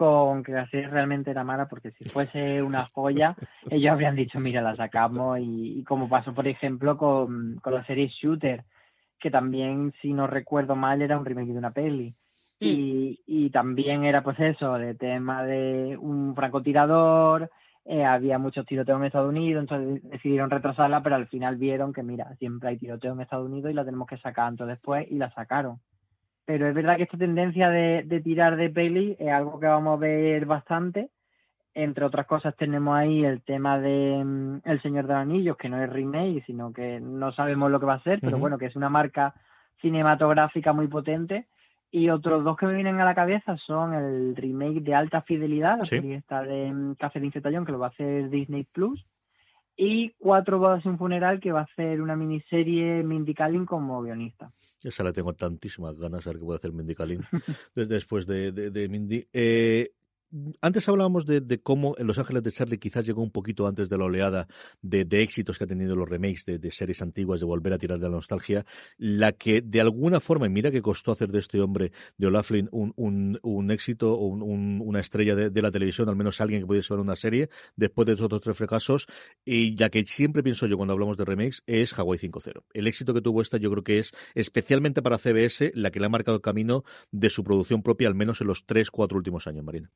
con 0.00 0.42
que 0.42 0.52
la 0.52 0.66
serie 0.70 0.88
realmente 0.88 1.30
era 1.30 1.44
mala, 1.44 1.68
porque 1.68 1.90
si 1.90 2.04
fuese 2.04 2.62
una 2.62 2.86
joya, 2.86 3.36
ellos 3.70 3.92
habrían 3.92 4.16
dicho, 4.16 4.40
mira, 4.40 4.62
la 4.62 4.74
sacamos, 4.74 5.38
y, 5.42 5.84
como 5.84 6.08
pasó, 6.08 6.32
por 6.32 6.48
ejemplo, 6.48 6.96
con, 6.96 7.56
con, 7.56 7.74
la 7.74 7.84
serie 7.84 8.08
Shooter, 8.08 8.64
que 9.18 9.30
también, 9.30 9.92
si 10.00 10.14
no 10.14 10.26
recuerdo 10.26 10.74
mal, 10.74 11.02
era 11.02 11.18
un 11.18 11.26
remake 11.26 11.52
de 11.52 11.58
una 11.58 11.72
peli. 11.72 12.14
Y, 12.58 13.20
y 13.26 13.50
también 13.50 14.04
era, 14.06 14.22
pues 14.22 14.40
eso, 14.40 14.78
de 14.78 14.94
tema 14.94 15.44
de 15.44 15.98
un 16.00 16.34
francotirador, 16.34 17.50
eh, 17.84 18.02
había 18.02 18.38
muchos 18.38 18.64
tiroteos 18.64 19.00
en 19.00 19.04
Estados 19.04 19.28
Unidos, 19.28 19.60
entonces 19.60 20.02
decidieron 20.10 20.48
retrasarla, 20.48 21.02
pero 21.02 21.16
al 21.16 21.26
final 21.26 21.56
vieron 21.56 21.92
que, 21.92 22.02
mira, 22.02 22.34
siempre 22.36 22.70
hay 22.70 22.78
tiroteos 22.78 23.16
en 23.16 23.20
Estados 23.20 23.50
Unidos 23.50 23.70
y 23.70 23.74
la 23.74 23.84
tenemos 23.84 24.08
que 24.08 24.16
sacar 24.16 24.46
antes 24.46 24.66
después, 24.66 25.06
y 25.10 25.16
la 25.16 25.30
sacaron 25.34 25.78
pero 26.50 26.66
es 26.66 26.74
verdad 26.74 26.96
que 26.96 27.04
esta 27.04 27.16
tendencia 27.16 27.70
de, 27.70 28.20
tirar 28.24 28.56
de 28.56 28.70
peli 28.70 29.14
es 29.20 29.30
algo 29.30 29.60
que 29.60 29.68
vamos 29.68 29.96
a 29.96 30.00
ver 30.00 30.46
bastante. 30.46 31.08
Entre 31.74 32.04
otras 32.04 32.26
cosas 32.26 32.56
tenemos 32.56 32.96
ahí 32.96 33.24
el 33.24 33.40
tema 33.42 33.78
de 33.78 34.20
mm, 34.24 34.62
El 34.64 34.82
Señor 34.82 35.06
de 35.06 35.12
los 35.12 35.22
Anillos, 35.22 35.56
que 35.56 35.68
no 35.68 35.80
es 35.80 35.88
remake, 35.88 36.42
sino 36.46 36.72
que 36.72 36.98
no 36.98 37.30
sabemos 37.30 37.70
lo 37.70 37.78
que 37.78 37.86
va 37.86 37.94
a 37.94 38.02
ser, 38.02 38.18
pero 38.20 38.36
bueno, 38.38 38.58
que 38.58 38.66
es 38.66 38.74
una 38.74 38.88
marca 38.88 39.32
cinematográfica 39.80 40.72
muy 40.72 40.88
potente. 40.88 41.46
Y 41.92 42.10
otros 42.10 42.42
dos 42.42 42.56
que 42.56 42.66
me 42.66 42.74
vienen 42.74 42.98
a 42.98 43.04
la 43.04 43.14
cabeza 43.14 43.56
son 43.56 43.94
el 43.94 44.34
remake 44.34 44.80
de 44.80 44.96
Alta 44.96 45.22
Fidelidad, 45.22 45.78
la 45.78 45.84
serie 45.84 46.16
esta 46.16 46.42
de 46.42 46.72
mm, 46.72 46.94
Café 46.96 47.20
de 47.20 47.30
Tallón, 47.30 47.64
que 47.64 47.70
lo 47.70 47.78
va 47.78 47.86
a 47.86 47.90
hacer 47.90 48.28
Disney 48.28 48.64
Plus, 48.64 49.06
y 49.76 50.10
Cuatro 50.18 50.58
bodas 50.58 50.84
y 50.84 50.88
un 50.88 50.98
funeral, 50.98 51.40
que 51.40 51.52
va 51.52 51.60
a 51.60 51.64
hacer 51.64 52.00
una 52.00 52.16
miniserie 52.16 53.02
Mindy 53.02 53.34
Kaling 53.34 53.66
como 53.66 54.02
guionista. 54.02 54.52
Esa 54.82 55.04
la 55.04 55.12
tengo 55.12 55.34
tantísimas 55.34 55.98
ganas 55.98 56.24
de 56.24 56.30
ver 56.30 56.38
qué 56.38 56.44
puede 56.44 56.58
hacer 56.58 56.72
Mindy 56.72 56.94
Kaling 56.94 57.20
después 57.74 58.26
de, 58.26 58.52
de, 58.52 58.70
de 58.70 58.88
Mindy. 58.88 59.26
Eh, 59.32 59.90
antes 60.60 60.88
hablábamos 60.88 61.26
de, 61.26 61.60
cómo 61.62 61.94
en 61.98 62.06
Los 62.06 62.18
Ángeles 62.18 62.42
de 62.42 62.52
Charlie 62.52 62.78
quizás 62.78 63.04
llegó 63.04 63.22
un 63.22 63.30
poquito 63.30 63.66
antes 63.66 63.88
de 63.88 63.98
la 63.98 64.04
oleada 64.04 64.46
de, 64.82 65.06
éxitos 65.22 65.58
que 65.58 65.64
ha 65.64 65.66
tenido 65.66 65.96
los 65.96 66.08
remakes 66.08 66.44
de, 66.46 66.70
series 66.70 67.02
antiguas, 67.02 67.40
de 67.40 67.46
volver 67.46 67.72
a 67.72 67.78
tirar 67.78 67.98
de 67.98 68.08
la 68.08 68.14
nostalgia, 68.14 68.64
la 68.98 69.32
que 69.32 69.60
de 69.60 69.80
alguna 69.80 70.20
forma, 70.20 70.46
y 70.46 70.50
mira 70.50 70.70
que 70.70 70.82
costó 70.82 71.12
hacer 71.12 71.30
de 71.30 71.40
este 71.40 71.60
hombre, 71.60 71.92
de 72.16 72.26
Olaflin, 72.26 72.68
un, 72.70 72.92
un, 73.42 73.70
éxito 73.70 74.14
o 74.14 74.26
una 74.26 75.00
estrella 75.00 75.34
de, 75.34 75.62
la 75.62 75.70
televisión, 75.70 76.08
al 76.08 76.16
menos 76.16 76.40
alguien 76.40 76.60
que 76.60 76.66
pudiese 76.66 76.92
ver 76.94 77.00
una 77.00 77.16
serie, 77.16 77.50
después 77.76 78.06
de 78.06 78.14
esos 78.14 78.26
otros 78.26 78.40
tres 78.40 78.56
fracasos, 78.56 79.06
y 79.44 79.76
la 79.76 79.90
que 79.90 80.04
siempre 80.06 80.42
pienso 80.42 80.66
yo 80.66 80.76
cuando 80.76 80.92
hablamos 80.92 81.16
de 81.16 81.24
remakes 81.24 81.62
es 81.66 81.92
Hawaii 81.98 82.20
5.0. 82.20 82.62
El 82.72 82.86
éxito 82.86 83.14
que 83.14 83.20
tuvo 83.20 83.42
esta 83.42 83.56
yo 83.58 83.70
creo 83.70 83.84
que 83.84 83.98
es 83.98 84.12
especialmente 84.34 85.02
para 85.02 85.18
CBS 85.18 85.72
la 85.74 85.90
que 85.90 86.00
le 86.00 86.06
ha 86.06 86.08
marcado 86.08 86.36
el 86.36 86.42
camino 86.42 86.84
de 87.10 87.30
su 87.30 87.44
producción 87.44 87.82
propia, 87.82 88.08
al 88.08 88.14
menos 88.14 88.40
en 88.40 88.46
los 88.46 88.64
tres, 88.64 88.90
cuatro 88.90 89.18
últimos 89.18 89.46
años, 89.46 89.64
Marina 89.64 89.90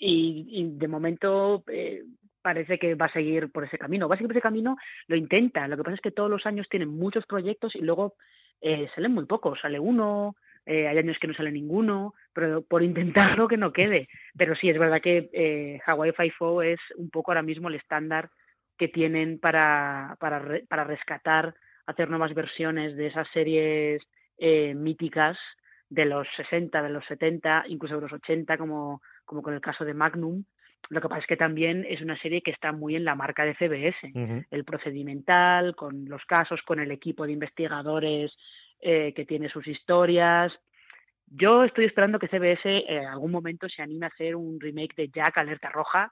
y, 0.00 0.70
de 0.78 0.88
momento 0.88 1.62
eh, 1.68 2.04
parece 2.42 2.78
que 2.78 2.94
va 2.94 3.06
a 3.06 3.12
seguir 3.12 3.52
por 3.52 3.64
ese 3.64 3.78
camino. 3.78 4.08
Va 4.08 4.14
a 4.14 4.18
seguir 4.18 4.28
por 4.28 4.36
ese 4.36 4.42
camino, 4.42 4.76
lo 5.06 5.16
intenta. 5.16 5.68
Lo 5.68 5.76
que 5.76 5.84
pasa 5.84 5.96
es 5.96 6.00
que 6.00 6.10
todos 6.10 6.30
los 6.30 6.46
años 6.46 6.68
tienen 6.68 6.88
muchos 6.88 7.26
proyectos 7.26 7.76
y 7.76 7.80
luego 7.80 8.14
eh, 8.60 8.88
salen 8.94 9.12
muy 9.12 9.26
pocos. 9.26 9.60
Sale 9.60 9.78
uno, 9.78 10.36
eh, 10.66 10.88
hay 10.88 10.98
años 10.98 11.18
que 11.20 11.26
no 11.26 11.34
sale 11.34 11.52
ninguno, 11.52 12.14
pero 12.32 12.62
por 12.62 12.82
intentarlo 12.82 13.48
que 13.48 13.56
no 13.56 13.72
quede. 13.72 14.08
Pero 14.36 14.54
sí, 14.54 14.68
es 14.70 14.78
verdad 14.78 15.00
que 15.00 15.28
eh, 15.32 15.80
Hawaii 15.86 16.12
Five-O 16.12 16.62
es 16.62 16.80
un 16.96 17.10
poco 17.10 17.30
ahora 17.30 17.42
mismo 17.42 17.68
el 17.68 17.74
estándar 17.74 18.30
que 18.78 18.88
tienen 18.88 19.38
para, 19.38 20.16
para, 20.20 20.42
para 20.68 20.84
rescatar, 20.84 21.54
hacer 21.86 22.08
nuevas 22.08 22.34
versiones 22.34 22.96
de 22.96 23.08
esas 23.08 23.28
series 23.28 24.02
eh, 24.38 24.74
míticas 24.74 25.38
de 25.90 26.06
los 26.06 26.26
60, 26.36 26.82
de 26.82 26.88
los 26.88 27.04
70, 27.06 27.64
incluso 27.68 27.96
de 27.96 28.02
los 28.02 28.12
80, 28.12 28.56
como, 28.56 29.02
como 29.30 29.42
con 29.42 29.54
el 29.54 29.60
caso 29.60 29.84
de 29.84 29.94
Magnum. 29.94 30.42
Lo 30.88 31.00
que 31.00 31.08
pasa 31.08 31.20
es 31.20 31.26
que 31.28 31.36
también 31.36 31.86
es 31.88 32.00
una 32.00 32.18
serie 32.18 32.42
que 32.42 32.50
está 32.50 32.72
muy 32.72 32.96
en 32.96 33.04
la 33.04 33.14
marca 33.14 33.44
de 33.44 33.54
CBS, 33.54 34.12
el 34.50 34.64
procedimental, 34.64 35.76
con 35.76 36.06
los 36.06 36.24
casos, 36.24 36.60
con 36.62 36.80
el 36.80 36.90
equipo 36.90 37.24
de 37.24 37.32
investigadores 37.32 38.36
eh, 38.80 39.12
que 39.14 39.24
tiene 39.26 39.48
sus 39.48 39.68
historias. 39.68 40.52
Yo 41.26 41.62
estoy 41.62 41.84
esperando 41.84 42.18
que 42.18 42.26
CBS 42.26 42.68
eh, 42.68 42.84
en 42.88 43.06
algún 43.06 43.30
momento 43.30 43.68
se 43.68 43.82
anime 43.82 44.06
a 44.06 44.08
hacer 44.08 44.34
un 44.34 44.58
remake 44.58 44.96
de 44.96 45.10
Jack 45.10 45.38
Alerta 45.38 45.68
Roja, 45.68 46.10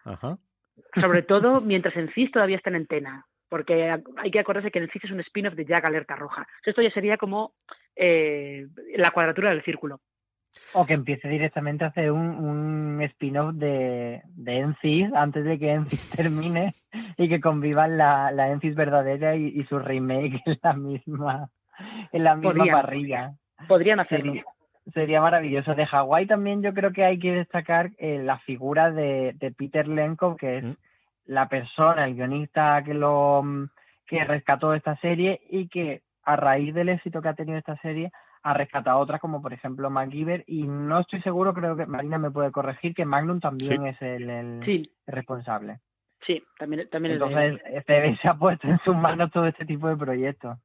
sobre 1.02 1.22
todo 1.32 1.60
mientras 1.60 1.96
en 1.96 2.12
CIS 2.12 2.30
todavía 2.30 2.58
está 2.58 2.70
en 2.70 2.76
antena, 2.76 3.26
porque 3.48 3.98
hay 4.18 4.30
que 4.30 4.38
acordarse 4.38 4.70
que 4.70 4.78
en 4.78 4.90
CIS 4.90 5.06
es 5.06 5.10
un 5.10 5.20
spin-off 5.20 5.54
de 5.54 5.64
Jack 5.64 5.86
Alerta 5.86 6.14
Roja. 6.14 6.46
Esto 6.64 6.82
ya 6.82 6.92
sería 6.92 7.16
como 7.16 7.54
eh, 7.96 8.68
la 8.96 9.10
cuadratura 9.10 9.50
del 9.50 9.64
círculo. 9.64 10.02
O 10.74 10.84
que 10.84 10.94
empiece 10.94 11.28
directamente 11.28 11.84
a 11.84 11.88
hacer 11.88 12.10
un, 12.12 12.20
un 12.20 13.02
spin-off 13.02 13.54
de, 13.54 14.22
de 14.24 14.58
Enfis 14.58 15.12
antes 15.14 15.44
de 15.44 15.58
que 15.58 15.72
Enfis 15.72 16.10
termine 16.16 16.74
y 17.16 17.28
que 17.28 17.40
convivan 17.40 17.96
la, 17.96 18.30
la 18.32 18.58
verdadera 18.74 19.36
y, 19.36 19.62
su 19.64 19.78
remake 19.78 20.42
en 20.46 20.58
la 20.62 20.72
misma, 20.74 21.50
en 22.12 22.24
la 22.24 22.36
misma 22.36 22.66
parrilla. 22.66 23.32
Podrían 23.66 24.00
hacerlo. 24.00 24.34
Sería, 24.94 25.20
maravilloso. 25.20 25.74
De 25.74 25.84
Hawái 25.84 26.26
también 26.26 26.62
yo 26.62 26.72
creo 26.72 26.92
que 26.92 27.04
hay 27.04 27.18
que 27.18 27.32
destacar 27.32 27.90
eh, 27.98 28.20
la 28.22 28.38
figura 28.38 28.90
de, 28.90 29.34
de 29.34 29.50
Peter 29.52 29.86
Lenko, 29.86 30.36
que 30.36 30.58
es 30.58 30.64
mm. 30.64 30.76
la 31.26 31.48
persona, 31.48 32.04
el 32.04 32.14
guionista 32.14 32.82
que 32.84 32.94
lo 32.94 33.42
que 34.06 34.24
rescató 34.24 34.72
esta 34.72 34.96
serie 34.96 35.40
y 35.50 35.68
que 35.68 36.02
a 36.24 36.36
raíz 36.36 36.74
del 36.74 36.88
éxito 36.88 37.20
que 37.20 37.28
ha 37.28 37.34
tenido 37.34 37.58
esta 37.58 37.76
serie 37.78 38.10
ha 38.42 38.54
rescatado 38.54 38.98
otras 38.98 39.20
como 39.20 39.42
por 39.42 39.52
ejemplo 39.52 39.90
MacGyver 39.90 40.44
y 40.46 40.62
no 40.62 41.00
estoy 41.00 41.20
seguro, 41.22 41.54
creo 41.54 41.76
que 41.76 41.86
Marina 41.86 42.18
me 42.18 42.30
puede 42.30 42.52
corregir, 42.52 42.94
que 42.94 43.04
Magnum 43.04 43.40
también 43.40 43.86
es 43.86 44.00
el, 44.00 44.88
responsable. 45.06 45.80
Sí, 46.26 46.42
también, 46.58 46.88
también 46.90 47.14
Entonces, 47.14 47.60
es 47.66 47.84
se 48.22 48.28
ha 48.28 48.34
puesto 48.34 48.66
en 48.66 48.78
sus 48.80 48.96
manos 48.96 49.30
todo 49.30 49.46
este 49.46 49.64
tipo 49.64 49.88
de 49.88 49.96
proyectos. 49.96 50.58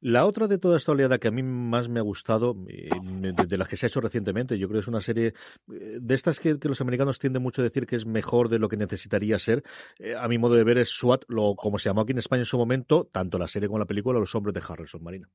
La 0.00 0.26
otra 0.26 0.46
de 0.46 0.58
toda 0.58 0.76
esta 0.76 0.92
oleada 0.92 1.18
que 1.18 1.28
a 1.28 1.30
mí 1.30 1.42
más 1.42 1.88
me 1.88 2.00
ha 2.00 2.02
gustado, 2.02 2.54
de 2.54 3.56
las 3.56 3.66
que 3.66 3.76
se 3.76 3.86
ha 3.86 3.88
hecho 3.88 4.02
recientemente, 4.02 4.58
yo 4.58 4.68
creo 4.68 4.78
que 4.78 4.82
es 4.82 4.88
una 4.88 5.00
serie 5.00 5.32
eh, 5.72 5.98
de 6.00 6.14
estas 6.14 6.38
que, 6.38 6.58
los 6.62 6.80
americanos 6.82 7.18
tienden 7.18 7.42
mucho 7.42 7.62
a 7.62 7.64
decir 7.64 7.86
que 7.86 7.96
es 7.96 8.04
mejor 8.04 8.50
de 8.50 8.58
lo 8.58 8.68
que 8.68 8.76
necesitaría 8.76 9.38
ser. 9.38 9.62
Eh, 9.98 10.14
a 10.14 10.28
mi 10.28 10.36
modo 10.36 10.54
de 10.54 10.64
ver 10.64 10.76
es 10.78 10.90
SWAT, 10.90 11.24
lo, 11.28 11.54
como 11.56 11.78
se 11.78 11.88
llamó 11.88 12.02
aquí 12.02 12.12
en 12.12 12.18
España 12.18 12.42
en 12.42 12.46
su 12.46 12.58
momento, 12.58 13.08
tanto 13.10 13.38
la 13.38 13.48
serie 13.48 13.68
como 13.68 13.78
la 13.78 13.86
película, 13.86 14.20
Los 14.20 14.34
Hombres 14.34 14.54
de 14.54 14.62
Harrison, 14.68 15.02
Marina. 15.02 15.28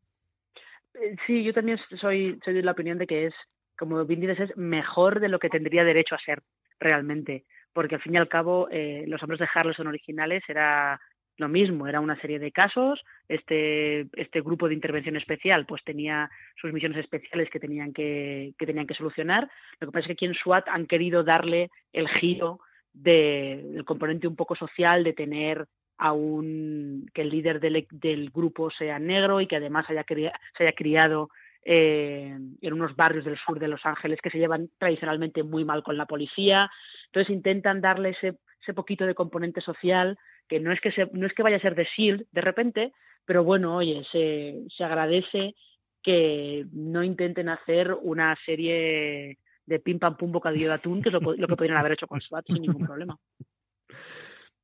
Sí, 1.26 1.44
yo 1.44 1.54
también 1.54 1.80
soy, 2.00 2.40
soy 2.44 2.54
de 2.54 2.64
la 2.64 2.72
opinión 2.72 2.98
de 2.98 3.08
que 3.08 3.28
es, 3.28 3.34
como 3.78 4.04
bien 4.06 4.22
dices, 4.22 4.40
es 4.40 4.58
mejor 4.58 5.20
de 5.20 5.30
lo 5.30 5.40
que 5.40 5.50
tendría 5.50 5.84
derecho 5.84 6.16
a 6.16 6.20
ser 6.20 6.42
realmente, 6.80 7.46
porque 7.74 7.96
al 7.96 8.02
fin 8.02 8.16
y 8.16 8.18
al 8.18 8.28
cabo 8.28 8.68
eh, 8.72 9.06
los 9.08 9.22
hombres 9.24 9.40
de 9.40 9.48
Harrison 9.54 9.88
originales 9.88 10.44
era 10.48 11.00
lo 11.38 11.48
mismo, 11.48 11.88
era 11.88 12.00
una 12.00 12.20
serie 12.20 12.40
de 12.40 12.52
casos, 12.52 13.02
este, 13.28 14.02
este 14.14 14.42
grupo 14.42 14.68
de 14.68 14.76
intervención 14.76 15.16
especial 15.16 15.66
pues 15.66 15.84
tenía 15.84 16.30
sus 16.60 16.72
misiones 16.72 17.00
especiales 17.00 17.50
que 17.50 17.60
tenían 17.60 17.94
que, 17.94 18.54
que 18.58 18.66
tenían 18.66 18.86
que 18.86 18.94
solucionar, 18.94 19.50
lo 19.80 19.88
que 19.88 19.92
pasa 19.92 20.02
es 20.02 20.08
que 20.08 20.14
aquí 20.14 20.26
en 20.26 20.36
SWAT 20.36 20.68
han 20.68 20.86
querido 20.86 21.24
darle 21.24 21.72
el 21.94 22.08
giro 22.10 22.60
del 22.94 23.84
componente 23.86 24.28
un 24.28 24.36
poco 24.36 24.56
social 24.56 25.04
de 25.04 25.14
tener 25.14 25.66
aún 25.98 27.10
que 27.14 27.22
el 27.22 27.30
líder 27.30 27.60
del, 27.60 27.88
del, 27.92 28.30
grupo 28.30 28.72
sea 28.72 29.00
negro 29.00 29.42
y 29.42 29.48
que 29.48 29.58
además 29.58 29.90
haya 29.90 30.06
se 30.08 30.64
haya 30.64 30.74
criado 30.74 31.30
eh, 31.64 32.36
en 32.62 32.74
unos 32.74 32.96
barrios 32.96 33.24
del 33.24 33.38
sur 33.38 33.60
de 33.60 33.68
Los 33.68 33.86
Ángeles 33.86 34.20
que 34.22 34.32
se 34.32 34.40
llevan 34.40 34.70
tradicionalmente 34.80 35.44
muy 35.44 35.64
mal 35.64 35.84
con 35.84 35.96
la 35.96 36.08
policía. 36.08 36.70
Entonces 37.06 37.34
intentan 37.34 37.82
darle 37.82 38.10
ese, 38.10 38.40
ese 38.62 38.74
poquito 38.74 39.06
de 39.06 39.16
componente 39.16 39.62
social 39.62 40.18
que 40.48 40.60
no 40.60 40.72
es 40.72 40.82
que 40.82 40.92
se, 40.92 41.08
no 41.14 41.28
es 41.28 41.34
que 41.34 41.44
vaya 41.44 41.58
a 41.58 41.62
ser 41.62 41.76
de 41.76 41.88
Shield 41.96 42.26
de 42.32 42.42
repente, 42.42 42.94
pero 43.26 43.44
bueno, 43.44 43.76
oye, 43.76 44.04
se, 44.12 44.64
se 44.76 44.84
agradece 44.84 45.56
que 46.02 46.66
no 46.72 47.04
intenten 47.04 47.48
hacer 47.48 47.94
una 48.02 48.36
serie 48.44 49.38
de 49.66 49.80
pim 49.80 50.00
pam 50.00 50.18
pum 50.18 50.32
bocadillo 50.32 50.68
de 50.68 50.74
atún, 50.74 51.02
que 51.02 51.10
es 51.10 51.14
lo, 51.14 51.20
lo 51.20 51.48
que 51.48 51.56
podrían 51.56 51.78
haber 51.78 51.94
hecho 51.94 52.08
con 52.08 52.22
SWAT 52.22 52.48
sin 52.48 52.62
ningún 52.62 52.86
problema. 52.86 53.18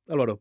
Álvaro. 0.08 0.40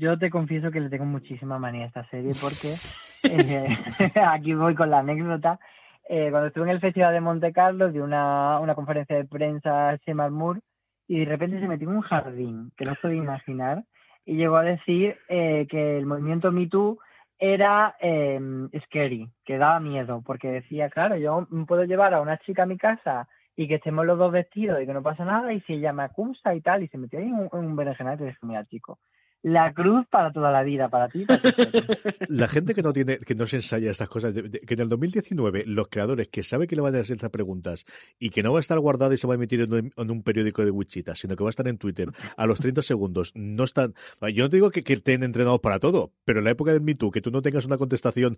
Yo 0.00 0.18
te 0.18 0.30
confieso 0.30 0.70
que 0.70 0.80
le 0.80 0.88
tengo 0.88 1.04
muchísima 1.04 1.58
manía 1.58 1.84
a 1.84 1.88
esta 1.88 2.08
serie 2.08 2.32
porque 2.40 2.74
eh, 3.22 3.68
aquí 4.28 4.54
voy 4.54 4.74
con 4.74 4.88
la 4.88 5.00
anécdota. 5.00 5.60
Eh, 6.08 6.28
cuando 6.30 6.48
estuve 6.48 6.64
en 6.64 6.70
el 6.70 6.80
Festival 6.80 7.12
de 7.12 7.20
Monte 7.20 7.52
Carlo, 7.52 7.92
di 7.92 7.98
una, 7.98 8.58
una 8.60 8.74
conferencia 8.74 9.14
de 9.14 9.26
prensa 9.26 9.90
a 9.90 9.96
Shemar 9.96 10.30
Moore 10.30 10.60
y 11.06 11.18
de 11.18 11.26
repente 11.26 11.60
se 11.60 11.68
metió 11.68 11.90
en 11.90 11.96
un 11.96 12.00
jardín 12.00 12.72
que 12.78 12.86
no 12.86 12.94
puedo 12.94 13.12
imaginar 13.12 13.84
y 14.24 14.36
llegó 14.36 14.56
a 14.56 14.62
decir 14.62 15.18
eh, 15.28 15.66
que 15.68 15.98
el 15.98 16.06
movimiento 16.06 16.50
Me 16.50 16.66
Too 16.66 16.98
era 17.38 17.94
eh, 18.00 18.40
scary, 18.86 19.28
que 19.44 19.58
daba 19.58 19.80
miedo, 19.80 20.22
porque 20.24 20.48
decía, 20.48 20.88
claro, 20.88 21.18
yo 21.18 21.46
puedo 21.66 21.84
llevar 21.84 22.14
a 22.14 22.22
una 22.22 22.38
chica 22.38 22.62
a 22.62 22.66
mi 22.66 22.78
casa 22.78 23.28
y 23.54 23.68
que 23.68 23.74
estemos 23.74 24.06
los 24.06 24.18
dos 24.18 24.32
vestidos 24.32 24.80
y 24.80 24.86
que 24.86 24.94
no 24.94 25.02
pasa 25.02 25.26
nada 25.26 25.52
y 25.52 25.60
si 25.60 25.74
ella 25.74 25.92
me 25.92 26.04
acusa 26.04 26.54
y 26.54 26.62
tal 26.62 26.82
y 26.82 26.88
se 26.88 26.96
metió 26.96 27.18
ahí 27.18 27.26
en 27.26 27.34
un, 27.34 27.50
en 27.52 27.58
un 27.58 27.76
berenjenal 27.76 28.18
y 28.18 28.24
dije, 28.24 28.38
mira 28.42 28.64
chico, 28.64 28.98
la 29.42 29.72
cruz 29.72 30.06
para 30.10 30.32
toda 30.32 30.50
la 30.50 30.62
vida, 30.62 30.88
para 30.88 31.08
ti. 31.08 31.24
la 32.28 32.48
gente 32.48 32.74
que 32.74 32.82
no 32.82 32.92
tiene, 32.92 33.18
que 33.18 33.34
no 33.34 33.46
se 33.46 33.56
ensaya 33.56 33.90
estas 33.90 34.08
cosas, 34.08 34.34
que 34.34 34.74
en 34.74 34.80
el 34.80 34.88
2019 34.88 35.64
los 35.66 35.88
creadores 35.88 36.28
que 36.28 36.42
saben 36.42 36.68
que 36.68 36.76
le 36.76 36.82
van 36.82 36.94
a 36.94 37.00
hacer 37.00 37.16
estas 37.16 37.30
preguntas 37.30 37.84
y 38.18 38.30
que 38.30 38.42
no 38.42 38.52
va 38.52 38.58
a 38.58 38.60
estar 38.60 38.78
guardado 38.78 39.12
y 39.12 39.18
se 39.18 39.26
va 39.26 39.34
a 39.34 39.36
emitir 39.36 39.60
en 39.60 39.92
un, 39.96 40.22
periódico 40.22 40.64
de 40.64 40.70
Wichita, 40.70 41.14
sino 41.14 41.36
que 41.36 41.42
va 41.42 41.48
a 41.48 41.50
estar 41.50 41.66
en 41.68 41.78
Twitter 41.78 42.10
a 42.36 42.46
los 42.46 42.58
30 42.60 42.82
segundos, 42.82 43.32
no 43.34 43.64
están, 43.64 43.94
yo 44.34 44.44
no 44.44 44.48
digo 44.48 44.70
que, 44.70 44.82
que 44.82 44.94
estén 44.94 45.22
entrenados 45.22 45.60
para 45.60 45.78
todo, 45.78 46.12
pero 46.24 46.40
en 46.40 46.44
la 46.44 46.50
época 46.50 46.72
del 46.72 46.82
Me 46.82 46.94
Too, 46.94 47.10
que 47.10 47.20
tú 47.20 47.30
no 47.30 47.40
tengas 47.40 47.64
una 47.64 47.78
contestación 47.78 48.36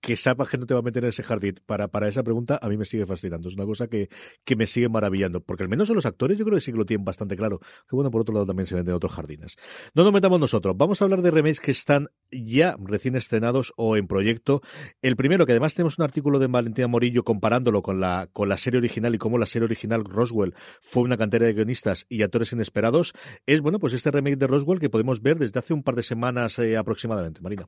que 0.00 0.16
sepas 0.16 0.50
que 0.50 0.58
no 0.58 0.66
te 0.66 0.74
va 0.74 0.80
a 0.80 0.82
meter 0.82 1.04
en 1.04 1.08
ese 1.08 1.22
jardín 1.22 1.54
para, 1.66 1.88
para 1.88 2.08
esa 2.08 2.22
pregunta, 2.22 2.58
a 2.60 2.68
mí 2.68 2.76
me 2.76 2.84
sigue 2.84 3.06
fascinando. 3.06 3.48
Es 3.48 3.54
una 3.54 3.64
cosa 3.64 3.88
que, 3.88 4.08
que 4.44 4.56
me 4.56 4.66
sigue 4.66 4.88
maravillando, 4.88 5.40
porque 5.40 5.62
al 5.62 5.68
menos 5.68 5.88
en 5.88 5.96
los 5.96 6.06
actores 6.06 6.36
yo 6.36 6.44
creo 6.44 6.56
que 6.56 6.60
sí 6.60 6.72
que 6.72 6.78
lo 6.78 6.84
tienen 6.84 7.04
bastante 7.04 7.36
claro, 7.36 7.58
que 7.58 7.96
bueno, 7.96 8.10
por 8.10 8.20
otro 8.20 8.34
lado 8.34 8.46
también 8.46 8.66
se 8.66 8.74
venden 8.74 8.94
otros 8.94 9.12
jardines. 9.12 9.56
No 9.94 10.04
nos 10.04 10.12
metamos 10.12 10.41
nosotros. 10.42 10.76
Vamos 10.76 11.00
a 11.00 11.04
hablar 11.04 11.22
de 11.22 11.30
remakes 11.30 11.60
que 11.60 11.70
están 11.70 12.08
ya 12.30 12.76
recién 12.78 13.16
estrenados 13.16 13.72
o 13.76 13.96
en 13.96 14.06
proyecto. 14.06 14.60
El 15.00 15.16
primero, 15.16 15.46
que 15.46 15.52
además 15.52 15.74
tenemos 15.74 15.98
un 15.98 16.04
artículo 16.04 16.38
de 16.38 16.48
Valentina 16.48 16.88
Morillo 16.88 17.24
comparándolo 17.24 17.80
con 17.80 18.00
la, 18.00 18.28
con 18.32 18.48
la 18.48 18.58
serie 18.58 18.78
original 18.78 19.14
y 19.14 19.18
cómo 19.18 19.38
la 19.38 19.46
serie 19.46 19.64
original 19.64 20.04
Roswell 20.04 20.52
fue 20.82 21.02
una 21.02 21.16
cantera 21.16 21.46
de 21.46 21.54
guionistas 21.54 22.06
y 22.08 22.22
actores 22.22 22.52
inesperados, 22.52 23.14
es 23.46 23.62
bueno, 23.62 23.78
pues 23.78 23.94
este 23.94 24.10
remake 24.10 24.36
de 24.36 24.46
Roswell 24.46 24.80
que 24.80 24.90
podemos 24.90 25.22
ver 25.22 25.36
desde 25.36 25.58
hace 25.58 25.72
un 25.72 25.82
par 25.82 25.94
de 25.94 26.02
semanas 26.02 26.58
eh, 26.58 26.76
aproximadamente. 26.76 27.40
Marina. 27.40 27.66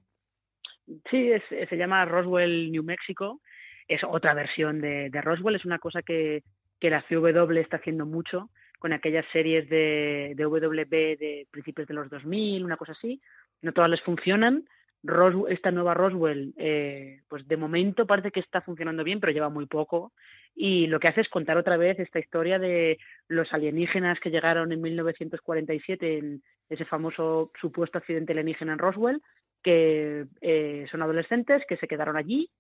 Sí, 1.10 1.30
se 1.48 1.76
llama 1.76 2.04
Roswell 2.04 2.70
New 2.70 2.82
Mexico. 2.82 3.40
Es 3.88 4.02
otra 4.04 4.34
versión 4.34 4.80
de, 4.80 5.08
de 5.10 5.20
Roswell. 5.22 5.56
Es 5.56 5.64
una 5.64 5.78
cosa 5.78 6.02
que, 6.02 6.42
que 6.80 6.90
la 6.90 7.02
CW 7.08 7.58
está 7.58 7.76
haciendo 7.78 8.04
mucho 8.04 8.50
con 8.84 8.92
aquellas 8.92 9.24
series 9.32 9.66
de, 9.70 10.34
de 10.36 10.44
WB 10.44 10.90
de 11.18 11.46
principios 11.50 11.88
de 11.88 11.94
los 11.94 12.10
2000, 12.10 12.66
una 12.66 12.76
cosa 12.76 12.92
así. 12.92 13.18
No 13.62 13.72
todas 13.72 13.88
les 13.88 14.02
funcionan. 14.02 14.68
esta 15.48 15.70
nueva 15.70 15.94
Roswell, 15.94 16.52
eh, 16.58 17.22
pues 17.26 17.48
de 17.48 17.56
momento 17.56 18.06
parece 18.06 18.30
que 18.30 18.40
está 18.40 18.60
funcionando 18.60 19.02
bien, 19.02 19.20
pero 19.20 19.32
lleva 19.32 19.48
muy 19.48 19.64
poco. 19.64 20.12
Y 20.54 20.86
lo 20.88 21.00
que 21.00 21.08
hace 21.08 21.22
es 21.22 21.30
contar 21.30 21.56
otra 21.56 21.78
vez 21.78 21.98
esta 21.98 22.18
historia 22.18 22.58
de 22.58 22.98
los 23.26 23.54
alienígenas 23.54 24.20
que 24.20 24.28
llegaron 24.30 24.70
en 24.70 24.82
1947 24.82 26.18
en 26.18 26.42
ese 26.68 26.84
famoso 26.84 27.52
supuesto 27.58 27.96
accidente 27.96 28.32
alienígena 28.32 28.74
en 28.74 28.80
Roswell, 28.80 29.22
que 29.62 30.26
eh, 30.42 30.86
son 30.90 31.00
adolescentes 31.00 31.62
que 31.66 31.78
se 31.78 31.88
quedaron 31.88 32.18
allí 32.18 32.50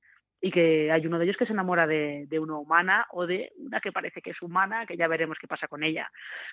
y 0.44 0.50
que 0.50 0.92
hay 0.92 1.06
uno 1.06 1.18
de 1.18 1.24
ellos 1.24 1.38
que 1.38 1.46
se 1.46 1.54
enamora 1.54 1.86
de, 1.86 2.26
de, 2.28 2.38
una 2.38 2.58
humana 2.58 3.06
o 3.12 3.26
de 3.26 3.50
una 3.56 3.80
que 3.80 3.92
parece 3.92 4.20
que 4.20 4.32
es 4.32 4.42
humana, 4.42 4.84
que 4.84 4.94
ya 4.94 5.08
veremos 5.08 5.38
qué 5.40 5.48
pasa 5.48 5.68
con 5.68 5.82
ella. 5.82 6.10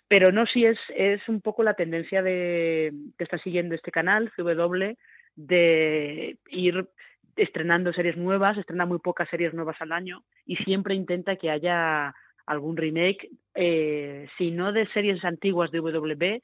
Pero 0.08 0.32
no, 0.32 0.46
si 0.46 0.64
es, 0.64 0.80
es 0.96 1.28
un 1.28 1.42
poco 1.42 1.62
la 1.62 1.74
tendencia 1.74 2.24
de, 2.24 2.94
que 3.18 3.24
está 3.26 3.38
siguiendo 3.40 3.76
este 3.76 3.92
canal, 3.92 4.32
CW, 4.38 4.96
de 5.36 6.38
ir 6.48 6.88
estrenando 7.36 7.92
series 7.92 8.16
nuevas, 8.16 8.58
estrena 8.58 8.86
muy 8.86 9.00
pocas 9.00 9.28
series 9.28 9.54
nuevas 9.54 9.76
al 9.82 9.92
año 9.92 10.24
y 10.46 10.56
siempre 10.56 10.96
intenta 10.96 11.36
que 11.36 11.52
haya 11.52 12.16
algún 12.46 12.78
remake, 12.78 13.28
eh, 13.56 14.26
si 14.38 14.52
no 14.52 14.72
de 14.72 14.88
series 14.94 15.26
antiguas 15.26 15.70
de 15.70 15.82
WB, 15.82 16.42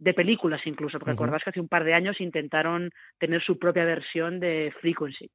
de 0.00 0.14
películas 0.14 0.66
incluso, 0.66 0.98
porque 0.98 1.12
uh 1.12 1.38
que 1.38 1.48
hace 1.50 1.60
un 1.60 1.68
par 1.68 1.84
de 1.84 1.94
años 1.94 2.20
intentaron 2.20 2.90
tener 3.18 3.42
su 3.42 3.58
propia 3.58 3.86
versión 3.86 4.38
de 4.38 4.70
Frequency. 4.82 5.30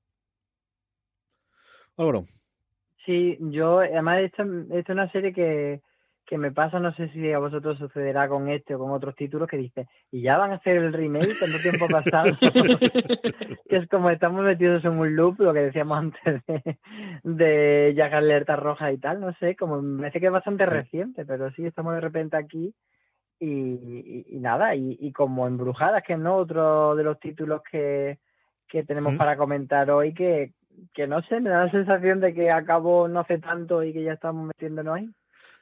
Álvaro. 1.98 2.26
Sí, 3.06 3.38
yo, 3.40 3.80
además, 3.80 4.22
esta, 4.22 4.44
esta 4.44 4.78
es 4.80 4.90
una 4.90 5.12
serie 5.12 5.32
que, 5.32 5.82
que 6.26 6.38
me 6.38 6.52
pasa, 6.52 6.80
no 6.80 6.94
sé 6.96 7.10
si 7.10 7.32
a 7.32 7.40
vosotros 7.40 7.78
sucederá 7.78 8.28
con 8.28 8.50
este 8.50 8.74
o 8.74 8.80
con 8.80 8.92
otros 8.92 9.16
títulos 9.16 9.48
que 9.48 9.58
dice, 9.58 9.88
y 10.12 10.22
ya 10.22 10.38
van 10.38 10.52
a 10.52 10.56
hacer 10.56 10.78
el 10.78 10.92
remake, 10.92 11.40
tanto 11.40 11.60
tiempo 11.60 11.88
pasado, 11.88 12.36
que 13.70 13.76
es 13.76 13.88
como 13.90 14.10
estamos 14.10 14.44
metidos 14.44 14.84
en 14.86 14.98
un 14.98 15.16
loop, 15.16 15.40
lo 15.40 15.54
que 15.54 15.60
decíamos 15.60 15.98
antes 16.00 16.44
de, 16.48 16.78
de 17.24 17.94
ya 17.96 18.06
alerta 18.06 18.56
roja 18.56 18.92
y 18.92 18.98
tal, 18.98 19.22
no 19.22 19.34
sé, 19.34 19.56
como 19.56 19.82
me 19.82 20.00
parece 20.00 20.20
que 20.20 20.26
es 20.26 20.32
bastante 20.32 20.66
reciente, 20.66 21.26
pero 21.26 21.52
sí, 21.52 21.66
estamos 21.66 21.94
de 21.94 22.02
repente 22.02 22.38
aquí 22.38 22.74
y, 23.40 24.26
y, 24.28 24.40
nada, 24.40 24.76
y, 24.76 24.98
y, 25.00 25.12
como 25.12 25.46
Embrujadas, 25.46 26.04
que 26.04 26.18
¿no? 26.18 26.38
otro 26.38 26.96
de 26.96 27.04
los 27.04 27.20
títulos 27.20 27.62
que, 27.70 28.18
que 28.68 28.84
tenemos 28.84 29.16
para 29.16 29.38
comentar 29.38 29.92
hoy, 29.92 30.14
que, 30.14 30.54
que 30.94 31.08
no 31.08 31.22
sé, 31.24 31.40
me 31.40 31.50
da 31.50 31.66
la 31.66 31.72
sensación 31.72 32.20
de 32.20 32.34
que 32.34 32.52
acabó 32.52 33.08
no 33.08 33.22
hace 33.22 33.38
tanto 33.40 33.84
y 33.84 33.94
que 33.94 34.04
ya 34.04 34.14
estamos 34.14 34.48
metiéndonos 34.48 34.96
ahí. 34.96 35.10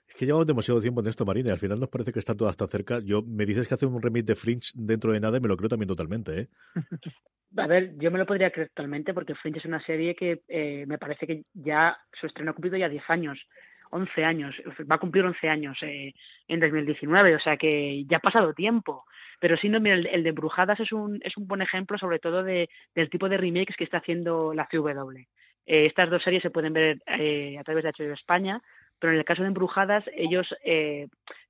Es 0.08 0.16
que 0.16 0.26
llevamos 0.26 0.48
demasiado 0.48 0.82
tiempo 0.82 1.02
en 1.02 1.08
esto, 1.08 1.26
Marina, 1.26 1.50
y 1.50 1.52
al 1.54 1.60
final 1.60 1.80
nos 1.80 1.90
parece 1.90 2.12
que 2.12 2.20
está 2.20 2.36
todo 2.36 2.50
hasta 2.50 2.68
cerca. 2.68 3.00
Yo 3.00 3.24
Me 3.24 3.46
dices 3.46 3.68
que 3.68 3.74
hace 3.74 3.86
un 3.86 4.02
remake 4.02 4.26
de 4.26 4.36
Fringe 4.36 4.72
dentro 4.76 5.12
de 5.12 5.20
nada 5.20 5.38
y 5.38 5.42
me 5.42 5.48
lo 5.48 5.58
creo 5.58 5.70
también 5.70 5.88
totalmente, 5.88 6.40
¿eh? 6.42 6.48
A 7.56 7.68
ver, 7.68 7.96
yo 7.98 8.10
me 8.10 8.18
lo 8.18 8.26
podría 8.26 8.50
creer 8.50 8.70
totalmente 8.70 9.14
porque 9.14 9.36
Fringe 9.36 9.60
es 9.60 9.66
una 9.66 9.84
serie 9.86 10.16
que 10.16 10.42
eh, 10.48 10.86
me 10.88 10.98
parece 10.98 11.28
que 11.28 11.44
ya 11.54 11.96
su 12.20 12.26
estreno 12.26 12.52
ha 12.52 12.54
cumplido 12.56 12.78
ya 12.78 12.90
10 12.90 13.04
años. 13.10 13.40
11 13.92 14.24
años, 14.26 14.56
va 14.92 14.96
a 14.96 15.00
cumplir 15.00 15.24
11 15.24 15.50
años 15.50 15.78
eh, 15.84 16.16
en 16.48 16.60
2019, 16.60 17.36
o 17.36 17.40
sea 17.40 17.58
que 17.58 18.04
ya 18.06 18.18
ha 18.18 18.22
pasado 18.22 18.54
tiempo. 18.54 19.06
Pero 19.44 19.58
sí, 19.58 19.68
no, 19.68 19.82
mira, 19.82 19.98
el, 19.98 20.24
de 20.24 20.32
Brujadas 20.32 20.80
es 20.80 20.94
un, 20.94 21.20
es 21.22 21.36
un 21.36 21.50
buen 21.50 21.62
ejemplo 21.62 21.98
sobre 21.98 22.18
todo 22.18 22.44
de, 22.44 22.70
del 22.96 23.10
tipo 23.10 23.28
de 23.28 23.36
remakes 23.36 23.76
que 23.76 23.84
está 23.84 23.98
haciendo 23.98 24.54
la 24.54 24.70
CW. 24.72 25.18
Eh, 25.66 25.86
estas 25.86 26.10
dos 26.10 26.24
series 26.24 26.42
se 26.42 26.50
pueden 26.50 26.72
ver 26.72 27.04
eh, 27.08 27.58
a 27.60 27.64
través 27.66 27.84
de 27.84 27.92
HBO 27.92 28.14
España, 28.14 28.62
pero 29.00 29.12
en 29.12 29.20
el 29.20 29.26
caso 29.26 29.42
de 29.42 29.50
Embrujadas, 29.50 30.06
ellos 30.16 30.48
eh, 30.64 31.10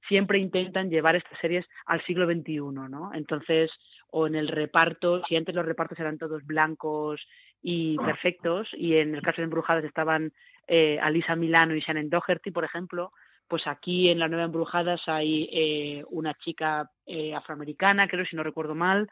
siempre 0.09 0.39
intentan 0.39 0.89
llevar 0.89 1.15
estas 1.15 1.37
series 1.39 1.67
al 1.85 2.03
siglo 2.03 2.25
XXI, 2.25 2.61
¿no? 2.89 3.11
Entonces, 3.13 3.69
o 4.09 4.25
en 4.25 4.33
el 4.33 4.47
reparto, 4.47 5.21
si 5.27 5.35
antes 5.35 5.53
los 5.53 5.63
repartos 5.63 5.99
eran 5.99 6.17
todos 6.17 6.43
blancos 6.47 7.21
y 7.61 7.97
perfectos, 7.99 8.69
y 8.73 8.95
en 8.95 9.13
el 9.13 9.21
caso 9.21 9.41
de 9.41 9.43
Embrujadas 9.43 9.83
estaban 9.83 10.33
eh, 10.67 10.97
Alisa 10.99 11.35
Milano 11.35 11.75
y 11.75 11.81
Shannon 11.81 12.09
Doherty, 12.09 12.49
por 12.49 12.65
ejemplo, 12.65 13.11
pues 13.53 13.67
aquí 13.67 14.09
en 14.09 14.17
la 14.17 14.27
Nueva 14.27 14.45
Embrujadas 14.45 15.01
hay 15.05 15.47
eh, 15.51 16.03
una 16.09 16.33
chica 16.33 16.89
eh, 17.05 17.35
afroamericana, 17.35 18.07
creo, 18.07 18.25
si 18.25 18.35
no 18.35 18.41
recuerdo 18.41 18.73
mal, 18.73 19.07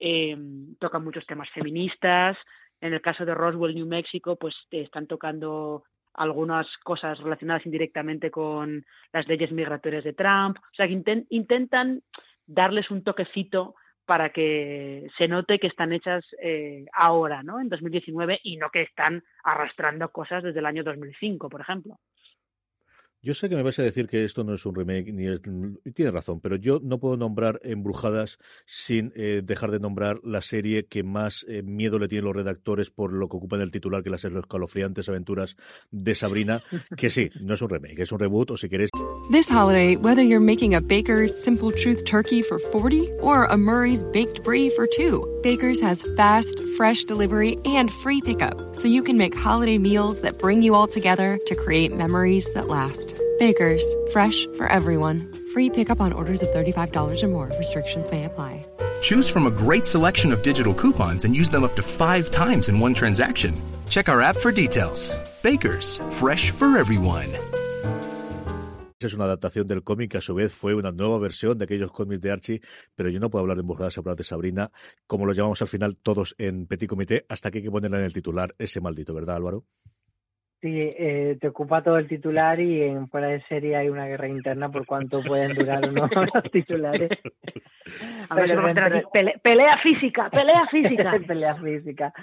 eh, 0.00 0.36
tocan 0.80 1.04
muchos 1.04 1.24
temas 1.26 1.48
feministas. 1.50 2.36
En 2.80 2.92
el 2.92 3.00
caso 3.00 3.24
de 3.24 3.36
Roswell, 3.36 3.72
New 3.72 3.86
Mexico, 3.86 4.34
pues 4.34 4.56
están 4.72 5.06
tocando 5.06 5.84
algunas 6.12 6.66
cosas 6.78 7.20
relacionadas 7.20 7.66
indirectamente 7.66 8.32
con 8.32 8.84
las 9.12 9.28
leyes 9.28 9.52
migratorias 9.52 10.02
de 10.02 10.12
Trump. 10.12 10.58
O 10.58 10.74
sea, 10.74 10.88
que 10.88 11.24
intentan 11.30 12.02
darles 12.48 12.90
un 12.90 13.04
toquecito 13.04 13.76
para 14.06 14.30
que 14.30 15.06
se 15.16 15.28
note 15.28 15.60
que 15.60 15.68
están 15.68 15.92
hechas 15.92 16.24
eh, 16.42 16.84
ahora, 16.92 17.44
¿no? 17.44 17.60
En 17.60 17.68
2019 17.68 18.40
y 18.42 18.56
no 18.56 18.70
que 18.70 18.82
están 18.82 19.22
arrastrando 19.44 20.10
cosas 20.10 20.42
desde 20.42 20.58
el 20.58 20.66
año 20.66 20.82
2005, 20.82 21.48
por 21.48 21.60
ejemplo. 21.60 22.00
Yo 23.24 23.32
sé 23.32 23.48
que 23.48 23.56
me 23.56 23.62
vas 23.62 23.78
a 23.78 23.82
decir 23.82 24.06
que 24.06 24.22
esto 24.22 24.44
no 24.44 24.52
es 24.52 24.66
un 24.66 24.74
remake, 24.74 25.10
ni 25.10 25.26
es, 25.26 25.40
y 25.82 25.92
tienes 25.92 26.12
razón, 26.12 26.40
pero 26.40 26.56
yo 26.56 26.78
no 26.82 27.00
puedo 27.00 27.16
nombrar 27.16 27.58
Embrujadas 27.64 28.38
sin 28.66 29.14
eh, 29.16 29.40
dejar 29.42 29.70
de 29.70 29.80
nombrar 29.80 30.20
la 30.24 30.42
serie 30.42 30.84
que 30.84 31.02
más 31.02 31.46
eh, 31.48 31.62
miedo 31.62 31.98
le 31.98 32.06
tienen 32.06 32.26
los 32.26 32.36
redactores 32.36 32.90
por 32.90 33.14
lo 33.14 33.30
que 33.30 33.38
ocupan 33.38 33.62
el 33.62 33.70
titular, 33.70 34.02
que 34.02 34.10
las 34.10 34.26
escalofriantes 34.26 35.08
aventuras 35.08 35.56
de 35.90 36.14
Sabrina, 36.14 36.62
que 36.98 37.08
sí, 37.08 37.30
no 37.40 37.54
es 37.54 37.62
un 37.62 37.70
remake, 37.70 38.00
es 38.00 38.12
un 38.12 38.18
reboot, 38.18 38.50
o 38.50 38.56
si 38.58 38.68
queréis. 38.68 38.90
This 39.30 39.48
holiday, 39.48 39.96
whether 39.96 40.22
you're 40.22 40.38
making 40.38 40.74
a 40.74 40.82
Baker's 40.82 41.32
Simple 41.34 41.72
Truth 41.72 42.04
turkey 42.04 42.42
for 42.42 42.58
40 42.58 43.10
or 43.22 43.46
a 43.46 43.56
Murray's 43.56 44.04
Baked 44.04 44.42
Brie 44.42 44.68
for 44.68 44.86
2, 44.86 45.40
Baker's 45.42 45.80
has 45.80 46.06
fast, 46.18 46.60
fresh 46.76 47.04
delivery 47.04 47.56
and 47.64 47.90
free 47.90 48.20
pickup, 48.20 48.76
so 48.76 48.86
you 48.86 49.02
can 49.02 49.16
make 49.16 49.34
holiday 49.34 49.78
meals 49.78 50.20
that 50.20 50.38
bring 50.38 50.62
you 50.62 50.74
all 50.74 50.86
together 50.86 51.38
to 51.46 51.54
create 51.54 51.96
memories 51.96 52.52
that 52.52 52.68
last. 52.68 53.13
Baker's, 53.38 53.84
fresh 54.12 54.46
for 54.56 54.66
everyone. 54.68 55.32
Free 55.52 55.70
pickup 55.70 56.00
on 56.00 56.12
orders 56.12 56.42
of 56.42 56.48
$35 56.50 57.22
or 57.22 57.28
more. 57.28 57.52
Restrictions 57.58 58.10
may 58.10 58.24
apply. 58.24 58.64
Choose 59.00 59.28
from 59.28 59.46
a 59.46 59.50
great 59.50 59.86
selection 59.86 60.32
of 60.32 60.42
digital 60.42 60.74
coupons 60.74 61.24
and 61.24 61.34
use 61.36 61.50
them 61.50 61.64
up 61.64 61.74
to 61.76 61.82
five 61.82 62.30
times 62.30 62.68
in 62.68 62.80
one 62.80 62.94
transaction. 62.94 63.54
Check 63.88 64.08
our 64.08 64.22
app 64.22 64.36
for 64.36 64.52
details. 64.52 65.18
Baker's, 65.42 65.98
fresh 66.10 66.52
for 66.52 66.78
everyone. 66.78 67.28
Es 69.00 69.12
una 69.12 69.24
adaptación 69.24 69.66
del 69.66 69.82
cómic 69.82 70.12
que 70.12 70.18
a 70.18 70.20
su 70.22 70.34
vez 70.34 70.54
fue 70.54 70.74
una 70.74 70.90
nueva 70.90 71.18
versión 71.18 71.58
de 71.58 71.64
aquellos 71.64 71.92
cómics 71.92 72.22
de 72.22 72.30
Archie, 72.30 72.60
pero 72.94 73.10
yo 73.10 73.20
no 73.20 73.28
puedo 73.28 73.42
hablar 73.42 73.58
de 73.58 73.60
Embrujadas 73.60 73.98
hablar 73.98 74.16
de 74.16 74.24
Sabrina, 74.24 74.70
como 75.06 75.26
lo 75.26 75.34
llamamos 75.34 75.60
al 75.60 75.68
final 75.68 75.98
todos 75.98 76.34
en 76.38 76.66
Petit 76.66 76.88
Comité, 76.88 77.26
hasta 77.28 77.50
que 77.50 77.58
hay 77.58 77.64
que 77.64 77.70
ponerla 77.70 77.98
en 77.98 78.04
el 78.04 78.14
titular 78.14 78.54
ese 78.56 78.80
maldito, 78.80 79.12
¿verdad 79.12 79.36
Álvaro? 79.36 79.66
Sí, 80.64 80.80
eh, 80.80 81.36
te 81.38 81.48
ocupa 81.48 81.82
todo 81.82 81.98
el 81.98 82.08
titular 82.08 82.58
y 82.58 82.84
en 82.84 83.06
fuera 83.10 83.26
de 83.26 83.42
serie 83.42 83.76
hay 83.76 83.90
una 83.90 84.06
guerra 84.06 84.28
interna 84.28 84.70
por 84.70 84.86
cuánto 84.86 85.22
pueden 85.22 85.52
durar 85.52 85.84
o 85.84 85.92
no 85.92 86.08
los 86.34 86.50
titulares. 86.50 87.10
A 88.30 88.34
ver, 88.34 88.56
pelea, 89.42 89.76
física, 89.82 90.30
pelea 90.30 90.66
física. 90.70 91.20
pelea 91.26 91.54
física. 91.56 92.14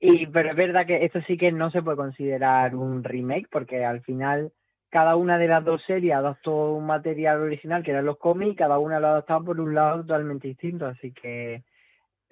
Y, 0.00 0.26
pero 0.26 0.50
es 0.50 0.56
verdad 0.56 0.86
que 0.86 1.04
esto 1.04 1.20
sí 1.20 1.36
que 1.36 1.52
no 1.52 1.70
se 1.70 1.82
puede 1.82 1.96
considerar 1.96 2.74
un 2.74 3.04
remake 3.04 3.46
porque 3.48 3.84
al 3.84 4.00
final 4.00 4.50
cada 4.90 5.14
una 5.14 5.38
de 5.38 5.46
las 5.46 5.64
dos 5.64 5.80
series 5.84 6.14
adaptó 6.14 6.72
un 6.72 6.86
material 6.86 7.42
original 7.42 7.84
que 7.84 7.92
eran 7.92 8.06
los 8.06 8.18
cómics, 8.18 8.58
cada 8.58 8.80
una 8.80 8.98
lo 8.98 9.06
ha 9.06 9.10
adaptado 9.10 9.44
por 9.44 9.60
un 9.60 9.72
lado 9.72 10.00
totalmente 10.00 10.48
distinto, 10.48 10.86
así 10.86 11.12
que 11.12 11.62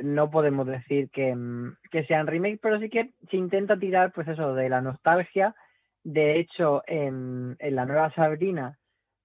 no 0.03 0.30
podemos 0.30 0.66
decir 0.66 1.11
que, 1.11 1.34
mm, 1.34 1.76
que 1.90 2.05
sean 2.05 2.26
remake, 2.26 2.59
pero 2.61 2.78
sí 2.78 2.88
que 2.88 3.12
se 3.30 3.36
intenta 3.36 3.78
tirar, 3.78 4.12
pues 4.12 4.28
eso, 4.28 4.55
de 4.55 4.68
la 4.68 4.80
nostalgia. 4.80 5.55
De 6.05 6.38
hecho, 6.38 6.82
en, 6.86 7.57
en 7.59 7.76
la 7.76 7.86
nueva 7.86 8.12
Sabrina 8.14 8.78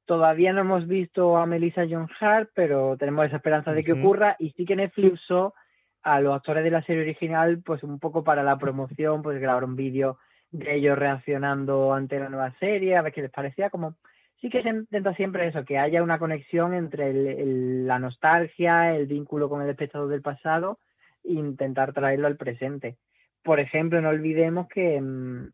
todavía 0.05 0.53
no 0.53 0.61
hemos 0.61 0.87
visto 0.87 1.37
a 1.37 1.45
Melissa 1.45 1.85
John 1.89 2.09
Hart, 2.19 2.49
pero 2.55 2.95
tenemos 2.97 3.25
esa 3.25 3.35
esperanza 3.37 3.73
de 3.73 3.83
que 3.83 3.93
ocurra. 3.93 4.35
Y 4.39 4.51
sí 4.51 4.65
que 4.65 4.75
Netflix 4.75 5.13
usó 5.13 5.53
a 6.01 6.21
los 6.21 6.33
actores 6.33 6.63
de 6.63 6.71
la 6.71 6.81
serie 6.83 7.01
original, 7.01 7.61
pues 7.63 7.83
un 7.83 7.99
poco 7.99 8.23
para 8.23 8.41
la 8.41 8.57
promoción, 8.57 9.21
pues 9.21 9.39
grabaron 9.39 9.71
un 9.71 9.75
vídeo 9.75 10.17
de 10.51 10.75
ellos 10.75 10.97
reaccionando 10.97 11.93
ante 11.93 12.19
la 12.19 12.29
nueva 12.29 12.53
serie, 12.59 12.95
a 12.95 13.01
ver 13.01 13.11
qué 13.11 13.21
les 13.21 13.31
parecía, 13.31 13.69
como 13.69 13.95
sí 14.41 14.49
que 14.49 14.63
se 14.63 14.69
intenta 14.69 15.13
siempre 15.15 15.47
eso, 15.47 15.65
que 15.65 15.77
haya 15.77 16.03
una 16.03 16.19
conexión 16.19 16.73
entre 16.73 17.13
la 17.13 17.99
nostalgia, 17.99 18.95
el 18.95 19.07
vínculo 19.07 19.49
con 19.49 19.61
el 19.61 19.69
espectador 19.69 20.09
del 20.09 20.21
pasado 20.21 20.79
e 21.23 21.33
intentar 21.33 21.93
traerlo 21.93 22.27
al 22.27 22.37
presente. 22.37 22.97
Por 23.43 23.59
ejemplo, 23.59 24.01
no 24.01 24.09
olvidemos 24.09 24.67
que, 24.67 25.01
mm, 25.01 25.51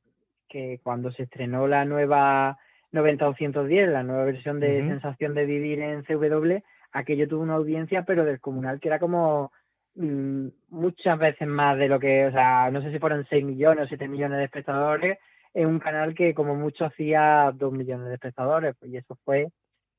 que 0.49 0.79
cuando 0.83 1.11
se 1.11 1.23
estrenó 1.23 1.67
la 1.67 1.85
nueva 1.85 2.57
90-210, 2.91 3.87
la 3.87 4.03
nueva 4.03 4.25
versión 4.25 4.59
de 4.59 4.81
Sensación 4.81 5.33
de 5.33 5.45
Vivir 5.45 5.79
en 5.81 6.03
CW, 6.03 6.63
aquello 6.91 7.27
tuvo 7.27 7.41
una 7.41 7.55
audiencia, 7.55 8.03
pero 8.03 8.23
del 8.23 8.39
comunal, 8.39 8.79
que 8.79 8.87
era 8.87 8.99
como 8.99 9.51
mm, 9.95 10.47
muchas 10.69 11.17
veces 11.19 11.47
más 11.47 11.77
de 11.77 11.87
lo 11.87 11.99
que, 11.99 12.25
o 12.27 12.31
sea, 12.31 12.69
no 12.71 12.81
sé 12.81 12.91
si 12.91 12.99
fueron 12.99 13.25
6 13.29 13.43
millones 13.45 13.85
o 13.85 13.87
7 13.87 14.07
millones 14.07 14.37
de 14.39 14.45
espectadores, 14.45 15.17
en 15.53 15.67
un 15.67 15.79
canal 15.79 16.15
que 16.15 16.33
como 16.33 16.55
mucho 16.55 16.85
hacía 16.85 17.51
dos 17.53 17.71
millones 17.71 18.07
de 18.07 18.15
espectadores, 18.15 18.75
pues, 18.79 18.91
y 18.91 18.97
eso 18.97 19.17
fue 19.23 19.49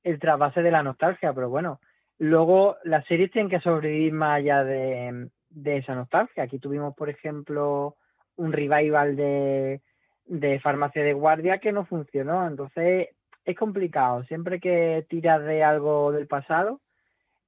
el 0.03 0.19
trasvase 0.19 0.63
de 0.63 0.71
la 0.71 0.83
nostalgia, 0.83 1.33
pero 1.33 1.49
bueno, 1.49 1.81
luego 2.19 2.77
las 2.85 3.07
series 3.07 3.31
tienen 3.31 3.51
que 3.51 3.61
sobrevivir 3.61 4.13
más 4.13 4.39
allá 4.39 4.65
de, 4.65 5.31
esa 5.65 5.95
nostalgia. 5.95 6.45
Aquí 6.45 6.59
tuvimos, 6.59 6.95
por 6.95 7.09
ejemplo, 7.09 7.97
un 8.37 8.53
revival 8.53 9.17
de, 9.17 9.81
de 10.27 10.61
Farmacia 10.61 11.03
de 11.03 11.13
Guardia 11.13 11.59
que 11.59 11.73
no 11.73 11.87
funcionó, 11.87 12.47
entonces 12.47 13.09
es 13.45 13.57
complicado, 13.57 14.25
siempre 14.25 14.59
que 14.61 15.07
tiras 15.09 15.43
de 15.45 15.63
algo 15.63 16.13
del 16.13 16.27
pasado, 16.27 16.81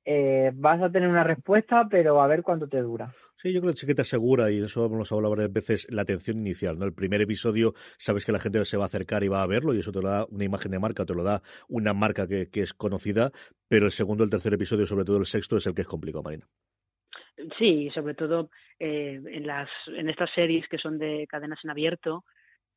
eh, 0.08 0.52
vas 0.54 0.80
a 0.80 0.88
tener 0.88 1.08
una 1.08 1.24
respuesta, 1.24 1.88
pero 1.90 2.22
a 2.22 2.28
ver 2.28 2.44
cuánto 2.44 2.68
te 2.68 2.80
dura. 2.80 3.12
Sí, 3.34 3.52
yo 3.52 3.60
creo 3.60 3.72
que 3.72 3.80
sí 3.80 3.88
que 3.88 3.94
te 3.94 4.02
asegura, 4.02 4.52
y 4.52 4.58
eso 4.62 4.86
hemos 4.86 5.10
hablado 5.10 5.30
varias 5.30 5.52
veces, 5.52 5.88
la 5.90 6.02
atención 6.02 6.38
inicial. 6.38 6.78
¿no? 6.78 6.84
El 6.84 6.94
primer 6.94 7.20
episodio 7.20 7.74
sabes 7.98 8.24
que 8.24 8.30
la 8.30 8.38
gente 8.38 8.64
se 8.64 8.76
va 8.76 8.84
a 8.84 8.86
acercar 8.86 9.24
y 9.24 9.28
va 9.28 9.42
a 9.42 9.46
verlo, 9.48 9.74
y 9.74 9.80
eso 9.80 9.90
te 9.90 10.00
lo 10.00 10.08
da 10.08 10.24
una 10.30 10.44
imagen 10.44 10.70
de 10.70 10.78
marca, 10.78 11.04
te 11.04 11.12
lo 11.12 11.24
da 11.24 11.42
una 11.68 11.92
marca 11.92 12.28
que, 12.28 12.48
es 12.52 12.72
conocida, 12.72 13.32
pero 13.66 13.86
el 13.86 13.90
segundo, 13.90 14.22
el 14.22 14.30
tercer 14.30 14.54
episodio, 14.54 14.86
sobre 14.86 15.04
todo 15.04 15.18
el 15.18 15.26
sexto, 15.26 15.56
es 15.56 15.66
el 15.66 15.74
que 15.74 15.82
es 15.82 15.88
complicado, 15.88 16.22
Marina. 16.22 16.46
Sí, 17.58 17.90
sobre 17.92 18.14
todo 18.14 18.50
eh, 18.78 19.20
en, 19.26 19.44
las, 19.44 19.68
en 19.88 20.08
estas 20.08 20.30
series 20.34 20.68
que 20.68 20.78
son 20.78 20.98
de 20.98 21.26
cadenas 21.28 21.58
en 21.64 21.70
abierto, 21.70 22.24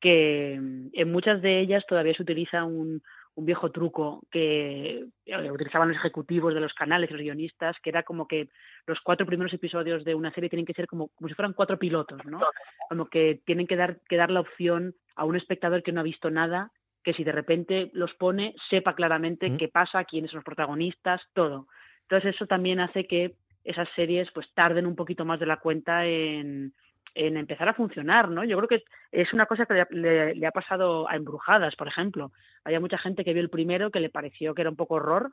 que 0.00 0.54
en 0.54 1.12
muchas 1.12 1.40
de 1.42 1.60
ellas 1.60 1.84
todavía 1.86 2.14
se 2.14 2.22
utiliza 2.22 2.64
un, 2.64 3.02
un 3.40 3.46
viejo 3.46 3.70
truco 3.72 4.22
que 4.30 5.06
eh, 5.24 5.50
utilizaban 5.50 5.88
los 5.88 5.96
ejecutivos 5.96 6.54
de 6.54 6.60
los 6.60 6.74
canales, 6.74 7.10
los 7.10 7.20
guionistas, 7.20 7.76
que 7.82 7.90
era 7.90 8.02
como 8.02 8.28
que 8.28 8.48
los 8.86 9.00
cuatro 9.00 9.26
primeros 9.26 9.52
episodios 9.52 10.04
de 10.04 10.14
una 10.14 10.32
serie 10.32 10.50
tienen 10.50 10.66
que 10.66 10.74
ser 10.74 10.86
como, 10.86 11.08
como 11.08 11.28
si 11.28 11.34
fueran 11.34 11.54
cuatro 11.54 11.78
pilotos, 11.78 12.24
¿no? 12.26 12.40
Como 12.88 13.06
que 13.06 13.40
tienen 13.44 13.66
que 13.66 13.76
dar, 13.76 13.98
que 14.08 14.16
dar 14.16 14.30
la 14.30 14.40
opción 14.40 14.94
a 15.16 15.24
un 15.24 15.36
espectador 15.36 15.82
que 15.82 15.92
no 15.92 16.00
ha 16.00 16.04
visto 16.04 16.30
nada, 16.30 16.70
que 17.02 17.14
si 17.14 17.24
de 17.24 17.32
repente 17.32 17.90
los 17.94 18.14
pone, 18.14 18.54
sepa 18.68 18.94
claramente 18.94 19.56
qué 19.56 19.68
pasa, 19.68 20.04
quiénes 20.04 20.30
son 20.30 20.38
los 20.38 20.44
protagonistas, 20.44 21.22
todo. 21.32 21.66
Entonces 22.02 22.34
eso 22.34 22.46
también 22.46 22.78
hace 22.80 23.06
que 23.06 23.36
esas 23.64 23.88
series 23.96 24.30
pues 24.32 24.52
tarden 24.54 24.86
un 24.86 24.96
poquito 24.96 25.24
más 25.24 25.40
de 25.40 25.46
la 25.46 25.58
cuenta 25.58 26.06
en, 26.06 26.74
en 27.14 27.36
empezar 27.36 27.68
a 27.68 27.74
funcionar, 27.74 28.28
¿no? 28.28 28.44
Yo 28.44 28.56
creo 28.56 28.68
que 28.68 28.84
es 29.12 29.32
una 29.32 29.46
cosa 29.46 29.66
que 29.66 29.86
le, 29.90 30.46
ha 30.46 30.50
pasado 30.52 31.08
a 31.08 31.16
Embrujadas, 31.16 31.76
por 31.76 31.88
ejemplo. 31.88 32.32
Había 32.64 32.80
mucha 32.80 32.98
gente 32.98 33.24
que 33.24 33.32
vio 33.32 33.42
el 33.42 33.50
primero 33.50 33.90
que 33.90 34.00
le 34.00 34.10
pareció 34.10 34.54
que 34.54 34.62
era 34.62 34.70
un 34.70 34.76
poco 34.76 34.96
horror, 34.96 35.30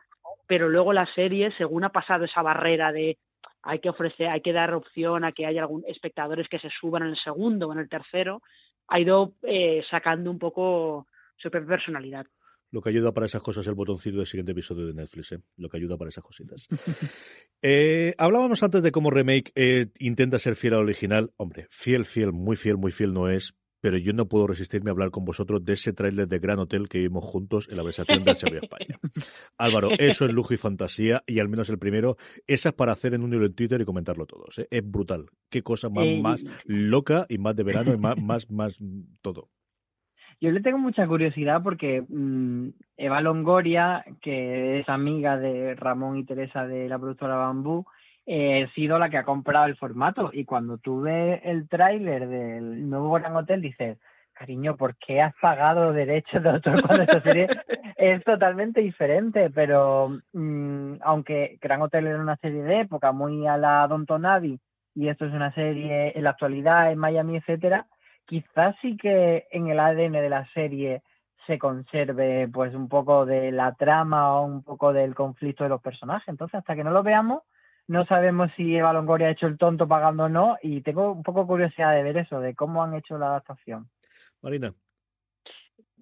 pero 0.47 0.69
luego 0.69 0.93
la 0.93 1.05
serie, 1.13 1.51
según 1.57 1.83
ha 1.83 1.89
pasado 1.89 2.25
esa 2.25 2.41
barrera 2.41 2.91
de 2.91 3.17
hay 3.63 3.79
que 3.79 3.89
ofrecer, 3.89 4.29
hay 4.29 4.41
que 4.41 4.53
dar 4.53 4.73
opción 4.73 5.25
a 5.25 5.33
que 5.33 5.45
haya 5.45 5.61
algún 5.61 5.83
espectadores 5.87 6.47
que 6.47 6.59
se 6.59 6.69
suban 6.69 7.03
en 7.03 7.09
el 7.09 7.17
segundo 7.17 7.67
o 7.67 7.73
en 7.73 7.79
el 7.79 7.89
tercero, 7.89 8.41
ha 8.87 8.99
ido 8.99 9.33
eh, 9.43 9.83
sacando 9.89 10.31
un 10.31 10.39
poco 10.39 11.07
su 11.35 11.51
propia 11.51 11.67
personalidad. 11.67 12.25
Lo 12.71 12.81
que 12.81 12.89
ayuda 12.89 13.13
para 13.13 13.25
esas 13.25 13.41
cosas 13.41 13.61
es 13.61 13.69
el 13.69 13.75
botoncito 13.75 14.17
del 14.17 14.27
siguiente 14.27 14.51
episodio 14.51 14.85
de 14.85 14.93
Netflix, 14.93 15.31
¿eh? 15.31 15.39
Lo 15.55 15.69
que 15.69 15.77
ayuda 15.77 15.97
para 15.97 16.09
esas 16.09 16.23
cositas. 16.23 16.67
eh, 17.61 18.13
hablábamos 18.17 18.61
antes 18.61 18.83
de 18.83 18.91
cómo 18.91 19.09
remake 19.09 19.51
eh, 19.55 19.87
intenta 19.99 20.37
ser 20.39 20.55
fiel 20.55 20.73
al 20.73 20.81
original. 20.81 21.31
Hombre, 21.37 21.67
fiel, 21.69 22.05
fiel, 22.05 22.33
muy 22.33 22.55
fiel, 22.57 22.77
muy 22.77 22.91
fiel 22.91 23.13
no 23.13 23.29
es, 23.29 23.55
pero 23.79 23.97
yo 23.97 24.13
no 24.13 24.27
puedo 24.27 24.47
resistirme 24.47 24.89
a 24.89 24.93
hablar 24.93 25.11
con 25.11 25.23
vosotros 25.23 25.63
de 25.63 25.73
ese 25.73 25.93
tráiler 25.93 26.27
de 26.27 26.39
Gran 26.39 26.59
Hotel 26.59 26.89
que 26.89 26.99
vimos 26.99 27.23
juntos 27.23 27.67
en 27.69 27.77
la 27.77 27.83
versación 27.83 28.23
de 28.23 28.31
HBO 28.33 28.57
España. 28.61 28.99
Álvaro, 29.57 29.91
eso 29.97 30.25
es 30.25 30.31
lujo 30.31 30.53
y 30.53 30.57
fantasía, 30.57 31.23
y 31.27 31.39
al 31.39 31.49
menos 31.49 31.69
el 31.69 31.79
primero, 31.79 32.17
esa 32.47 32.69
es 32.69 32.75
para 32.75 32.91
hacer 32.91 33.13
en 33.13 33.23
un 33.23 33.33
hilo 33.33 33.45
en 33.45 33.53
Twitter 33.53 33.79
y 33.79 33.85
comentarlo 33.85 34.25
todos. 34.25 34.59
¿eh? 34.59 34.67
Es 34.71 34.81
brutal. 34.83 35.27
Qué 35.49 35.63
cosa 35.63 35.89
más, 35.89 36.05
más 36.21 36.43
loca 36.65 37.25
y 37.29 37.37
más 37.37 37.55
de 37.55 37.63
verano 37.63 37.93
y 37.93 37.97
más, 37.97 38.17
más, 38.17 38.49
más 38.49 38.77
todo. 39.21 39.49
Yo 40.39 40.51
le 40.51 40.61
tengo 40.61 40.77
mucha 40.77 41.07
curiosidad 41.07 41.63
porque 41.63 42.03
mm, 42.07 42.69
Eva 42.97 43.21
Longoria, 43.21 44.05
que 44.21 44.79
es 44.79 44.89
amiga 44.89 45.37
de 45.37 45.73
Ramón 45.75 46.17
y 46.17 46.25
Teresa 46.25 46.67
de 46.67 46.87
la 46.87 46.99
productora 46.99 47.35
Bambú, 47.35 47.85
eh, 48.27 48.63
ha 48.63 48.73
sido 48.73 48.99
la 48.99 49.09
que 49.09 49.17
ha 49.17 49.23
comprado 49.23 49.65
el 49.65 49.77
formato. 49.77 50.29
Y 50.31 50.45
cuando 50.45 50.77
tú 50.77 51.01
ves 51.01 51.41
el 51.43 51.67
tráiler 51.67 52.27
del 52.27 52.87
nuevo 52.87 53.13
Gran 53.13 53.35
Hotel, 53.35 53.61
dices, 53.61 53.97
cariño, 54.33 54.77
¿por 54.77 54.95
qué 54.97 55.21
has 55.21 55.33
pagado 55.41 55.91
derechos 55.91 56.43
de 56.43 56.49
autor 56.49 56.83
cuando 56.85 57.03
esta 57.03 57.21
serie 57.21 57.47
es 57.95 58.23
totalmente 58.23 58.81
diferente? 58.81 59.49
Pero 59.49 60.19
mm, 60.33 60.95
aunque 61.01 61.57
Gran 61.61 61.81
Hotel 61.81 62.07
era 62.07 62.19
una 62.21 62.37
serie 62.37 62.61
de 62.63 62.81
época 62.81 63.11
muy 63.11 63.47
a 63.47 63.57
la 63.57 63.87
Don 63.87 64.25
Abbey 64.25 64.59
y 64.93 65.09
esto 65.09 65.25
es 65.25 65.33
una 65.33 65.53
serie 65.53 66.11
en 66.15 66.23
la 66.23 66.31
actualidad 66.31 66.91
en 66.91 66.97
Miami, 66.97 67.37
etcétera, 67.37 67.85
quizás 68.27 68.75
sí 68.81 68.95
que 68.97 69.47
en 69.51 69.67
el 69.67 69.79
ADN 69.79 70.11
de 70.11 70.29
la 70.29 70.45
serie 70.53 71.01
se 71.47 71.57
conserve 71.57 72.47
pues 72.49 72.75
un 72.75 72.89
poco 72.89 73.25
de 73.25 73.51
la 73.51 73.73
trama 73.73 74.35
o 74.35 74.45
un 74.45 74.63
poco 74.63 74.93
del 74.93 75.15
conflicto 75.15 75.63
de 75.63 75.69
los 75.69 75.81
personajes. 75.81 76.27
Entonces, 76.27 76.55
hasta 76.55 76.75
que 76.75 76.83
no 76.83 76.91
lo 76.91 77.03
veamos, 77.03 77.41
no 77.87 78.05
sabemos 78.05 78.51
si 78.57 78.75
Eva 78.75 78.91
Longoria 78.91 79.27
ha 79.27 79.31
hecho 79.31 79.47
el 79.47 79.57
tonto 79.57 79.87
pagando 79.87 80.25
o 80.25 80.29
no, 80.29 80.57
y 80.61 80.81
tengo 80.81 81.13
un 81.13 81.23
poco 81.23 81.47
curiosidad 81.47 81.93
de 81.93 82.03
ver 82.03 82.17
eso, 82.17 82.41
de 82.41 82.53
cómo 82.53 82.83
han 82.83 82.93
hecho 82.93 83.17
la 83.17 83.27
adaptación. 83.27 83.89
Marina. 84.41 84.73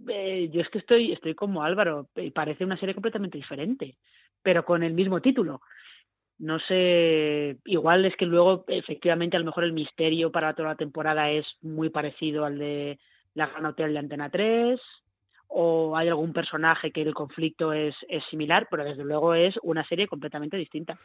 Eh, 0.07 0.49
yo 0.51 0.61
es 0.61 0.69
que 0.69 0.79
estoy, 0.79 1.11
estoy 1.11 1.35
como 1.35 1.63
Álvaro, 1.63 2.09
y 2.15 2.31
parece 2.31 2.65
una 2.65 2.77
serie 2.77 2.95
completamente 2.95 3.37
diferente, 3.37 3.97
pero 4.41 4.65
con 4.65 4.81
el 4.81 4.93
mismo 4.93 5.21
título. 5.21 5.61
No 6.37 6.59
sé, 6.59 7.57
igual 7.65 8.05
es 8.05 8.15
que 8.17 8.25
luego 8.25 8.65
efectivamente 8.67 9.37
a 9.37 9.39
lo 9.39 9.45
mejor 9.45 9.63
el 9.63 9.73
misterio 9.73 10.31
para 10.31 10.53
toda 10.53 10.69
la 10.69 10.75
temporada 10.75 11.31
es 11.31 11.45
muy 11.61 11.89
parecido 11.89 12.43
al 12.43 12.57
de 12.59 12.99
la 13.35 13.47
Gran 13.47 13.65
Hotel 13.65 13.93
de 13.93 13.99
Antena 13.99 14.29
3, 14.29 14.79
o 15.47 15.95
hay 15.95 16.07
algún 16.09 16.33
personaje 16.33 16.91
que 16.91 17.01
el 17.01 17.13
conflicto 17.13 17.73
es, 17.73 17.95
es 18.09 18.23
similar, 18.29 18.67
pero 18.69 18.83
desde 18.83 19.03
luego 19.03 19.33
es 19.33 19.55
una 19.63 19.87
serie 19.87 20.07
completamente 20.07 20.57
distinta. 20.57 20.97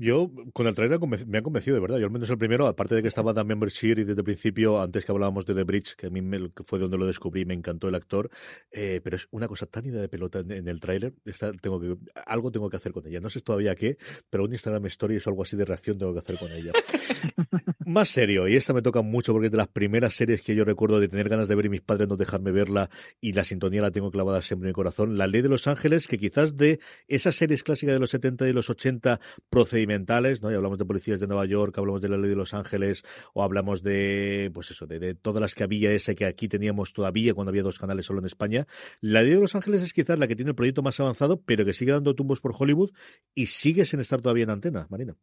Yo, 0.00 0.30
con 0.52 0.68
el 0.68 0.76
trailer 0.76 1.00
me 1.26 1.38
ha 1.38 1.42
convencido, 1.42 1.74
de 1.74 1.80
verdad. 1.80 1.98
Yo 1.98 2.06
al 2.06 2.12
menos 2.12 2.30
el 2.30 2.38
primero, 2.38 2.68
aparte 2.68 2.94
de 2.94 3.02
que 3.02 3.08
estaba 3.08 3.32
Dan 3.32 3.48
Membership 3.48 3.98
y 3.98 4.04
desde 4.04 4.20
el 4.20 4.24
principio, 4.24 4.80
antes 4.80 5.04
que 5.04 5.10
hablábamos 5.10 5.44
de 5.44 5.56
The 5.56 5.64
Bridge, 5.64 5.96
que 5.96 6.06
a 6.06 6.10
mí 6.10 6.22
me, 6.22 6.52
que 6.52 6.62
fue 6.62 6.78
donde 6.78 6.96
lo 6.96 7.04
descubrí, 7.04 7.44
me 7.44 7.54
encantó 7.54 7.88
el 7.88 7.96
actor, 7.96 8.30
eh, 8.70 9.00
pero 9.02 9.16
es 9.16 9.26
una 9.32 9.48
cosa 9.48 9.66
tan 9.66 9.86
ida 9.86 10.00
de 10.00 10.08
pelota 10.08 10.38
en, 10.38 10.52
en 10.52 10.68
el 10.68 10.78
tráiler, 10.78 11.14
tengo 11.60 11.80
que, 11.80 11.96
algo 12.26 12.52
tengo 12.52 12.70
que 12.70 12.76
hacer 12.76 12.92
con 12.92 13.08
ella. 13.08 13.18
No 13.18 13.28
sé 13.28 13.40
todavía 13.40 13.74
qué, 13.74 13.98
pero 14.30 14.44
un 14.44 14.52
Instagram 14.52 14.86
Stories 14.86 15.26
o 15.26 15.30
algo 15.30 15.42
así 15.42 15.56
de 15.56 15.64
reacción 15.64 15.98
tengo 15.98 16.12
que 16.12 16.20
hacer 16.20 16.38
con 16.38 16.52
ella. 16.52 16.70
Más 17.84 18.10
serio, 18.10 18.46
y 18.46 18.54
esta 18.54 18.72
me 18.74 18.82
toca 18.82 19.02
mucho 19.02 19.32
porque 19.32 19.46
es 19.46 19.52
de 19.52 19.58
las 19.58 19.68
primeras 19.68 20.14
series 20.14 20.42
que 20.42 20.54
yo 20.54 20.64
recuerdo 20.64 21.00
de 21.00 21.08
tener 21.08 21.28
ganas 21.28 21.48
de 21.48 21.54
ver 21.56 21.66
y 21.66 21.70
mis 21.70 21.80
padres 21.80 22.06
no 22.06 22.16
dejarme 22.16 22.52
verla 22.52 22.88
y 23.20 23.32
la 23.32 23.44
sintonía 23.44 23.77
la 23.82 23.90
tengo 23.90 24.10
clavada 24.10 24.42
siempre 24.42 24.66
en 24.66 24.70
mi 24.70 24.74
corazón. 24.74 25.18
La 25.18 25.26
Ley 25.26 25.42
de 25.42 25.48
los 25.48 25.66
Ángeles, 25.66 26.06
que 26.06 26.18
quizás 26.18 26.56
de 26.56 26.80
esas 27.06 27.36
series 27.36 27.62
clásicas 27.62 27.94
de 27.94 28.00
los 28.00 28.10
70 28.10 28.48
y 28.48 28.52
los 28.52 28.70
80 28.70 29.20
procedimentales, 29.50 30.42
¿no? 30.42 30.50
Y 30.50 30.54
hablamos 30.54 30.78
de 30.78 30.84
policías 30.84 31.20
de 31.20 31.26
Nueva 31.26 31.46
York, 31.46 31.76
hablamos 31.78 32.02
de 32.02 32.08
la 32.08 32.16
Ley 32.16 32.30
de 32.30 32.36
los 32.36 32.54
Ángeles, 32.54 33.04
o 33.34 33.42
hablamos 33.42 33.82
de, 33.82 34.50
pues 34.52 34.70
eso, 34.70 34.86
de, 34.86 34.98
de 34.98 35.14
todas 35.14 35.40
las 35.40 35.54
que 35.54 35.64
había 35.64 35.92
ese 35.92 36.14
que 36.14 36.26
aquí 36.26 36.48
teníamos 36.48 36.92
todavía 36.92 37.34
cuando 37.34 37.50
había 37.50 37.62
dos 37.62 37.78
canales 37.78 38.06
solo 38.06 38.20
en 38.20 38.26
España. 38.26 38.66
La 39.00 39.22
Ley 39.22 39.32
de 39.32 39.40
los 39.40 39.54
Ángeles 39.54 39.82
es 39.82 39.92
quizás 39.92 40.18
la 40.18 40.26
que 40.26 40.36
tiene 40.36 40.50
el 40.50 40.54
proyecto 40.54 40.82
más 40.82 40.98
avanzado, 41.00 41.40
pero 41.42 41.64
que 41.64 41.72
sigue 41.72 41.92
dando 41.92 42.14
tumbos 42.14 42.40
por 42.40 42.54
Hollywood 42.58 42.90
y 43.34 43.46
sigue 43.46 43.84
sin 43.84 44.00
estar 44.00 44.20
todavía 44.20 44.44
en 44.44 44.50
antena, 44.50 44.86
Marina 44.90 45.16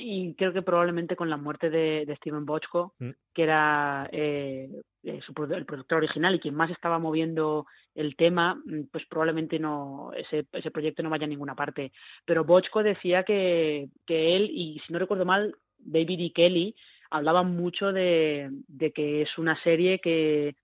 y 0.00 0.34
creo 0.34 0.52
que 0.52 0.62
probablemente 0.62 1.16
con 1.16 1.28
la 1.28 1.36
muerte 1.36 1.70
de, 1.70 2.04
de 2.06 2.16
Steven 2.16 2.46
Bochco, 2.46 2.94
mm. 3.00 3.10
que 3.34 3.42
era 3.42 4.08
eh, 4.12 4.70
su, 5.02 5.34
el 5.52 5.66
productor 5.66 5.98
original 5.98 6.34
y 6.36 6.38
quien 6.38 6.54
más 6.54 6.70
estaba 6.70 6.98
moviendo 6.98 7.66
el 7.94 8.14
tema, 8.14 8.62
pues 8.92 9.04
probablemente 9.06 9.58
no 9.58 10.12
ese, 10.16 10.46
ese 10.52 10.70
proyecto 10.70 11.02
no 11.02 11.10
vaya 11.10 11.24
a 11.26 11.28
ninguna 11.28 11.56
parte. 11.56 11.92
Pero 12.24 12.44
Bochco 12.44 12.82
decía 12.82 13.24
que, 13.24 13.88
que 14.06 14.36
él, 14.36 14.48
y 14.52 14.80
si 14.86 14.92
no 14.92 15.00
recuerdo 15.00 15.24
mal, 15.24 15.56
David 15.78 16.20
y 16.20 16.30
Kelly 16.30 16.76
hablaban 17.10 17.56
mucho 17.56 17.92
de, 17.92 18.50
de 18.68 18.92
que 18.92 19.22
es 19.22 19.36
una 19.36 19.60
serie 19.62 19.98
que 19.98 20.54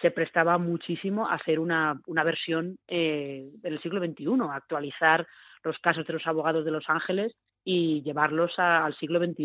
se 0.00 0.10
prestaba 0.10 0.56
muchísimo 0.58 1.28
a 1.28 1.34
hacer 1.34 1.58
una, 1.58 2.00
una 2.06 2.24
versión 2.24 2.78
eh, 2.86 3.50
del 3.54 3.80
siglo 3.82 4.00
XXI, 4.00 4.26
a 4.48 4.54
actualizar 4.54 5.26
los 5.64 5.78
casos 5.80 6.06
de 6.06 6.12
los 6.12 6.26
abogados 6.26 6.64
de 6.64 6.70
Los 6.70 6.88
Ángeles 6.88 7.34
y 7.70 8.02
llevarlos 8.02 8.58
a, 8.58 8.86
al 8.86 8.96
siglo 8.96 9.22
XXI. 9.22 9.44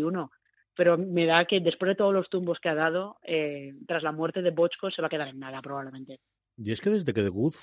Pero 0.74 0.96
me 0.96 1.26
da 1.26 1.44
que 1.44 1.60
después 1.60 1.90
de 1.90 1.94
todos 1.94 2.14
los 2.14 2.30
tumbos 2.30 2.58
que 2.58 2.70
ha 2.70 2.74
dado, 2.74 3.18
eh, 3.22 3.74
tras 3.86 4.02
la 4.02 4.12
muerte 4.12 4.40
de 4.40 4.50
Bochco, 4.50 4.90
se 4.90 5.02
va 5.02 5.08
a 5.08 5.10
quedar 5.10 5.28
en 5.28 5.38
nada, 5.38 5.60
probablemente. 5.60 6.20
Y 6.56 6.72
es 6.72 6.80
que 6.80 6.88
desde 6.88 7.12
que 7.12 7.22
The 7.22 7.28
Good 7.28 7.54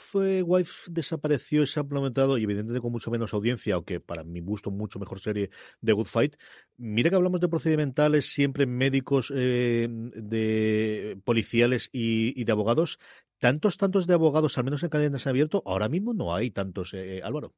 Wife 0.45 0.91
desapareció 0.91 1.64
y 1.64 1.68
se 1.68 1.80
ha 1.80 1.84
implementado, 1.84 2.38
y 2.38 2.43
evidentemente 2.43 2.80
con 2.80 2.91
mucho 2.91 3.09
menos 3.09 3.34
audiencia, 3.34 3.74
aunque 3.74 4.01
para 4.01 4.24
mi 4.24 4.39
gusto 4.39 4.70
mucho 4.70 4.99
mejor 4.99 5.20
serie 5.20 5.49
de 5.82 5.93
Good 5.93 6.05
Fight, 6.05 6.36
mira 6.78 7.09
que 7.09 7.16
hablamos 7.16 7.41
de 7.41 7.49
procedimentales, 7.49 8.32
siempre 8.32 8.68
médicos, 8.68 9.34
eh, 9.36 9.88
de 9.89 11.20
policiales 11.24 11.89
y, 11.91 12.39
y, 12.39 12.43
de 12.43 12.51
abogados. 12.51 12.99
Tantos, 13.39 13.78
tantos 13.78 14.05
de 14.05 14.14
abogados, 14.14 14.59
al 14.59 14.66
menos 14.66 14.84
en 14.84 14.89
cadenas 14.89 15.26
abierto, 15.26 15.64
ahora 15.66 15.89
mismo 15.89 16.14
no 16.14 16.36
hay 16.36 16.51
tantos, 16.51 16.93
eh, 16.93 17.22
Álvaro. 17.24 17.55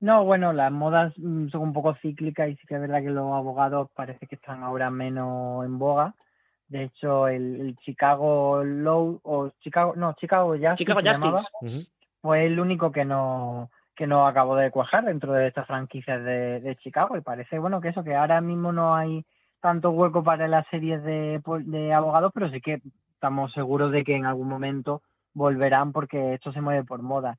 No, 0.00 0.24
bueno, 0.24 0.52
las 0.52 0.70
modas 0.70 1.12
son 1.14 1.60
un 1.60 1.72
poco 1.72 1.94
cíclicas 1.96 2.48
y 2.48 2.56
sí 2.56 2.66
que 2.66 2.76
es 2.76 2.80
verdad 2.80 3.02
que 3.02 3.10
los 3.10 3.32
abogados 3.32 3.90
parece 3.94 4.26
que 4.26 4.36
están 4.36 4.62
ahora 4.62 4.90
menos 4.90 5.64
en 5.64 5.78
boga. 5.78 6.14
De 6.68 6.84
hecho, 6.84 7.28
el, 7.28 7.60
el 7.60 7.76
Chicago 7.78 8.62
Low 8.62 9.20
o 9.24 9.50
Chicago, 9.60 9.94
no, 9.96 10.12
Chicago 10.14 10.50
Justice, 10.50 10.76
Chicago 10.76 11.00
se 11.00 11.06
llamaba, 11.06 11.44
uh 11.62 11.66
-huh. 11.66 11.88
fue 12.20 12.46
el 12.46 12.60
único 12.60 12.92
que 12.92 13.04
no 13.04 13.70
que 13.96 14.06
no 14.06 14.28
acabó 14.28 14.54
de 14.54 14.70
cuajar 14.70 15.04
dentro 15.06 15.32
de 15.32 15.48
estas 15.48 15.66
franquicias 15.66 16.22
de, 16.22 16.60
de, 16.60 16.76
Chicago 16.76 17.16
y 17.16 17.20
parece 17.20 17.58
bueno 17.58 17.80
que 17.80 17.88
eso 17.88 18.04
que 18.04 18.14
ahora 18.14 18.40
mismo 18.40 18.70
no 18.70 18.94
hay 18.94 19.24
tanto 19.60 19.90
hueco 19.90 20.22
para 20.22 20.46
las 20.46 20.68
series 20.68 21.02
de, 21.02 21.42
de 21.64 21.92
abogados, 21.92 22.30
pero 22.32 22.48
sí 22.48 22.60
que 22.60 22.80
estamos 23.14 23.52
seguros 23.52 23.90
de 23.90 24.04
que 24.04 24.14
en 24.14 24.24
algún 24.24 24.46
momento 24.46 25.02
volverán 25.34 25.92
porque 25.92 26.34
esto 26.34 26.52
se 26.52 26.60
mueve 26.60 26.84
por 26.84 27.02
moda. 27.02 27.38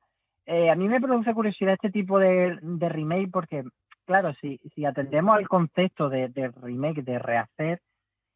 Eh, 0.51 0.71
a 0.71 0.73
mí 0.75 0.89
me 0.89 0.99
produce 0.99 1.31
curiosidad 1.35 1.75
este 1.75 1.91
tipo 1.91 2.17
de, 2.17 2.57
remake 2.89 3.29
porque, 3.31 3.63
claro, 4.03 4.33
si, 4.41 4.59
si 4.73 4.83
atendemos 4.83 5.37
al 5.37 5.47
concepto 5.47 6.09
de, 6.09 6.51
remake, 6.59 7.03
de 7.03 7.19
rehacer, 7.19 7.81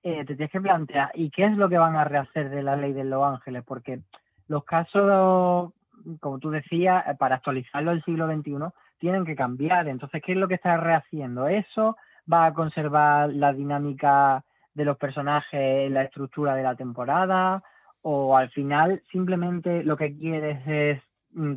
eh, 0.04 0.24
te 0.24 0.36
tienes 0.36 0.52
que 0.52 0.62
plantear, 0.62 1.10
¿y 1.16 1.32
qué 1.32 1.46
es 1.46 1.58
lo 1.58 1.68
que 1.70 1.80
van 1.80 1.96
a 1.96 2.04
rehacer 2.04 2.52
de 2.52 2.62
la 2.62 2.76
ley 2.76 2.94
de 2.94 3.04
Los 3.04 3.26
Ángeles? 3.26 3.64
Porque 3.66 4.02
los 4.48 4.64
casos, 4.64 5.74
como 6.20 6.38
tú 6.38 6.52
decías, 6.52 7.04
eh, 7.08 7.16
para 7.18 7.38
actualizarlo 7.38 7.90
al 7.90 8.04
siglo 8.04 8.28
XXI, 8.32 8.58
tienen 9.00 9.26
que 9.26 9.36
cambiar. 9.36 9.88
Entonces, 9.88 10.22
¿qué 10.24 10.34
es 10.34 10.38
lo 10.38 10.48
que 10.48 10.56
está 10.56 10.78
rehaciendo? 10.78 11.48
¿Eso 11.48 11.98
va 12.32 12.46
a 12.46 12.54
conservar 12.54 13.34
la 13.34 13.54
dinámica 13.54 14.46
de 14.76 14.86
los 14.86 14.98
personajes, 15.00 15.90
la 15.90 16.04
estructura 16.04 16.54
de 16.54 16.62
la 16.62 16.76
temporada? 16.76 17.64
¿O 18.04 18.38
al 18.38 18.52
final 18.52 19.02
simplemente 19.12 19.84
lo 19.84 19.98
que 19.98 20.16
quieres 20.16 20.62
es 20.68 21.02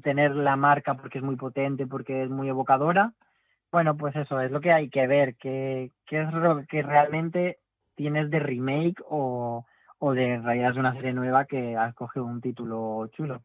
tener 0.03 0.35
la 0.35 0.57
marca 0.57 0.95
porque 0.95 1.19
es 1.19 1.25
muy 1.25 1.37
potente, 1.37 1.87
porque 1.87 2.25
es 2.25 2.31
muy 2.31 2.49
evocadora. 2.49 3.13
Bueno, 3.73 3.97
pues 3.97 4.15
eso 4.17 4.41
es 4.41 4.51
lo 4.51 4.61
que 4.61 4.73
hay 4.73 4.89
que 4.89 5.07
ver, 5.07 5.37
qué 5.37 5.91
es 6.09 6.33
lo 6.33 6.65
que 6.67 6.83
realmente 6.83 7.59
tienes 7.95 8.31
de 8.31 8.39
remake 8.39 9.03
o, 9.09 9.67
o 9.99 10.13
de 10.13 10.35
en 10.35 10.45
realidad 10.45 10.71
es 10.71 10.77
una 10.77 10.95
serie 10.95 11.13
nueva 11.13 11.47
que 11.47 11.77
ha 11.77 11.93
cogido 11.93 12.25
un 12.25 12.41
título 12.41 13.09
chulo. 13.09 13.43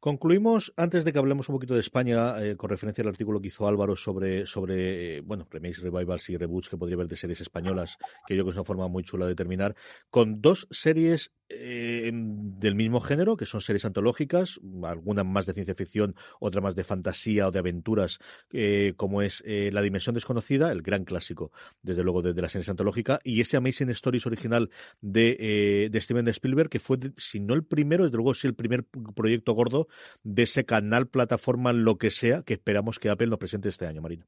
Concluimos, 0.00 0.72
antes 0.76 1.04
de 1.04 1.12
que 1.12 1.18
hablemos 1.18 1.48
un 1.48 1.56
poquito 1.56 1.74
de 1.74 1.80
España, 1.80 2.40
eh, 2.40 2.56
con 2.56 2.70
referencia 2.70 3.02
al 3.02 3.08
artículo 3.08 3.40
que 3.40 3.48
hizo 3.48 3.66
Álvaro 3.66 3.96
sobre, 3.96 4.46
sobre 4.46 5.16
eh, 5.16 5.20
bueno, 5.22 5.44
remakes, 5.50 5.82
revivals 5.82 6.30
y 6.30 6.36
reboots 6.36 6.68
que 6.68 6.76
podría 6.76 6.94
haber 6.94 7.08
de 7.08 7.16
series 7.16 7.40
españolas, 7.40 7.98
que 8.24 8.36
yo 8.36 8.36
creo 8.36 8.44
que 8.44 8.50
es 8.50 8.56
una 8.56 8.64
forma 8.64 8.86
muy 8.86 9.02
chula 9.02 9.26
de 9.26 9.34
terminar, 9.34 9.74
con 10.08 10.40
dos 10.40 10.68
series 10.70 11.32
eh, 11.50 12.10
del 12.12 12.74
mismo 12.74 13.00
género, 13.00 13.36
que 13.36 13.46
son 13.46 13.60
series 13.60 13.84
antológicas, 13.84 14.60
algunas 14.84 15.24
más 15.24 15.46
de 15.46 15.54
ciencia 15.54 15.74
ficción, 15.74 16.14
otra 16.40 16.60
más 16.60 16.74
de 16.74 16.84
fantasía 16.84 17.48
o 17.48 17.50
de 17.50 17.58
aventuras, 17.58 18.18
eh, 18.52 18.92
como 18.96 19.22
es 19.22 19.42
eh, 19.46 19.70
La 19.72 19.80
Dimensión 19.80 20.14
Desconocida, 20.14 20.70
el 20.70 20.82
gran 20.82 21.04
clásico, 21.04 21.50
desde 21.82 22.02
luego, 22.02 22.20
de, 22.20 22.40
la 22.40 22.48
serie 22.48 22.70
antológica, 22.70 23.20
y 23.24 23.40
ese 23.40 23.56
Amazing 23.56 23.90
Stories 23.90 24.26
original 24.26 24.70
de, 25.00 25.88
de 25.90 26.00
Steven 26.00 26.28
Spielberg, 26.28 26.68
que 26.68 26.80
fue, 26.80 26.98
si 27.16 27.40
no 27.40 27.54
el 27.54 27.64
primero, 27.64 28.04
desde 28.04 28.16
luego 28.16 28.34
sí 28.34 28.46
el 28.46 28.54
primer 28.54 28.84
proyecto 29.16 29.52
gordo 29.54 29.88
de 30.22 30.42
ese 30.42 30.66
canal, 30.66 31.08
plataforma, 31.08 31.72
lo 31.72 31.96
que 31.96 32.10
sea, 32.10 32.42
que 32.42 32.54
esperamos 32.54 32.98
que 32.98 33.08
Apple 33.08 33.28
nos 33.28 33.38
presente 33.38 33.68
este 33.68 33.86
año, 33.86 34.02
Marina 34.02 34.26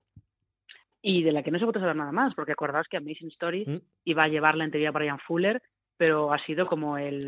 y 1.02 1.22
de 1.22 1.32
la 1.32 1.42
que 1.42 1.50
no 1.50 1.58
se 1.58 1.64
puede 1.64 1.80
saber 1.80 1.96
nada 1.96 2.12
más, 2.12 2.34
porque 2.34 2.52
acordaos 2.52 2.86
que 2.88 2.98
Amazing 2.98 3.28
Stories 3.28 3.68
mm. 3.68 3.78
iba 4.04 4.24
a 4.24 4.28
llevar 4.28 4.56
la 4.56 4.64
entrevista 4.64 4.90
Brian 4.90 5.18
Fuller 5.18 5.62
pero 6.00 6.32
ha 6.32 6.38
sido 6.46 6.64
como 6.64 6.96
el 6.96 7.26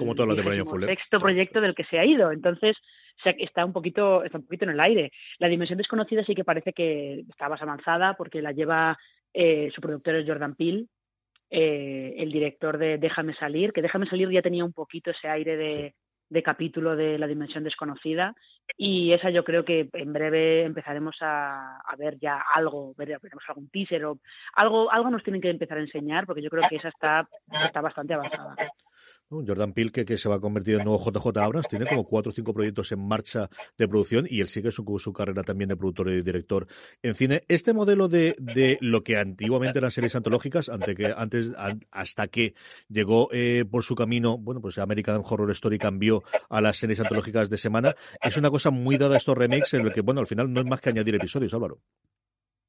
sexto 0.86 1.18
proyecto 1.18 1.60
del 1.60 1.74
que 1.74 1.84
se 1.84 1.98
ha 1.98 2.06
ido. 2.06 2.32
Entonces, 2.32 2.74
está 3.22 3.66
un 3.66 3.72
poquito 3.74 4.24
está 4.24 4.38
un 4.38 4.44
poquito 4.44 4.64
en 4.64 4.70
el 4.70 4.80
aire. 4.80 5.12
La 5.38 5.48
dimensión 5.48 5.76
desconocida 5.76 6.24
sí 6.24 6.34
que 6.34 6.42
parece 6.42 6.72
que 6.72 7.22
está 7.28 7.50
más 7.50 7.60
avanzada 7.60 8.14
porque 8.14 8.40
la 8.40 8.52
lleva 8.52 8.96
eh, 9.34 9.70
su 9.74 9.82
productor 9.82 10.14
es 10.14 10.26
Jordan 10.26 10.54
Peele, 10.54 10.86
eh, 11.50 12.14
el 12.16 12.32
director 12.32 12.78
de 12.78 12.96
Déjame 12.96 13.34
salir, 13.34 13.74
que 13.74 13.82
Déjame 13.82 14.06
salir 14.06 14.30
ya 14.30 14.40
tenía 14.40 14.64
un 14.64 14.72
poquito 14.72 15.10
ese 15.10 15.28
aire 15.28 15.58
de, 15.58 15.94
de 16.30 16.42
capítulo 16.42 16.96
de 16.96 17.18
la 17.18 17.26
dimensión 17.26 17.64
desconocida 17.64 18.34
y 18.76 19.12
esa 19.12 19.30
yo 19.30 19.44
creo 19.44 19.64
que 19.64 19.88
en 19.92 20.12
breve 20.12 20.64
empezaremos 20.64 21.16
a, 21.20 21.80
ver 21.98 22.18
ya 22.18 22.42
algo, 22.54 22.94
veremos 22.96 23.44
algún 23.48 23.68
teaser 23.68 24.04
o 24.04 24.18
algo, 24.54 24.90
algo 24.90 25.10
nos 25.10 25.22
tienen 25.22 25.42
que 25.42 25.50
empezar 25.50 25.78
a 25.78 25.82
enseñar 25.82 26.26
porque 26.26 26.42
yo 26.42 26.50
creo 26.50 26.68
que 26.68 26.76
esa 26.76 26.88
está, 26.88 27.28
está 27.64 27.80
bastante 27.80 28.14
avanzada. 28.14 28.56
Jordan 29.46 29.72
Peele, 29.72 29.90
que, 29.90 30.16
se 30.16 30.28
va 30.28 30.36
a 30.36 30.40
convertir 30.40 30.76
en 30.76 30.84
nuevo 30.84 31.02
JJ 31.02 31.38
Abrams, 31.38 31.68
tiene 31.68 31.86
como 31.86 32.04
cuatro 32.04 32.30
o 32.30 32.34
cinco 32.34 32.52
proyectos 32.52 32.92
en 32.92 33.06
marcha 33.06 33.48
de 33.78 33.88
producción 33.88 34.26
y 34.28 34.40
él 34.40 34.48
sigue 34.48 34.70
su, 34.70 34.84
su 34.98 35.12
carrera 35.12 35.42
también 35.42 35.68
de 35.68 35.76
productor 35.76 36.10
y 36.10 36.22
director 36.22 36.66
en 37.02 37.14
cine. 37.14 37.42
Este 37.48 37.72
modelo 37.72 38.08
de, 38.08 38.34
de 38.38 38.78
lo 38.80 39.02
que 39.02 39.16
antiguamente 39.16 39.78
eran 39.78 39.90
series 39.90 40.14
antológicas, 40.14 40.70
que, 40.96 41.14
antes, 41.16 41.52
hasta 41.90 42.26
que 42.28 42.54
llegó 42.88 43.28
eh, 43.32 43.64
por 43.70 43.82
su 43.82 43.94
camino, 43.94 44.38
bueno, 44.38 44.60
pues 44.60 44.78
American 44.78 45.22
Horror 45.24 45.50
Story 45.52 45.78
cambió 45.78 46.22
a 46.48 46.60
las 46.60 46.76
series 46.76 47.00
antológicas 47.00 47.48
de 47.48 47.58
semana, 47.58 47.94
es 48.20 48.36
una 48.36 48.50
cosa 48.50 48.70
muy 48.70 48.98
dada 48.98 49.14
a 49.14 49.18
estos 49.18 49.36
remakes 49.36 49.74
en 49.74 49.86
el 49.86 49.92
que, 49.92 50.02
bueno, 50.02 50.20
al 50.20 50.26
final 50.26 50.52
no 50.52 50.60
es 50.60 50.66
más 50.66 50.80
que 50.80 50.90
añadir 50.90 51.14
episodios, 51.14 51.54
Álvaro. 51.54 51.78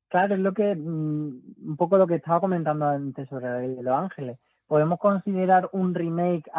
Claro, 0.10 0.36
es 0.36 0.42
lo 0.42 0.54
que, 0.54 0.76
mm, 0.76 1.42
un 1.70 1.76
poco 1.76 1.98
lo 1.98 2.06
que 2.06 2.16
estaba 2.16 2.40
comentando 2.40 2.86
antes 2.86 3.28
sobre 3.28 3.68
Los 3.82 3.96
Ángeles 3.96 4.38
¿Podemos 4.74 4.98
considerar 4.98 5.70
un 5.72 5.94
remake 5.94 6.50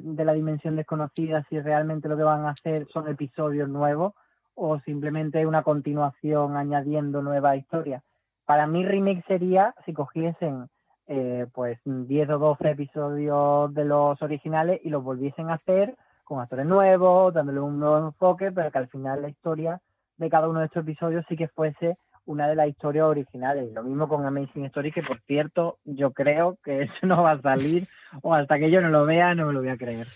de 0.00 0.24
la 0.24 0.34
dimensión 0.34 0.76
desconocida 0.76 1.44
si 1.48 1.58
realmente 1.58 2.08
lo 2.08 2.16
que 2.16 2.22
van 2.22 2.44
a 2.44 2.50
hacer 2.50 2.86
son 2.92 3.08
episodios 3.08 3.68
nuevos 3.68 4.14
o 4.54 4.78
simplemente 4.82 5.44
una 5.44 5.64
continuación 5.64 6.56
añadiendo 6.56 7.22
nuevas 7.22 7.56
historias? 7.56 8.04
Para 8.44 8.68
mí 8.68 8.86
remake 8.86 9.24
sería 9.26 9.74
si 9.84 9.92
cogiesen 9.92 10.68
eh, 11.08 11.48
pues 11.52 11.80
10 11.84 12.30
o 12.30 12.38
12 12.38 12.70
episodios 12.70 13.74
de 13.74 13.84
los 13.84 14.22
originales 14.22 14.80
y 14.84 14.88
los 14.88 15.02
volviesen 15.02 15.50
a 15.50 15.54
hacer 15.54 15.96
con 16.22 16.38
actores 16.38 16.66
nuevos, 16.66 17.34
dándole 17.34 17.58
un 17.58 17.80
nuevo 17.80 17.98
enfoque, 17.98 18.52
pero 18.52 18.70
que 18.70 18.78
al 18.78 18.86
final 18.86 19.22
la 19.22 19.28
historia 19.28 19.80
de 20.18 20.30
cada 20.30 20.48
uno 20.48 20.60
de 20.60 20.66
estos 20.66 20.84
episodios 20.84 21.24
sí 21.28 21.36
que 21.36 21.48
fuese 21.48 21.98
una 22.26 22.48
de 22.48 22.56
las 22.56 22.68
historias 22.68 23.06
originales. 23.06 23.72
Lo 23.72 23.82
mismo 23.82 24.08
con 24.08 24.26
Amazing 24.26 24.66
Stories, 24.66 24.94
que 24.94 25.02
por 25.02 25.20
cierto, 25.22 25.78
yo 25.84 26.12
creo 26.12 26.58
que 26.62 26.82
eso 26.82 27.06
no 27.06 27.22
va 27.22 27.32
a 27.32 27.40
salir, 27.40 27.84
o 28.22 28.34
hasta 28.34 28.58
que 28.58 28.70
yo 28.70 28.80
no 28.80 28.90
lo 28.90 29.06
vea, 29.06 29.34
no 29.34 29.46
me 29.46 29.52
lo 29.52 29.60
voy 29.60 29.70
a 29.70 29.76
creer. 29.76 30.06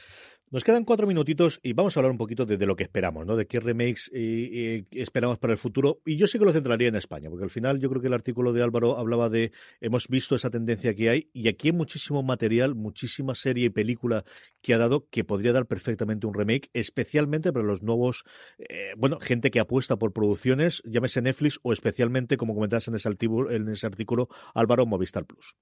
Nos 0.52 0.64
quedan 0.64 0.84
cuatro 0.84 1.06
minutitos 1.06 1.60
y 1.62 1.74
vamos 1.74 1.96
a 1.96 2.00
hablar 2.00 2.10
un 2.10 2.18
poquito 2.18 2.44
de, 2.44 2.66
lo 2.66 2.74
que 2.74 2.82
esperamos, 2.82 3.24
¿no? 3.24 3.36
De 3.36 3.46
qué 3.46 3.60
remakes 3.60 4.10
eh, 4.12 4.50
eh, 4.52 4.84
esperamos 4.90 5.38
para 5.38 5.52
el 5.52 5.58
futuro. 5.60 6.00
Y 6.04 6.16
yo 6.16 6.26
sí 6.26 6.40
que 6.40 6.44
lo 6.44 6.50
centraría 6.50 6.88
en 6.88 6.96
España, 6.96 7.30
porque 7.30 7.44
al 7.44 7.50
final 7.50 7.78
yo 7.78 7.88
creo 7.88 8.02
que 8.02 8.08
el 8.08 8.14
artículo 8.14 8.52
de 8.52 8.60
Álvaro 8.60 8.98
hablaba 8.98 9.28
de 9.28 9.52
hemos 9.80 10.08
visto 10.08 10.34
esa 10.34 10.50
tendencia 10.50 10.92
que 10.92 11.08
hay 11.08 11.30
y 11.32 11.46
aquí 11.46 11.68
hay 11.68 11.72
muchísimo 11.72 12.24
material, 12.24 12.74
muchísima 12.74 13.36
serie 13.36 13.66
y 13.66 13.70
película 13.70 14.24
que 14.60 14.74
ha 14.74 14.78
dado 14.78 15.06
que 15.08 15.22
podría 15.22 15.52
dar 15.52 15.66
perfectamente 15.66 16.26
un 16.26 16.34
remake, 16.34 16.68
especialmente 16.72 17.52
para 17.52 17.64
los 17.64 17.84
nuevos, 17.84 18.24
eh, 18.58 18.92
bueno, 18.98 19.20
gente 19.20 19.52
que 19.52 19.60
apuesta 19.60 19.98
por 19.98 20.12
producciones, 20.12 20.82
llámese 20.84 21.22
Netflix 21.22 21.60
o 21.62 21.72
especialmente, 21.72 22.36
como 22.36 22.56
comentabas 22.56 22.88
en 22.88 22.96
ese, 22.96 23.08
artículo, 23.08 23.52
en 23.52 23.68
ese 23.68 23.86
artículo, 23.86 24.26
Álvaro 24.56 24.84
Movistar 24.84 25.26
Plus. 25.26 25.54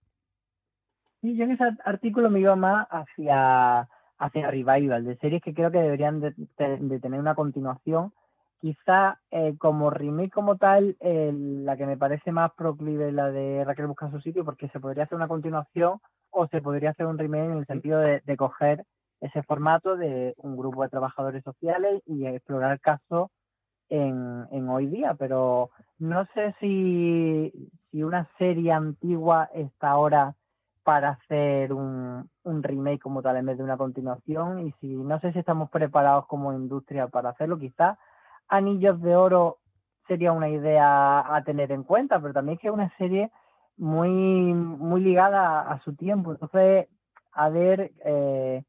Y 1.21 1.37
yo 1.37 1.45
en 1.45 1.51
ese 1.51 1.65
artículo 1.85 2.31
me 2.31 2.41
iba 2.41 2.57
más 2.57 2.87
hacia 2.91 3.87
hacia 4.19 4.51
revival, 4.51 5.05
de 5.05 5.17
series 5.19 5.43
que 5.43 5.55
creo 5.55 5.71
que 5.71 5.79
deberían 5.79 6.21
de, 6.21 6.33
tener 6.57 7.21
una 7.21 7.35
continuación. 7.35 8.13
Quizá 8.61 9.21
eh, 9.31 9.55
como 9.57 9.91
remake 9.91 10.31
como 10.31 10.57
tal, 10.57 10.97
la 11.01 11.77
que 11.77 11.87
me 11.87 11.97
parece 11.97 12.33
más 12.33 12.53
proclive 12.55 13.09
es 13.09 13.15
la 13.15 13.31
de 13.31 13.65
Raquel 13.65 13.87
busca 13.87 14.11
su 14.11 14.21
sitio, 14.21 14.45
porque 14.45 14.69
se 14.69 14.81
podría 14.81 15.05
hacer 15.05 15.17
una 15.17 15.29
continuación 15.29 16.01
o 16.31 16.49
se 16.49 16.61
podría 16.61 16.91
hacer 16.91 17.07
un 17.07 17.19
remake 17.19 17.53
en 17.53 17.59
el 17.59 17.67
sentido 17.67 18.01
de, 18.01 18.37
coger 18.37 18.85
ese 19.21 19.43
formato 19.45 19.97
de 19.97 20.35
un 20.39 20.57
grupo 20.57 20.83
de 20.83 20.89
trabajadores 20.89 21.45
sociales 21.45 22.03
y 22.07 22.27
explorar 22.27 22.81
casos 22.81 23.31
en, 23.89 24.47
en 24.51 24.69
hoy 24.69 24.87
día, 24.87 25.15
pero 25.15 25.71
no 25.99 26.27
sé 26.35 26.55
si, 26.61 27.53
si 27.91 28.03
una 28.03 28.29
serie 28.39 28.73
antigua 28.73 29.49
está 29.55 29.91
ahora 29.91 30.35
para 30.89 31.11
hacer 31.11 31.71
un, 31.75 32.31
un, 32.45 32.63
remake 32.63 33.03
como 33.03 33.21
tal 33.21 33.37
en 33.37 33.45
vez 33.45 33.59
de 33.59 33.63
una 33.63 33.77
continuación. 33.77 34.67
Y 34.67 34.73
si 34.81 34.87
no 34.87 35.21
sé 35.21 35.35
si 35.35 35.39
estamos 35.39 35.69
preparados 35.69 36.25
como 36.27 36.55
industria 36.55 37.09
para 37.09 37.29
hacerlo 37.29 37.59
quizás 37.59 37.99
Anillos 38.49 38.99
de 39.03 39.15
Oro 39.15 39.59
sería 40.07 40.33
una 40.33 40.49
idea 40.49 41.37
a 41.37 41.45
tener 41.45 41.73
en 41.73 41.83
cuenta 41.83 42.19
pero 42.19 42.33
también 42.33 42.57
es 42.57 42.63
que 42.63 42.69
es 42.69 42.73
una 42.73 42.89
serie 42.97 43.31
muy 43.77 44.09
muy 44.55 45.03
ligada 45.03 45.61
a, 45.61 45.79
su 45.81 45.95
tiempo. 45.95 46.33
Entonces 46.33 46.89
a 47.33 47.51
ver 47.51 47.93
eh, 48.07 48.63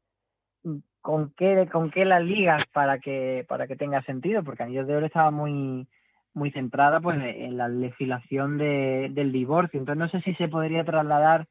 con 1.00 1.32
qué 1.38 1.70
con 1.72 1.90
qué 1.90 2.04
la 2.04 2.20
ligas 2.20 2.64
para 2.74 2.98
que 2.98 3.46
para 3.48 3.66
que 3.66 3.76
tenga 3.76 4.02
sentido 4.02 4.44
porque 4.44 4.64
Anillos 4.64 4.86
de 4.86 4.96
Oro 4.96 5.06
estaba 5.06 5.30
muy 5.30 5.88
muy 6.34 6.50
centrada 6.50 7.00
pues 7.00 7.16
en 7.18 7.56
la 7.56 7.68
legislación 7.68 8.58
de, 8.58 9.08
del 9.10 9.32
divorcio. 9.32 9.80
Entonces 9.80 9.98
no 9.98 10.10
sé 10.10 10.20
si 10.20 10.34
se 10.34 10.48
podría 10.48 10.84
trasladar 10.84 11.46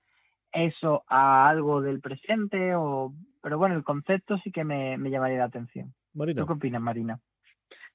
eso 0.52 1.04
a 1.08 1.48
algo 1.48 1.82
del 1.82 2.02
presente 2.02 2.76
o 2.76 3.14
pero 3.42 3.58
bueno 3.58 3.76
el 3.76 3.84
concepto 3.84 4.38
sí 4.40 4.52
que 4.52 4.64
me, 4.64 4.98
llamaría 5.10 5.38
la 5.38 5.46
atención 5.46 5.94
Marina. 6.14 6.42
¿tú 6.42 6.48
qué 6.48 6.54
opinas 6.54 6.82
Marina? 6.82 7.20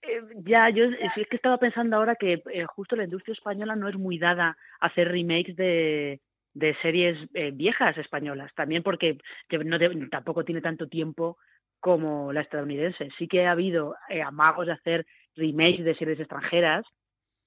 Eh, 0.03 0.21
ya, 0.45 0.69
yo 0.71 0.91
sí 0.91 1.21
es 1.21 1.29
que 1.29 1.37
estaba 1.37 1.59
pensando 1.59 1.97
ahora 1.97 2.17
que 2.17 2.43
eh, 2.53 2.65
justo 2.67 2.97
la 2.97 3.05
industria 3.05 3.33
española 3.33 3.75
no 3.75 3.89
es 3.89 3.97
muy 3.97 4.19
dada 4.19 4.57
a 4.81 4.87
hacer 4.87 5.09
remakes 5.09 5.57
de, 5.57 6.21
de 6.53 6.75
series 6.83 7.19
eh, 7.35 7.53
viejas 7.53 7.97
españolas, 7.97 8.53
también 8.55 8.83
porque 8.83 9.19
no 9.65 9.79
tampoco 10.11 10.45
tiene 10.45 10.61
tanto 10.61 10.89
tiempo 10.89 11.39
como 11.81 12.33
la 12.33 12.43
estadounidense. 12.43 13.09
Sí 13.19 13.29
que 13.29 13.47
ha 13.47 13.53
habido 13.53 13.95
amagos 14.25 14.67
de 14.67 14.73
hacer 14.73 15.07
remakes 15.37 15.85
de 15.85 15.95
series 15.95 16.21
extranjeras. 16.21 16.87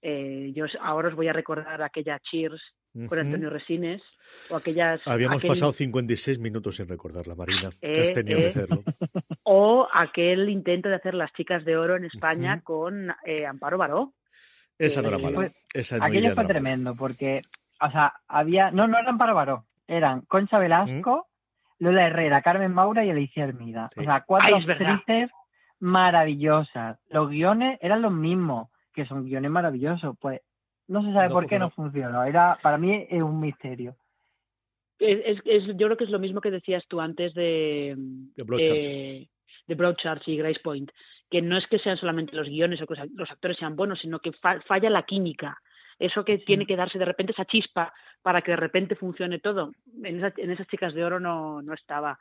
Yo 0.02 0.66
ahora 0.82 1.10
os 1.10 1.16
voy 1.16 1.28
a 1.28 1.34
recordar 1.34 1.82
aquella 1.82 2.20
Cheers 2.20 2.62
con 3.08 3.20
Antonio 3.20 3.50
Resines 3.50 4.02
o 4.50 4.56
aquellas... 4.56 5.02
Habíamos 5.06 5.44
pasado 5.44 5.72
56 5.72 6.40
minutos 6.40 6.78
sin 6.78 6.88
recordar 6.88 7.28
la 7.28 7.36
Marina, 7.36 7.70
que 7.80 8.02
has 8.02 8.14
tenido 8.14 8.40
que 8.40 8.46
eh, 8.46 8.50
hacerlo. 8.50 8.84
O 9.50 9.88
aquel 9.94 10.50
intento 10.50 10.90
de 10.90 10.96
hacer 10.96 11.14
las 11.14 11.32
chicas 11.32 11.64
de 11.64 11.78
oro 11.78 11.96
en 11.96 12.04
España 12.04 12.60
con 12.62 13.12
eh, 13.24 13.46
Amparo 13.46 13.78
Baró. 13.78 14.14
Esa 14.78 15.02
no 15.02 15.08
era 15.08 15.18
mala. 15.18 15.36
Pues, 15.36 15.56
Esa 15.74 16.04
aquello 16.04 16.36
fue 16.36 16.46
tremendo 16.46 16.96
porque, 16.98 17.44
o 17.80 17.90
sea, 17.90 18.14
había... 18.28 18.72
No, 18.72 18.88
no 18.88 18.98
eran 18.98 19.12
Amparo 19.12 19.36
Baró, 19.36 19.66
eran 19.88 20.22
Concha 20.22 20.60
Velasco, 20.60 21.28
Lola 21.80 22.08
Herrera, 22.08 22.42
Carmen 22.42 22.74
Maura 22.74 23.06
y 23.06 23.10
Alicia 23.10 23.46
Hermida. 23.46 23.90
O 23.96 24.02
sea, 24.02 24.26
cuatro 24.28 24.58
actrices 24.58 25.30
maravillosas. 25.80 27.00
Los 27.10 27.30
guiones 27.30 27.80
eran 27.82 28.02
los 28.02 28.12
mismos, 28.12 28.70
que 28.98 29.06
son 29.06 29.26
guiones 29.26 29.52
maravillosos. 29.52 30.18
Pues 30.20 30.42
no 30.88 31.04
se 31.04 31.14
sabe 31.14 31.30
por 31.30 31.48
qué 31.48 31.60
no 31.60 31.70
funcionó. 31.70 32.24
Era, 32.24 32.58
para 32.62 32.80
mí 32.80 33.06
es 33.08 33.22
un 33.22 33.40
misterio. 33.40 33.96
Es, 34.98 35.40
es, 35.46 35.66
yo 35.68 35.86
creo 35.86 35.98
que 35.98 36.06
es 36.06 36.10
lo 36.10 36.18
mismo 36.18 36.42
que 36.42 36.50
decías 36.50 36.84
tú 36.88 37.00
antes 37.00 37.34
de... 37.36 37.96
de 38.36 39.30
de 39.68 39.76
Broadchurch 39.76 40.28
y 40.30 40.38
Grace 40.38 40.62
Point, 40.64 40.90
que 41.30 41.42
no 41.42 41.58
es 41.58 41.68
que 41.68 41.78
sean 41.78 41.98
solamente 41.98 42.36
los 42.36 42.48
guiones 42.48 42.82
o 42.82 42.88
que 42.88 42.96
los 43.14 43.30
actores 43.30 43.58
sean 43.58 43.76
buenos, 43.76 44.00
sino 44.00 44.20
que 44.20 44.32
falla 44.32 44.90
la 44.90 45.04
química. 45.04 45.58
Eso 46.00 46.24
que 46.24 46.38
tiene 46.38 46.66
que 46.66 46.78
darse 46.78 46.98
de 46.98 47.06
repente 47.06 47.34
esa 47.34 47.44
chispa 47.44 47.94
para 48.22 48.42
que 48.42 48.52
de 48.52 48.58
repente 48.58 48.96
funcione 48.96 49.40
todo. 49.40 49.74
En, 50.04 50.24
en 50.24 50.52
esas 50.52 50.68
chicas 50.68 50.94
de 50.94 51.04
oro 51.04 51.20
no, 51.20 51.62
no 51.62 51.74
estaba. 51.74 52.18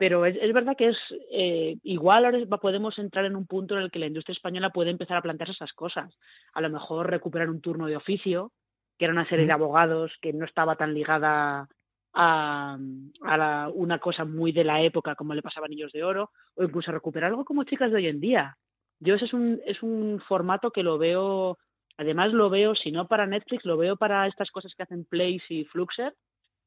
Pero 0.00 0.24
es, 0.24 0.34
es 0.40 0.54
verdad 0.54 0.78
que 0.78 0.88
es 0.88 0.96
eh, 1.30 1.76
igual 1.82 2.24
ahora 2.24 2.38
podemos 2.56 2.98
entrar 2.98 3.26
en 3.26 3.36
un 3.36 3.46
punto 3.46 3.76
en 3.76 3.82
el 3.82 3.90
que 3.90 3.98
la 3.98 4.06
industria 4.06 4.32
española 4.32 4.70
puede 4.70 4.88
empezar 4.88 5.18
a 5.18 5.20
plantearse 5.20 5.52
esas 5.52 5.74
cosas. 5.74 6.16
A 6.54 6.62
lo 6.62 6.70
mejor 6.70 7.10
recuperar 7.10 7.50
un 7.50 7.60
turno 7.60 7.86
de 7.86 7.96
oficio, 7.96 8.50
que 8.96 9.04
era 9.04 9.12
una 9.12 9.28
serie 9.28 9.44
de 9.44 9.52
abogados 9.52 10.10
que 10.22 10.32
no 10.32 10.46
estaba 10.46 10.76
tan 10.76 10.94
ligada 10.94 11.68
a, 12.14 12.78
a 13.26 13.68
una 13.74 13.98
cosa 13.98 14.24
muy 14.24 14.52
de 14.52 14.64
la 14.64 14.80
época 14.80 15.16
como 15.16 15.34
le 15.34 15.42
pasaba 15.42 15.66
a 15.66 15.68
Niños 15.68 15.92
de 15.92 16.02
Oro, 16.02 16.30
o 16.54 16.64
incluso 16.64 16.92
recuperar 16.92 17.28
algo 17.28 17.44
como 17.44 17.64
Chicas 17.64 17.90
de 17.90 17.98
hoy 17.98 18.06
en 18.06 18.20
día. 18.20 18.56
Yo 19.00 19.16
ese 19.16 19.26
es 19.26 19.34
un, 19.34 19.60
es 19.66 19.82
un 19.82 20.18
formato 20.26 20.70
que 20.70 20.82
lo 20.82 20.96
veo, 20.96 21.58
además 21.98 22.32
lo 22.32 22.48
veo, 22.48 22.74
si 22.74 22.90
no 22.90 23.06
para 23.06 23.26
Netflix, 23.26 23.66
lo 23.66 23.76
veo 23.76 23.96
para 23.96 24.26
estas 24.26 24.50
cosas 24.50 24.74
que 24.74 24.82
hacen 24.82 25.04
Place 25.04 25.44
y 25.50 25.66
Fluxer, 25.66 26.14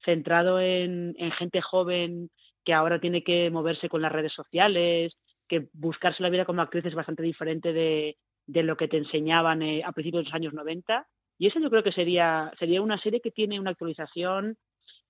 centrado 0.05 0.59
en, 0.59 1.15
en 1.17 1.31
gente 1.31 1.61
joven 1.61 2.29
que 2.63 2.73
ahora 2.73 2.99
tiene 2.99 3.23
que 3.23 3.49
moverse 3.51 3.89
con 3.89 4.01
las 4.01 4.11
redes 4.11 4.33
sociales, 4.33 5.17
que 5.47 5.67
buscarse 5.73 6.23
la 6.23 6.29
vida 6.29 6.45
como 6.45 6.61
actriz 6.61 6.85
es 6.85 6.95
bastante 6.95 7.23
diferente 7.23 7.73
de, 7.73 8.17
de 8.45 8.63
lo 8.63 8.77
que 8.77 8.87
te 8.87 8.97
enseñaban 8.97 9.61
eh, 9.61 9.83
a 9.85 9.91
principios 9.91 10.23
de 10.23 10.29
los 10.29 10.33
años 10.33 10.53
90. 10.53 11.05
Y 11.37 11.47
eso 11.47 11.59
yo 11.59 11.69
creo 11.69 11.83
que 11.83 11.91
sería, 11.91 12.51
sería 12.59 12.81
una 12.81 12.97
serie 12.97 13.21
que 13.21 13.31
tiene 13.31 13.59
una 13.59 13.71
actualización 13.71 14.57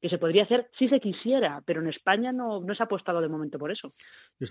que 0.02 0.10
se 0.10 0.18
podría 0.18 0.44
hacer 0.44 0.70
si 0.78 0.90
se 0.90 1.00
quisiera, 1.00 1.62
pero 1.66 1.82
en 1.82 1.88
España 1.88 2.34
no, 2.34 2.60
no 2.60 2.76
se 2.76 2.84
ha 2.84 2.88
apostado 2.88 3.22
de 3.22 3.30
momento 3.30 3.58
por 3.58 3.72
eso. 3.72 3.90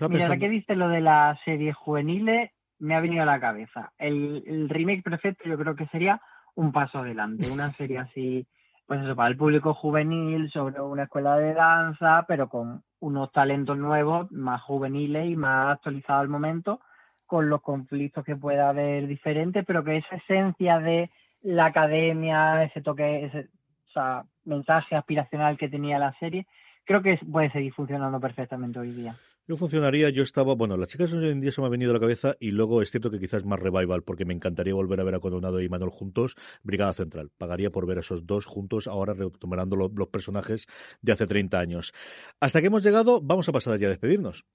Mira, 0.09 0.25
ahora 0.25 0.39
que 0.39 0.49
viste 0.49 0.75
lo 0.75 0.89
de 0.89 1.01
la 1.01 1.39
serie 1.45 1.73
juveniles, 1.73 2.49
me 2.79 2.95
ha 2.95 3.01
venido 3.01 3.21
a 3.21 3.27
la 3.27 3.39
cabeza. 3.39 3.93
El, 3.99 4.43
el 4.47 4.67
remake 4.67 5.03
perfecto 5.03 5.47
yo 5.47 5.57
creo 5.57 5.75
que 5.75 5.85
sería 5.87 6.19
un 6.55 6.71
paso 6.71 6.99
adelante, 6.99 7.51
una 7.51 7.69
serie 7.71 7.99
así 7.99 8.47
pues 8.85 9.01
eso, 9.01 9.15
para 9.15 9.29
el 9.29 9.37
público 9.37 9.73
juvenil, 9.73 10.51
sobre 10.51 10.81
una 10.81 11.03
escuela 11.03 11.37
de 11.37 11.53
danza, 11.53 12.25
pero 12.27 12.49
con 12.49 12.83
unos 13.03 13.33
talentos 13.33 13.77
nuevos, 13.77 14.31
más 14.31 14.61
juveniles 14.61 15.29
y 15.29 15.35
más 15.35 15.73
actualizados 15.73 16.21
al 16.21 16.29
momento, 16.29 16.79
con 17.25 17.49
los 17.49 17.61
conflictos 17.61 18.23
que 18.23 18.37
pueda 18.37 18.69
haber 18.69 19.07
diferentes, 19.07 19.65
pero 19.65 19.83
que 19.83 19.97
esa 19.97 20.15
esencia 20.15 20.79
de 20.79 21.11
la 21.41 21.65
academia, 21.65 22.63
ese 22.63 22.81
toque, 22.81 23.25
ese 23.25 23.49
mensaje 24.45 24.95
aspiracional 24.95 25.57
que 25.57 25.67
tenía 25.67 25.99
la 25.99 26.13
serie, 26.13 26.47
creo 26.85 27.01
que 27.01 27.19
puede 27.29 27.51
seguir 27.51 27.73
funcionando 27.73 28.21
perfectamente 28.21 28.79
hoy 28.79 28.93
día. 28.93 29.17
Yo 29.45 29.57
funcionaría, 29.57 30.09
yo 30.09 30.23
estaba, 30.23 30.55
bueno, 30.55 30.77
las 30.77 30.87
chicas 30.87 31.11
hoy 31.11 31.27
en 31.27 31.41
día 31.41 31.51
se 31.51 31.59
me 31.59 31.67
ha 31.67 31.69
venido 31.69 31.91
a 31.91 31.93
la 31.93 31.99
cabeza 31.99 32.35
y 32.39 32.51
luego 32.51 32.81
es 32.81 32.91
cierto 32.91 33.11
que 33.11 33.19
quizás 33.19 33.43
más 33.43 33.59
revival, 33.59 34.01
porque 34.01 34.23
me 34.23 34.33
encantaría 34.33 34.73
volver 34.73 35.01
a 35.01 35.03
ver 35.03 35.15
a 35.15 35.19
Condonado 35.19 35.59
y 35.59 35.67
Manuel 35.67 35.91
juntos, 35.91 36.35
Brigada 36.63 36.93
Central. 36.93 37.29
Pagaría 37.37 37.69
por 37.69 37.85
ver 37.85 37.97
a 37.97 37.99
esos 37.99 38.25
dos 38.25 38.45
juntos, 38.45 38.87
ahora 38.87 39.13
retomando 39.13 39.75
los, 39.75 39.91
los 39.95 40.07
personajes 40.07 40.67
de 41.01 41.11
hace 41.11 41.27
30 41.27 41.59
años. 41.59 41.93
Hasta 42.39 42.61
que 42.61 42.67
hemos 42.67 42.83
llegado, 42.83 43.19
vamos 43.21 43.49
a 43.49 43.51
pasar 43.51 43.77
ya 43.77 43.87
a 43.87 43.89
despedirnos. 43.89 44.45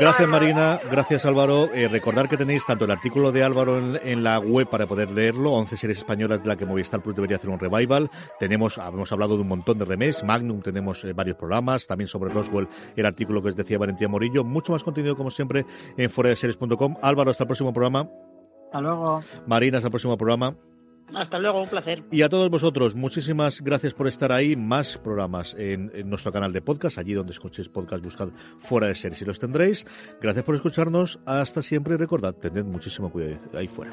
Gracias 0.00 0.28
Marina, 0.28 0.80
gracias 0.90 1.24
Álvaro. 1.24 1.68
Eh, 1.72 1.88
recordar 1.88 2.28
que 2.28 2.36
tenéis 2.36 2.66
tanto 2.66 2.84
el 2.84 2.90
artículo 2.90 3.30
de 3.30 3.44
Álvaro 3.44 3.78
en, 3.78 4.24
la 4.24 4.38
web 4.38 4.68
para 4.68 4.86
poder 4.86 5.10
leerlo, 5.12 5.52
11 5.52 5.76
series 5.76 5.98
españolas 5.98 6.42
de 6.42 6.48
la 6.48 6.56
que 6.56 6.66
Movistar 6.66 7.00
Plus 7.00 7.14
debería 7.14 7.36
hacer 7.36 7.50
un 7.50 7.58
revival. 7.58 8.10
Tenemos, 8.38 8.78
hemos 8.78 9.12
hablado 9.12 9.36
de 9.36 9.42
un 9.42 9.48
montón 9.48 9.78
de 9.78 9.84
remakes, 9.84 10.24
Magnum 10.24 10.62
tenemos 10.62 11.04
eh, 11.04 11.12
varios 11.12 11.36
programas, 11.36 11.86
también 11.86 12.08
sobre 12.08 12.32
Roswell 12.32 12.68
el 12.96 13.06
artículo 13.06 13.40
que 13.40 13.48
os 13.48 13.56
decía 13.56 13.78
Valentina 13.78 14.08
Morillo. 14.08 14.42
Mucho 14.44 14.72
más 14.72 14.82
contenido 14.82 15.16
como 15.16 15.30
siempre 15.30 15.64
en 15.96 16.10
foradeseries.com. 16.10 16.96
Álvaro, 17.00 17.30
hasta 17.30 17.44
el 17.44 17.48
próximo 17.48 17.72
programa. 17.72 18.08
Hasta 18.66 18.80
luego. 18.80 19.22
Marina, 19.46 19.78
hasta 19.78 19.88
el 19.88 19.92
próximo 19.92 20.16
programa. 20.18 20.56
Hasta 21.12 21.38
luego, 21.38 21.62
un 21.62 21.68
placer. 21.68 22.02
Y 22.10 22.22
a 22.22 22.28
todos 22.28 22.48
vosotros, 22.50 22.94
muchísimas 22.94 23.60
gracias 23.60 23.94
por 23.94 24.08
estar 24.08 24.32
ahí. 24.32 24.56
Más 24.56 24.98
programas 24.98 25.54
en, 25.58 25.90
nuestro 26.08 26.32
canal 26.32 26.52
de 26.52 26.62
podcast, 26.62 26.98
allí 26.98 27.12
donde 27.12 27.32
escuchéis 27.32 27.68
podcast, 27.68 28.02
buscad 28.02 28.30
fuera 28.58 28.86
de 28.86 28.94
series 28.94 29.22
y 29.22 29.24
los 29.24 29.38
tendréis. 29.38 29.86
Gracias 30.20 30.44
por 30.44 30.54
escucharnos. 30.54 31.20
Hasta 31.26 31.62
siempre 31.62 31.94
y 31.94 31.96
recordad, 31.96 32.34
tened 32.34 32.64
muchísimo 32.64 33.10
cuidado 33.10 33.38
ahí 33.54 33.68
fuera. 33.68 33.92